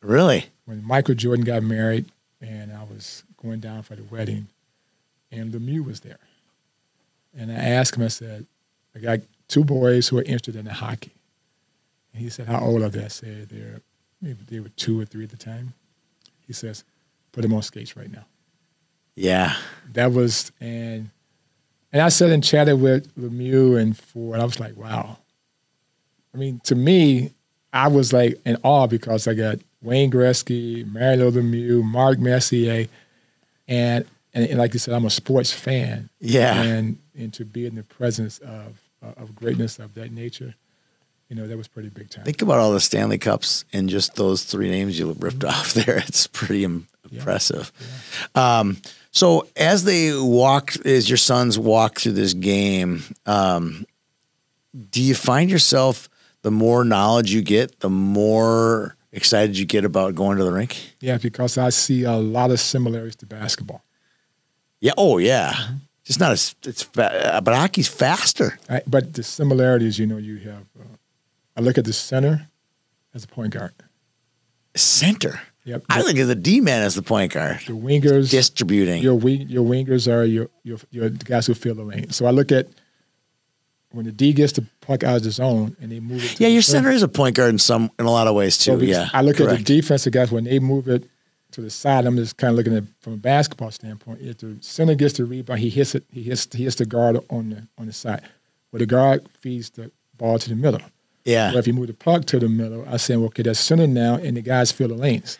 [0.00, 0.46] Really?
[0.66, 2.06] when Michael Jordan got married,
[2.40, 4.48] and I was going down for the wedding,
[5.32, 6.18] and Lemieux was there,
[7.36, 8.02] and I asked him.
[8.02, 8.46] I said,
[8.94, 11.12] "I got two boys who are interested in the hockey,"
[12.12, 13.80] and he said, "How old are they?" I said, "They're
[14.22, 15.74] maybe they were two or three at the time."
[16.46, 16.84] He says,
[17.32, 18.26] "Put them on skates right now."
[19.16, 19.56] Yeah.
[19.92, 21.10] that was and
[21.94, 24.34] and I sat and chatted with Lemieux and Ford.
[24.34, 25.16] And I was like, wow.
[26.34, 27.30] I mean, to me,
[27.72, 32.88] I was like in awe because I got Wayne Gretzky, Mario Lemieux, Mark Messier,
[33.68, 34.04] and,
[34.34, 36.10] and and like you said, I'm a sports fan.
[36.18, 36.60] Yeah.
[36.60, 38.80] And and to be in the presence of
[39.16, 40.56] of greatness of that nature,
[41.28, 42.24] you know, that was pretty big time.
[42.24, 45.98] Think about all the Stanley Cups and just those three names you ripped off there.
[45.98, 47.72] It's pretty Im- impressive.
[48.34, 48.78] Um,
[49.10, 53.86] so as they walk, as your sons walk through this game, um,
[54.90, 56.08] do you find yourself
[56.42, 60.76] the more knowledge you get, the more excited you get about going to the rink?
[61.00, 63.82] Yeah, because I see a lot of similarities to basketball.
[64.80, 64.92] Yeah.
[64.98, 65.54] Oh, yeah.
[66.04, 68.58] Just not as it's, but hockey's faster.
[68.68, 70.66] I, but the similarities, you know, you have.
[70.78, 70.93] Uh,
[71.56, 72.48] I look at the center
[73.14, 73.72] as a point guard.
[74.74, 75.40] Center.
[75.64, 75.84] Yep.
[75.88, 78.30] I look at the D man as the point guard, the wingers.
[78.30, 79.02] distributing.
[79.02, 82.10] Your wing, your wingers are your, your your guys who fill the lane.
[82.10, 82.68] So I look at
[83.90, 86.36] when the D gets the puck out of the zone and they move it.
[86.36, 86.90] To Yeah, your center.
[86.90, 88.78] is a point guard in some in a lot of ways too.
[88.78, 91.08] So yeah, I look at the defensive guys when they move it
[91.52, 92.04] to the side.
[92.04, 94.20] I'm just kind of looking at it from a basketball standpoint.
[94.20, 96.04] If the center gets the rebound, he hits it.
[96.10, 98.22] He hits he hits the guard on the on the side.
[98.70, 100.80] Well, the guard feeds the ball to the middle.
[101.24, 103.86] Yeah, if you move the puck to the middle, I say, well, okay, that's center
[103.86, 105.38] now, and the guys fill the lanes.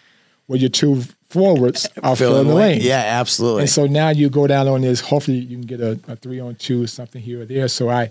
[0.48, 2.78] Well, your two forwards are Fill in filling the lane.
[2.78, 2.86] lane.
[2.86, 3.62] Yeah, absolutely.
[3.62, 5.00] And so now you go down on this.
[5.00, 7.68] Hopefully, you can get a, a three on two or something here or there.
[7.68, 8.10] So I,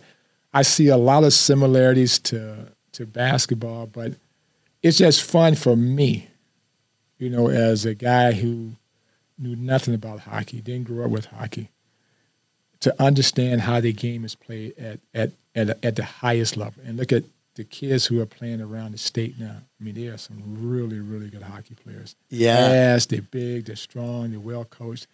[0.54, 4.14] I see a lot of similarities to to basketball, but
[4.84, 6.28] it's just fun for me,
[7.18, 8.74] you know, as a guy who
[9.40, 11.70] knew nothing about hockey, didn't grow up with hockey,
[12.82, 16.98] to understand how the game is played at at at, at the highest level, and
[16.98, 17.24] look at
[17.56, 19.58] the kids who are playing around the state now.
[19.80, 22.16] I mean, they are some really, really good hockey players.
[22.30, 22.68] Yeah.
[22.68, 25.08] Fast, they're big, they're strong, they're well coached.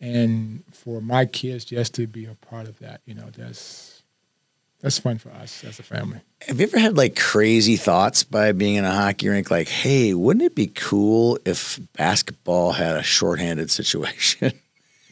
[0.00, 4.02] And for my kids just to be a part of that, you know, that's
[4.80, 6.20] that's fun for us as a family.
[6.42, 9.50] Have you ever had like crazy thoughts by being in a hockey rink?
[9.50, 14.52] Like, hey, wouldn't it be cool if basketball had a shorthanded situation?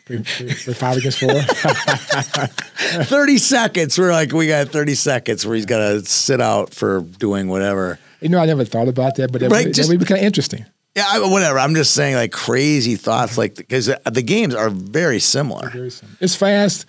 [0.06, 1.32] Play five against four.
[3.04, 3.98] 30 seconds.
[3.98, 7.98] We're like, we got 30 seconds where he's got to sit out for doing whatever.
[8.20, 10.06] you know, I never thought about that, but that, Right, would- just- that would be
[10.06, 10.64] kind of interesting.
[10.94, 11.58] Yeah, I, whatever.
[11.58, 15.68] I'm just saying, like crazy thoughts, like because the games are very similar.
[15.68, 16.16] Very simple.
[16.20, 16.86] It's fast.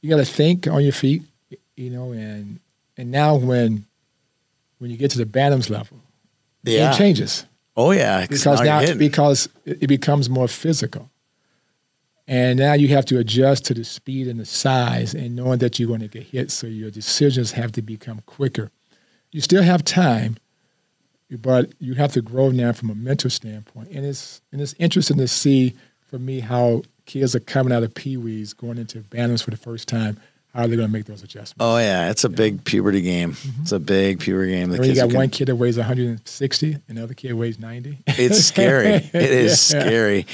[0.00, 1.22] You got to think on your feet,
[1.76, 2.60] you know, and
[2.96, 3.84] and now when
[4.78, 5.98] when you get to the Bantams level,
[6.62, 6.90] the Yeah.
[6.92, 7.44] game changes
[7.76, 11.10] Oh yeah, because now because it it becomes more physical.
[12.28, 15.78] And now you have to adjust to the speed and the size and knowing that
[15.78, 16.50] you're going to get hit.
[16.50, 18.70] So your decisions have to become quicker.
[19.30, 20.36] You still have time,
[21.30, 23.90] but you have to grow now from a mental standpoint.
[23.90, 25.76] And it's and it's interesting to see
[26.08, 29.56] for me how kids are coming out of pee wees going into Bantams for the
[29.56, 30.18] first time.
[30.56, 31.56] How are they going to make those adjustments?
[31.60, 33.32] Oh yeah, it's a big puberty game.
[33.32, 33.62] Mm-hmm.
[33.62, 34.70] It's a big puberty game.
[34.70, 37.98] The you got one kid that weighs 160 and the other kid weighs 90.
[38.06, 38.94] It's scary.
[39.12, 39.80] It is Yeah.
[39.82, 40.26] scary.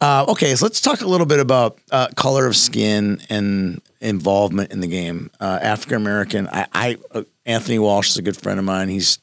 [0.00, 4.72] Uh, okay, so let's talk a little bit about uh, color of skin and involvement
[4.72, 5.30] in the game.
[5.40, 6.48] Uh, African American.
[6.48, 8.88] I, I uh, Anthony Walsh is a good friend of mine.
[8.88, 9.20] He's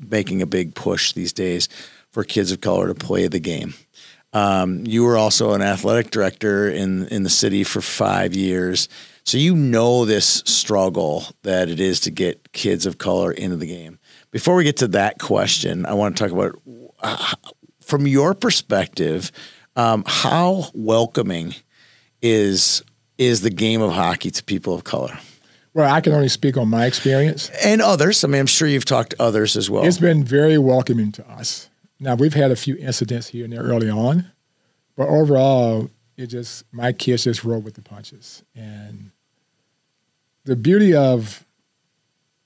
[0.00, 1.68] making a big push these days
[2.10, 3.74] for kids of color to play the game.
[4.32, 8.88] Um, you were also an athletic director in in the city for five years,
[9.24, 13.66] so you know this struggle that it is to get kids of color into the
[13.66, 13.98] game.
[14.30, 16.60] Before we get to that question, I want to talk about
[17.00, 17.34] uh,
[17.80, 19.30] from your perspective,
[19.76, 21.54] um, how welcoming
[22.20, 22.82] is
[23.18, 25.16] is the game of hockey to people of color
[25.74, 27.50] Well, I can only speak on my experience.
[27.64, 28.24] and others?
[28.24, 29.84] I mean, I'm sure you've talked to others as well.
[29.84, 31.68] It's been very welcoming to us.
[32.00, 34.30] Now we've had a few incidents here and there early on,
[34.96, 38.42] but overall, it just my kids just roll with the punches.
[38.54, 39.10] And
[40.44, 41.44] the beauty of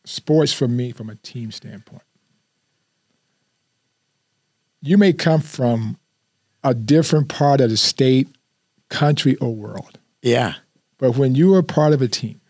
[0.04, 2.02] sports for me, from a team standpoint,
[4.82, 5.98] you may come from
[6.62, 8.28] a different part of the state,
[8.88, 9.98] country, or world.
[10.22, 10.54] yeah,
[10.98, 12.40] But when you are part of a team,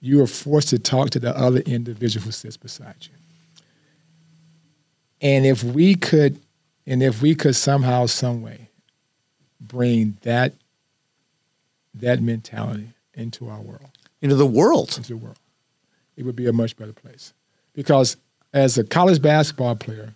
[0.00, 3.14] you are forced to talk to the other individual who sits beside you.
[5.20, 6.40] And if we could,
[6.86, 8.68] and if we could somehow, some way,
[9.66, 10.54] bring that
[11.94, 13.90] that mentality into our world,
[14.20, 14.96] into the world.
[14.96, 15.38] into the world,
[16.16, 17.32] it would be a much better place.
[17.74, 18.16] Because
[18.52, 20.14] as a college basketball player,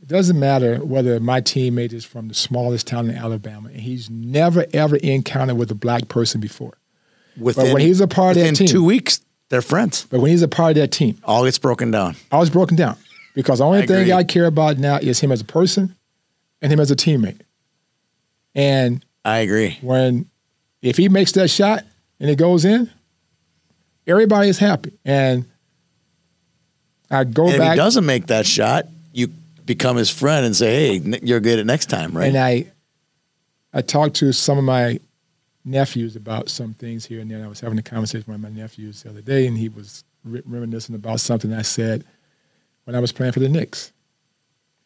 [0.00, 4.10] it doesn't matter whether my teammate is from the smallest town in Alabama and he's
[4.10, 6.74] never ever encountered with a black person before.
[7.38, 10.06] Within, when he's a part of that team- two weeks, they're friends.
[10.10, 12.16] But when he's a part of that team, All gets broken down.
[12.32, 12.96] All was broken down
[13.34, 14.12] because the only I thing agree.
[14.12, 15.94] I care about now is him as a person
[16.62, 17.40] and him as a teammate.
[18.56, 19.78] And I agree.
[19.82, 20.28] when
[20.82, 21.84] if he makes that shot
[22.18, 22.90] and it goes in,
[24.06, 24.98] everybody is happy.
[25.04, 25.44] And
[27.10, 29.28] I go And if he doesn't make that shot, you
[29.64, 32.66] become his friend and say, "Hey, you're good at next time, right?" and I
[33.72, 34.98] I talked to some of my
[35.64, 37.44] nephews about some things here and there.
[37.44, 40.42] I was having a conversation with my nephews the other day, and he was re-
[40.46, 42.04] reminiscing about something I said
[42.84, 43.92] when I was playing for the Knicks.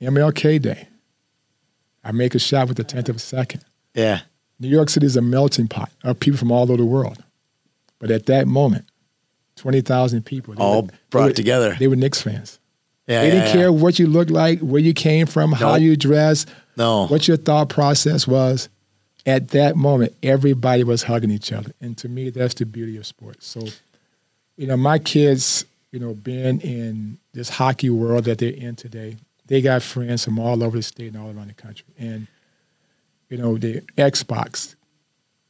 [0.01, 0.89] MLK Day.
[2.05, 3.63] I make a shot with a tenth of a second.
[3.95, 4.21] yeah,
[4.59, 7.23] New York City is a melting pot of people from all over the world.
[7.99, 8.87] But at that moment,
[9.57, 10.55] 20,000 people.
[10.59, 11.77] all were- brought they were, together.
[11.79, 12.59] They were Knicks fans.
[13.07, 13.53] yeah, They yeah, didn't yeah.
[13.53, 17.37] care what you looked like, where you came from, how you dressed, No, what your
[17.37, 18.69] thought process was.
[19.27, 21.73] At that moment, everybody was hugging each other.
[21.83, 23.47] And to me, that's the beauty of sports.
[23.47, 23.67] So,
[24.57, 29.17] you know, my kids, you know, being in this hockey world that they're in today,
[29.51, 31.85] they got friends from all over the state and all around the country.
[31.99, 32.29] And,
[33.29, 34.77] you know, the Xbox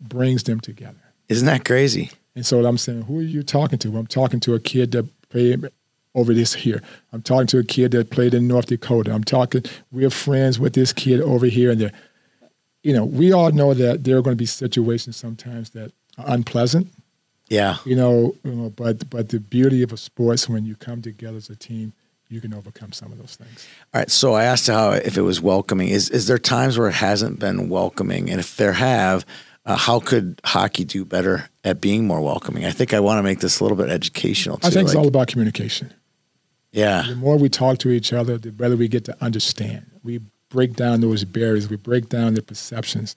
[0.01, 0.97] brings them together.
[1.29, 2.11] isn't that crazy?
[2.35, 3.99] And so I'm saying, who are you talking to?
[3.99, 5.67] I'm talking to a kid that played
[6.15, 6.83] over this here.
[7.13, 9.13] I'm talking to a kid that played in North Dakota.
[9.13, 11.93] I'm talking, we're friends with this kid over here and there.
[12.83, 16.25] You know, we all know that there are going to be situations sometimes that are
[16.27, 16.89] unpleasant,
[17.51, 21.03] Yeah, you know, you know, but but the beauty of a sports when you come
[21.03, 21.93] together as a team,
[22.31, 23.67] you can overcome some of those things.
[23.93, 24.11] All right.
[24.11, 25.89] So I asked how if it was welcoming.
[25.89, 28.31] Is is there times where it hasn't been welcoming?
[28.31, 29.27] And if there have,
[29.67, 32.65] uh, how could hockey do better at being more welcoming?
[32.65, 34.69] I think I want to make this a little bit educational too.
[34.69, 35.93] I think it's all about communication.
[36.73, 39.87] yeah, The more we talk to each other, the better we get to understand.
[40.03, 43.17] We break down those barriers, we break down the perceptions.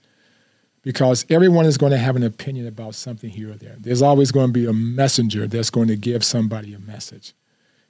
[0.81, 3.77] Because everyone is going to have an opinion about something here or there.
[3.79, 7.33] There's always going to be a messenger that's going to give somebody a message.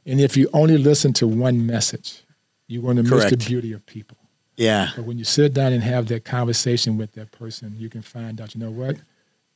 [0.06, 2.24] And if you only listen to one message,
[2.68, 4.18] you're going to miss the beauty of people.
[4.58, 8.02] yeah, But when you sit down and have that conversation with that person, you can
[8.02, 8.98] find out, you know what?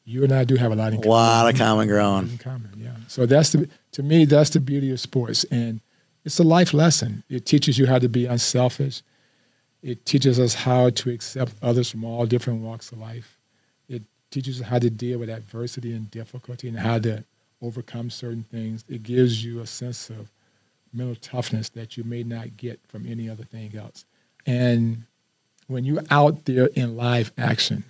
[0.05, 1.07] You and I do have a lot in common.
[1.09, 2.31] a lot of common ground.
[2.31, 2.95] In common, yeah.
[3.09, 5.81] So that's the to me that's the beauty of sports, and
[6.23, 7.23] it's a life lesson.
[7.29, 9.01] It teaches you how to be unselfish.
[9.83, 13.37] It teaches us how to accept others from all different walks of life.
[13.89, 17.25] It teaches us how to deal with adversity and difficulty and how to
[17.61, 18.85] overcome certain things.
[18.87, 20.31] It gives you a sense of
[20.93, 24.05] mental toughness that you may not get from any other thing else.
[24.45, 25.03] And
[25.67, 27.83] when you're out there in live action,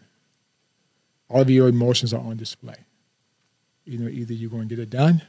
[1.30, 2.76] all of your emotions are on display.
[3.86, 5.22] You know, either you're going to get it done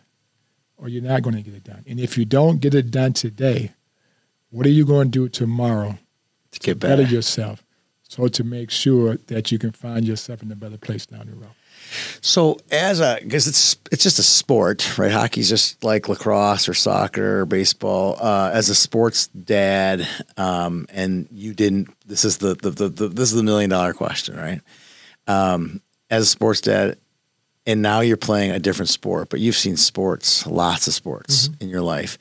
[0.76, 1.84] or you're not going to get it done.
[1.86, 3.72] And if you don't get it done today,
[4.50, 5.98] what are you going to do tomorrow
[6.52, 7.14] To get better better.
[7.14, 7.62] yourself
[8.04, 11.34] So to make sure that you can find yourself in a better place down the
[11.34, 11.54] road.
[12.20, 15.10] So as a because it's it's just a sport, right?
[15.10, 18.16] Hockey's just like lacrosse or soccer or baseball.
[18.20, 20.06] Uh, as a sports dad,
[20.36, 21.88] um, and you didn't.
[22.06, 24.60] This is the, the, the, the this is the million dollar question, right?
[25.26, 25.80] Um,
[26.10, 26.98] as a sports dad,
[27.66, 31.64] and now you're playing a different sport, but you've seen sports, lots of sports mm-hmm.
[31.64, 32.18] in your life.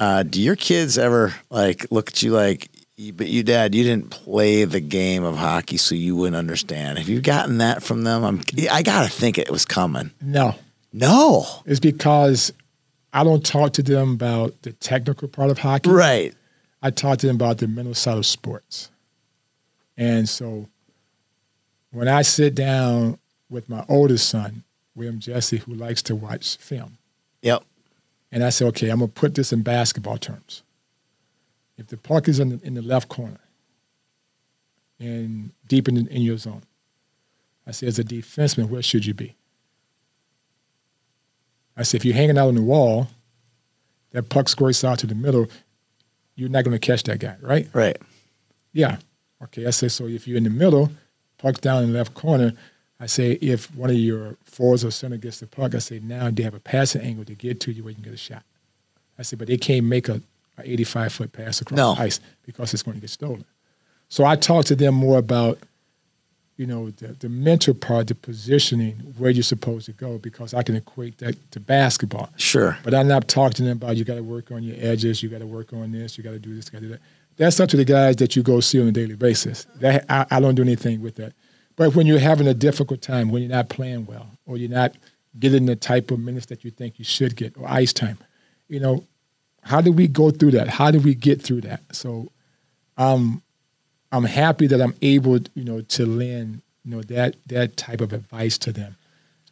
[0.00, 2.68] Uh, do your kids ever like look at you like,
[2.98, 6.98] but you dad, you didn't play the game of hockey, so you wouldn't understand.
[6.98, 8.24] Have you gotten that from them?
[8.24, 10.10] I'm, I gotta think it was coming.
[10.20, 10.56] No,
[10.92, 12.52] no, it's because
[13.12, 15.90] I don't talk to them about the technical part of hockey.
[15.90, 16.34] Right.
[16.82, 18.90] I talk to them about the mental side of sports,
[19.96, 20.68] and so
[21.92, 23.18] when I sit down
[23.48, 24.64] with my oldest son,
[24.96, 26.98] William Jesse, who likes to watch film.
[27.42, 27.62] Yep.
[28.32, 30.62] And I say, okay, I'm gonna put this in basketball terms
[31.78, 33.38] if the puck is in the, in the left corner
[34.98, 36.62] and deep in, in your zone,
[37.66, 39.34] I say, as a defenseman, where should you be?
[41.76, 43.06] I say, if you're hanging out on the wall,
[44.10, 45.46] that puck squirts out to the middle,
[46.34, 47.68] you're not going to catch that guy, right?
[47.72, 47.96] Right.
[48.72, 48.96] Yeah.
[49.42, 49.66] Okay.
[49.66, 50.90] I say, so if you're in the middle,
[51.38, 52.52] puck's down in the left corner,
[52.98, 56.30] I say, if one of your forwards or center gets the puck, I say, now
[56.30, 58.42] they have a passing angle to get to you where you can get a shot.
[59.18, 60.20] I say, but they can't make a,
[60.64, 61.94] 85 foot pass across no.
[61.94, 63.44] the ice because it's going to get stolen.
[64.08, 65.58] So I talk to them more about,
[66.56, 70.62] you know, the, the mental part, the positioning, where you're supposed to go, because I
[70.62, 72.30] can equate that to basketball.
[72.36, 72.78] Sure.
[72.82, 75.28] But I'm not talking to them about you got to work on your edges, you
[75.28, 77.00] got to work on this, you got to do this, you got to do that.
[77.36, 79.66] That's up to the guys that you go see on a daily basis.
[79.76, 81.34] That I, I don't do anything with that.
[81.76, 84.96] But when you're having a difficult time, when you're not playing well, or you're not
[85.38, 88.18] getting the type of minutes that you think you should get, or ice time,
[88.68, 89.04] you know,
[89.68, 90.68] how do we go through that?
[90.68, 91.82] How do we get through that?
[91.92, 92.32] So,
[92.96, 93.42] um,
[94.10, 98.14] I'm happy that I'm able, you know, to lend, you know, that that type of
[98.14, 98.96] advice to them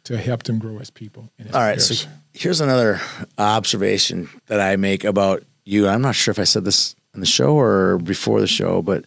[0.05, 1.29] to help them grow as people.
[1.37, 1.79] As All right.
[1.79, 2.99] So here's another
[3.37, 5.87] observation that I make about you.
[5.87, 9.05] I'm not sure if I said this in the show or before the show, but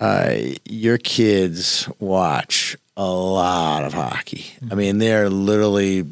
[0.00, 4.46] uh, your kids watch a lot of hockey.
[4.56, 4.72] Mm-hmm.
[4.72, 6.06] I mean, they're literally,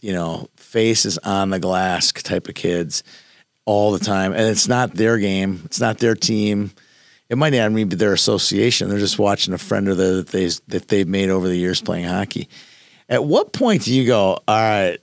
[0.00, 3.02] you know, faces on the glass type of kids
[3.68, 5.60] all the time, and it's not their game.
[5.66, 6.70] It's not their team.
[7.28, 8.88] It might not even be their association.
[8.88, 11.82] They're just watching a friend or the, that they that they've made over the years
[11.82, 12.48] playing hockey.
[13.10, 14.38] At what point do you go?
[14.48, 14.96] All right,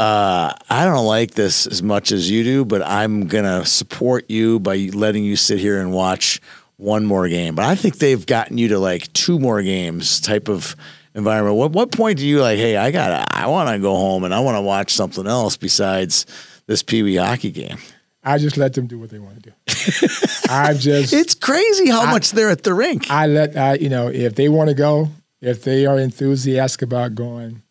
[0.00, 4.58] uh, I don't like this as much as you do, but I'm gonna support you
[4.58, 6.40] by letting you sit here and watch
[6.76, 7.54] one more game.
[7.54, 10.74] But I think they've gotten you to like two more games type of
[11.14, 11.54] environment.
[11.54, 12.58] What what point do you like?
[12.58, 15.56] Hey, I got I want to go home and I want to watch something else
[15.56, 16.26] besides
[16.66, 17.78] this Pee Wee hockey game.
[18.28, 19.56] I just let them do what they want to do.
[20.50, 23.10] I just It's crazy how I, much they're at the rink.
[23.10, 25.08] I let I you know, if they want to go,
[25.40, 27.62] if they are enthusiastic about going,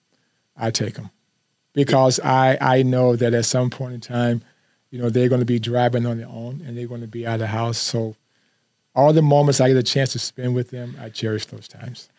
[0.56, 1.12] I take them.
[1.74, 4.42] Because I I know that at some point in time,
[4.90, 7.28] you know, they're going to be driving on their own and they're going to be
[7.28, 7.78] out of the house.
[7.78, 8.16] So
[8.96, 12.10] all the moments I get a chance to spend with them, I cherish those times.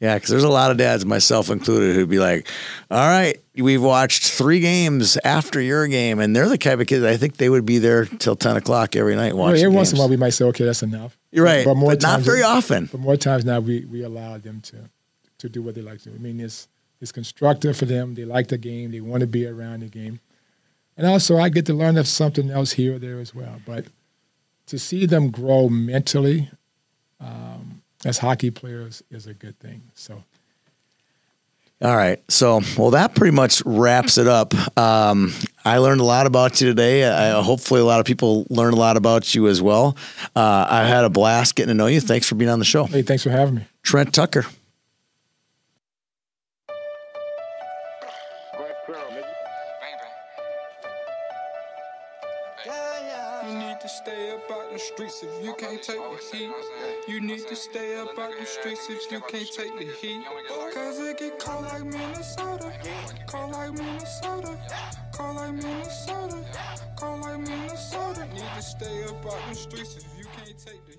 [0.00, 2.46] Yeah, because there's a lot of dads, myself included, who'd be like,
[2.88, 7.04] "All right, we've watched three games after your game," and they're the type of kids
[7.04, 9.54] I think they would be there till ten o'clock every night watching.
[9.54, 11.74] Well, every once in a while, we might say, "Okay, that's enough." You're right, but,
[11.74, 12.88] more but times, not very often.
[12.92, 14.76] But more times now, we we allow them to
[15.38, 16.10] to do what they like to.
[16.10, 16.14] do.
[16.14, 16.68] I mean, it's
[17.00, 18.14] it's constructive for them.
[18.14, 18.92] They like the game.
[18.92, 20.20] They want to be around the game,
[20.96, 23.60] and also I get to learn of something else here or there as well.
[23.66, 23.86] But
[24.66, 26.50] to see them grow mentally.
[27.20, 29.82] Um, as hockey players is a good thing.
[29.94, 30.22] So.
[31.80, 32.20] All right.
[32.28, 34.52] So, well, that pretty much wraps it up.
[34.76, 35.32] Um,
[35.64, 37.04] I learned a lot about you today.
[37.04, 39.96] I, hopefully, a lot of people learned a lot about you as well.
[40.34, 42.00] Uh, I had a blast getting to know you.
[42.00, 42.84] Thanks for being on the show.
[42.84, 43.66] Hey, thanks for having me.
[43.84, 44.44] Trent Tucker.
[58.90, 60.24] If you can't take the heat.
[60.72, 62.72] Cause it get cold like Minnesota.
[63.26, 64.58] Cold like Minnesota.
[65.12, 66.44] Cold like Minnesota.
[66.96, 68.26] Cold like Minnesota.
[68.32, 70.97] Need to stay up out the streets if you can't take the heat.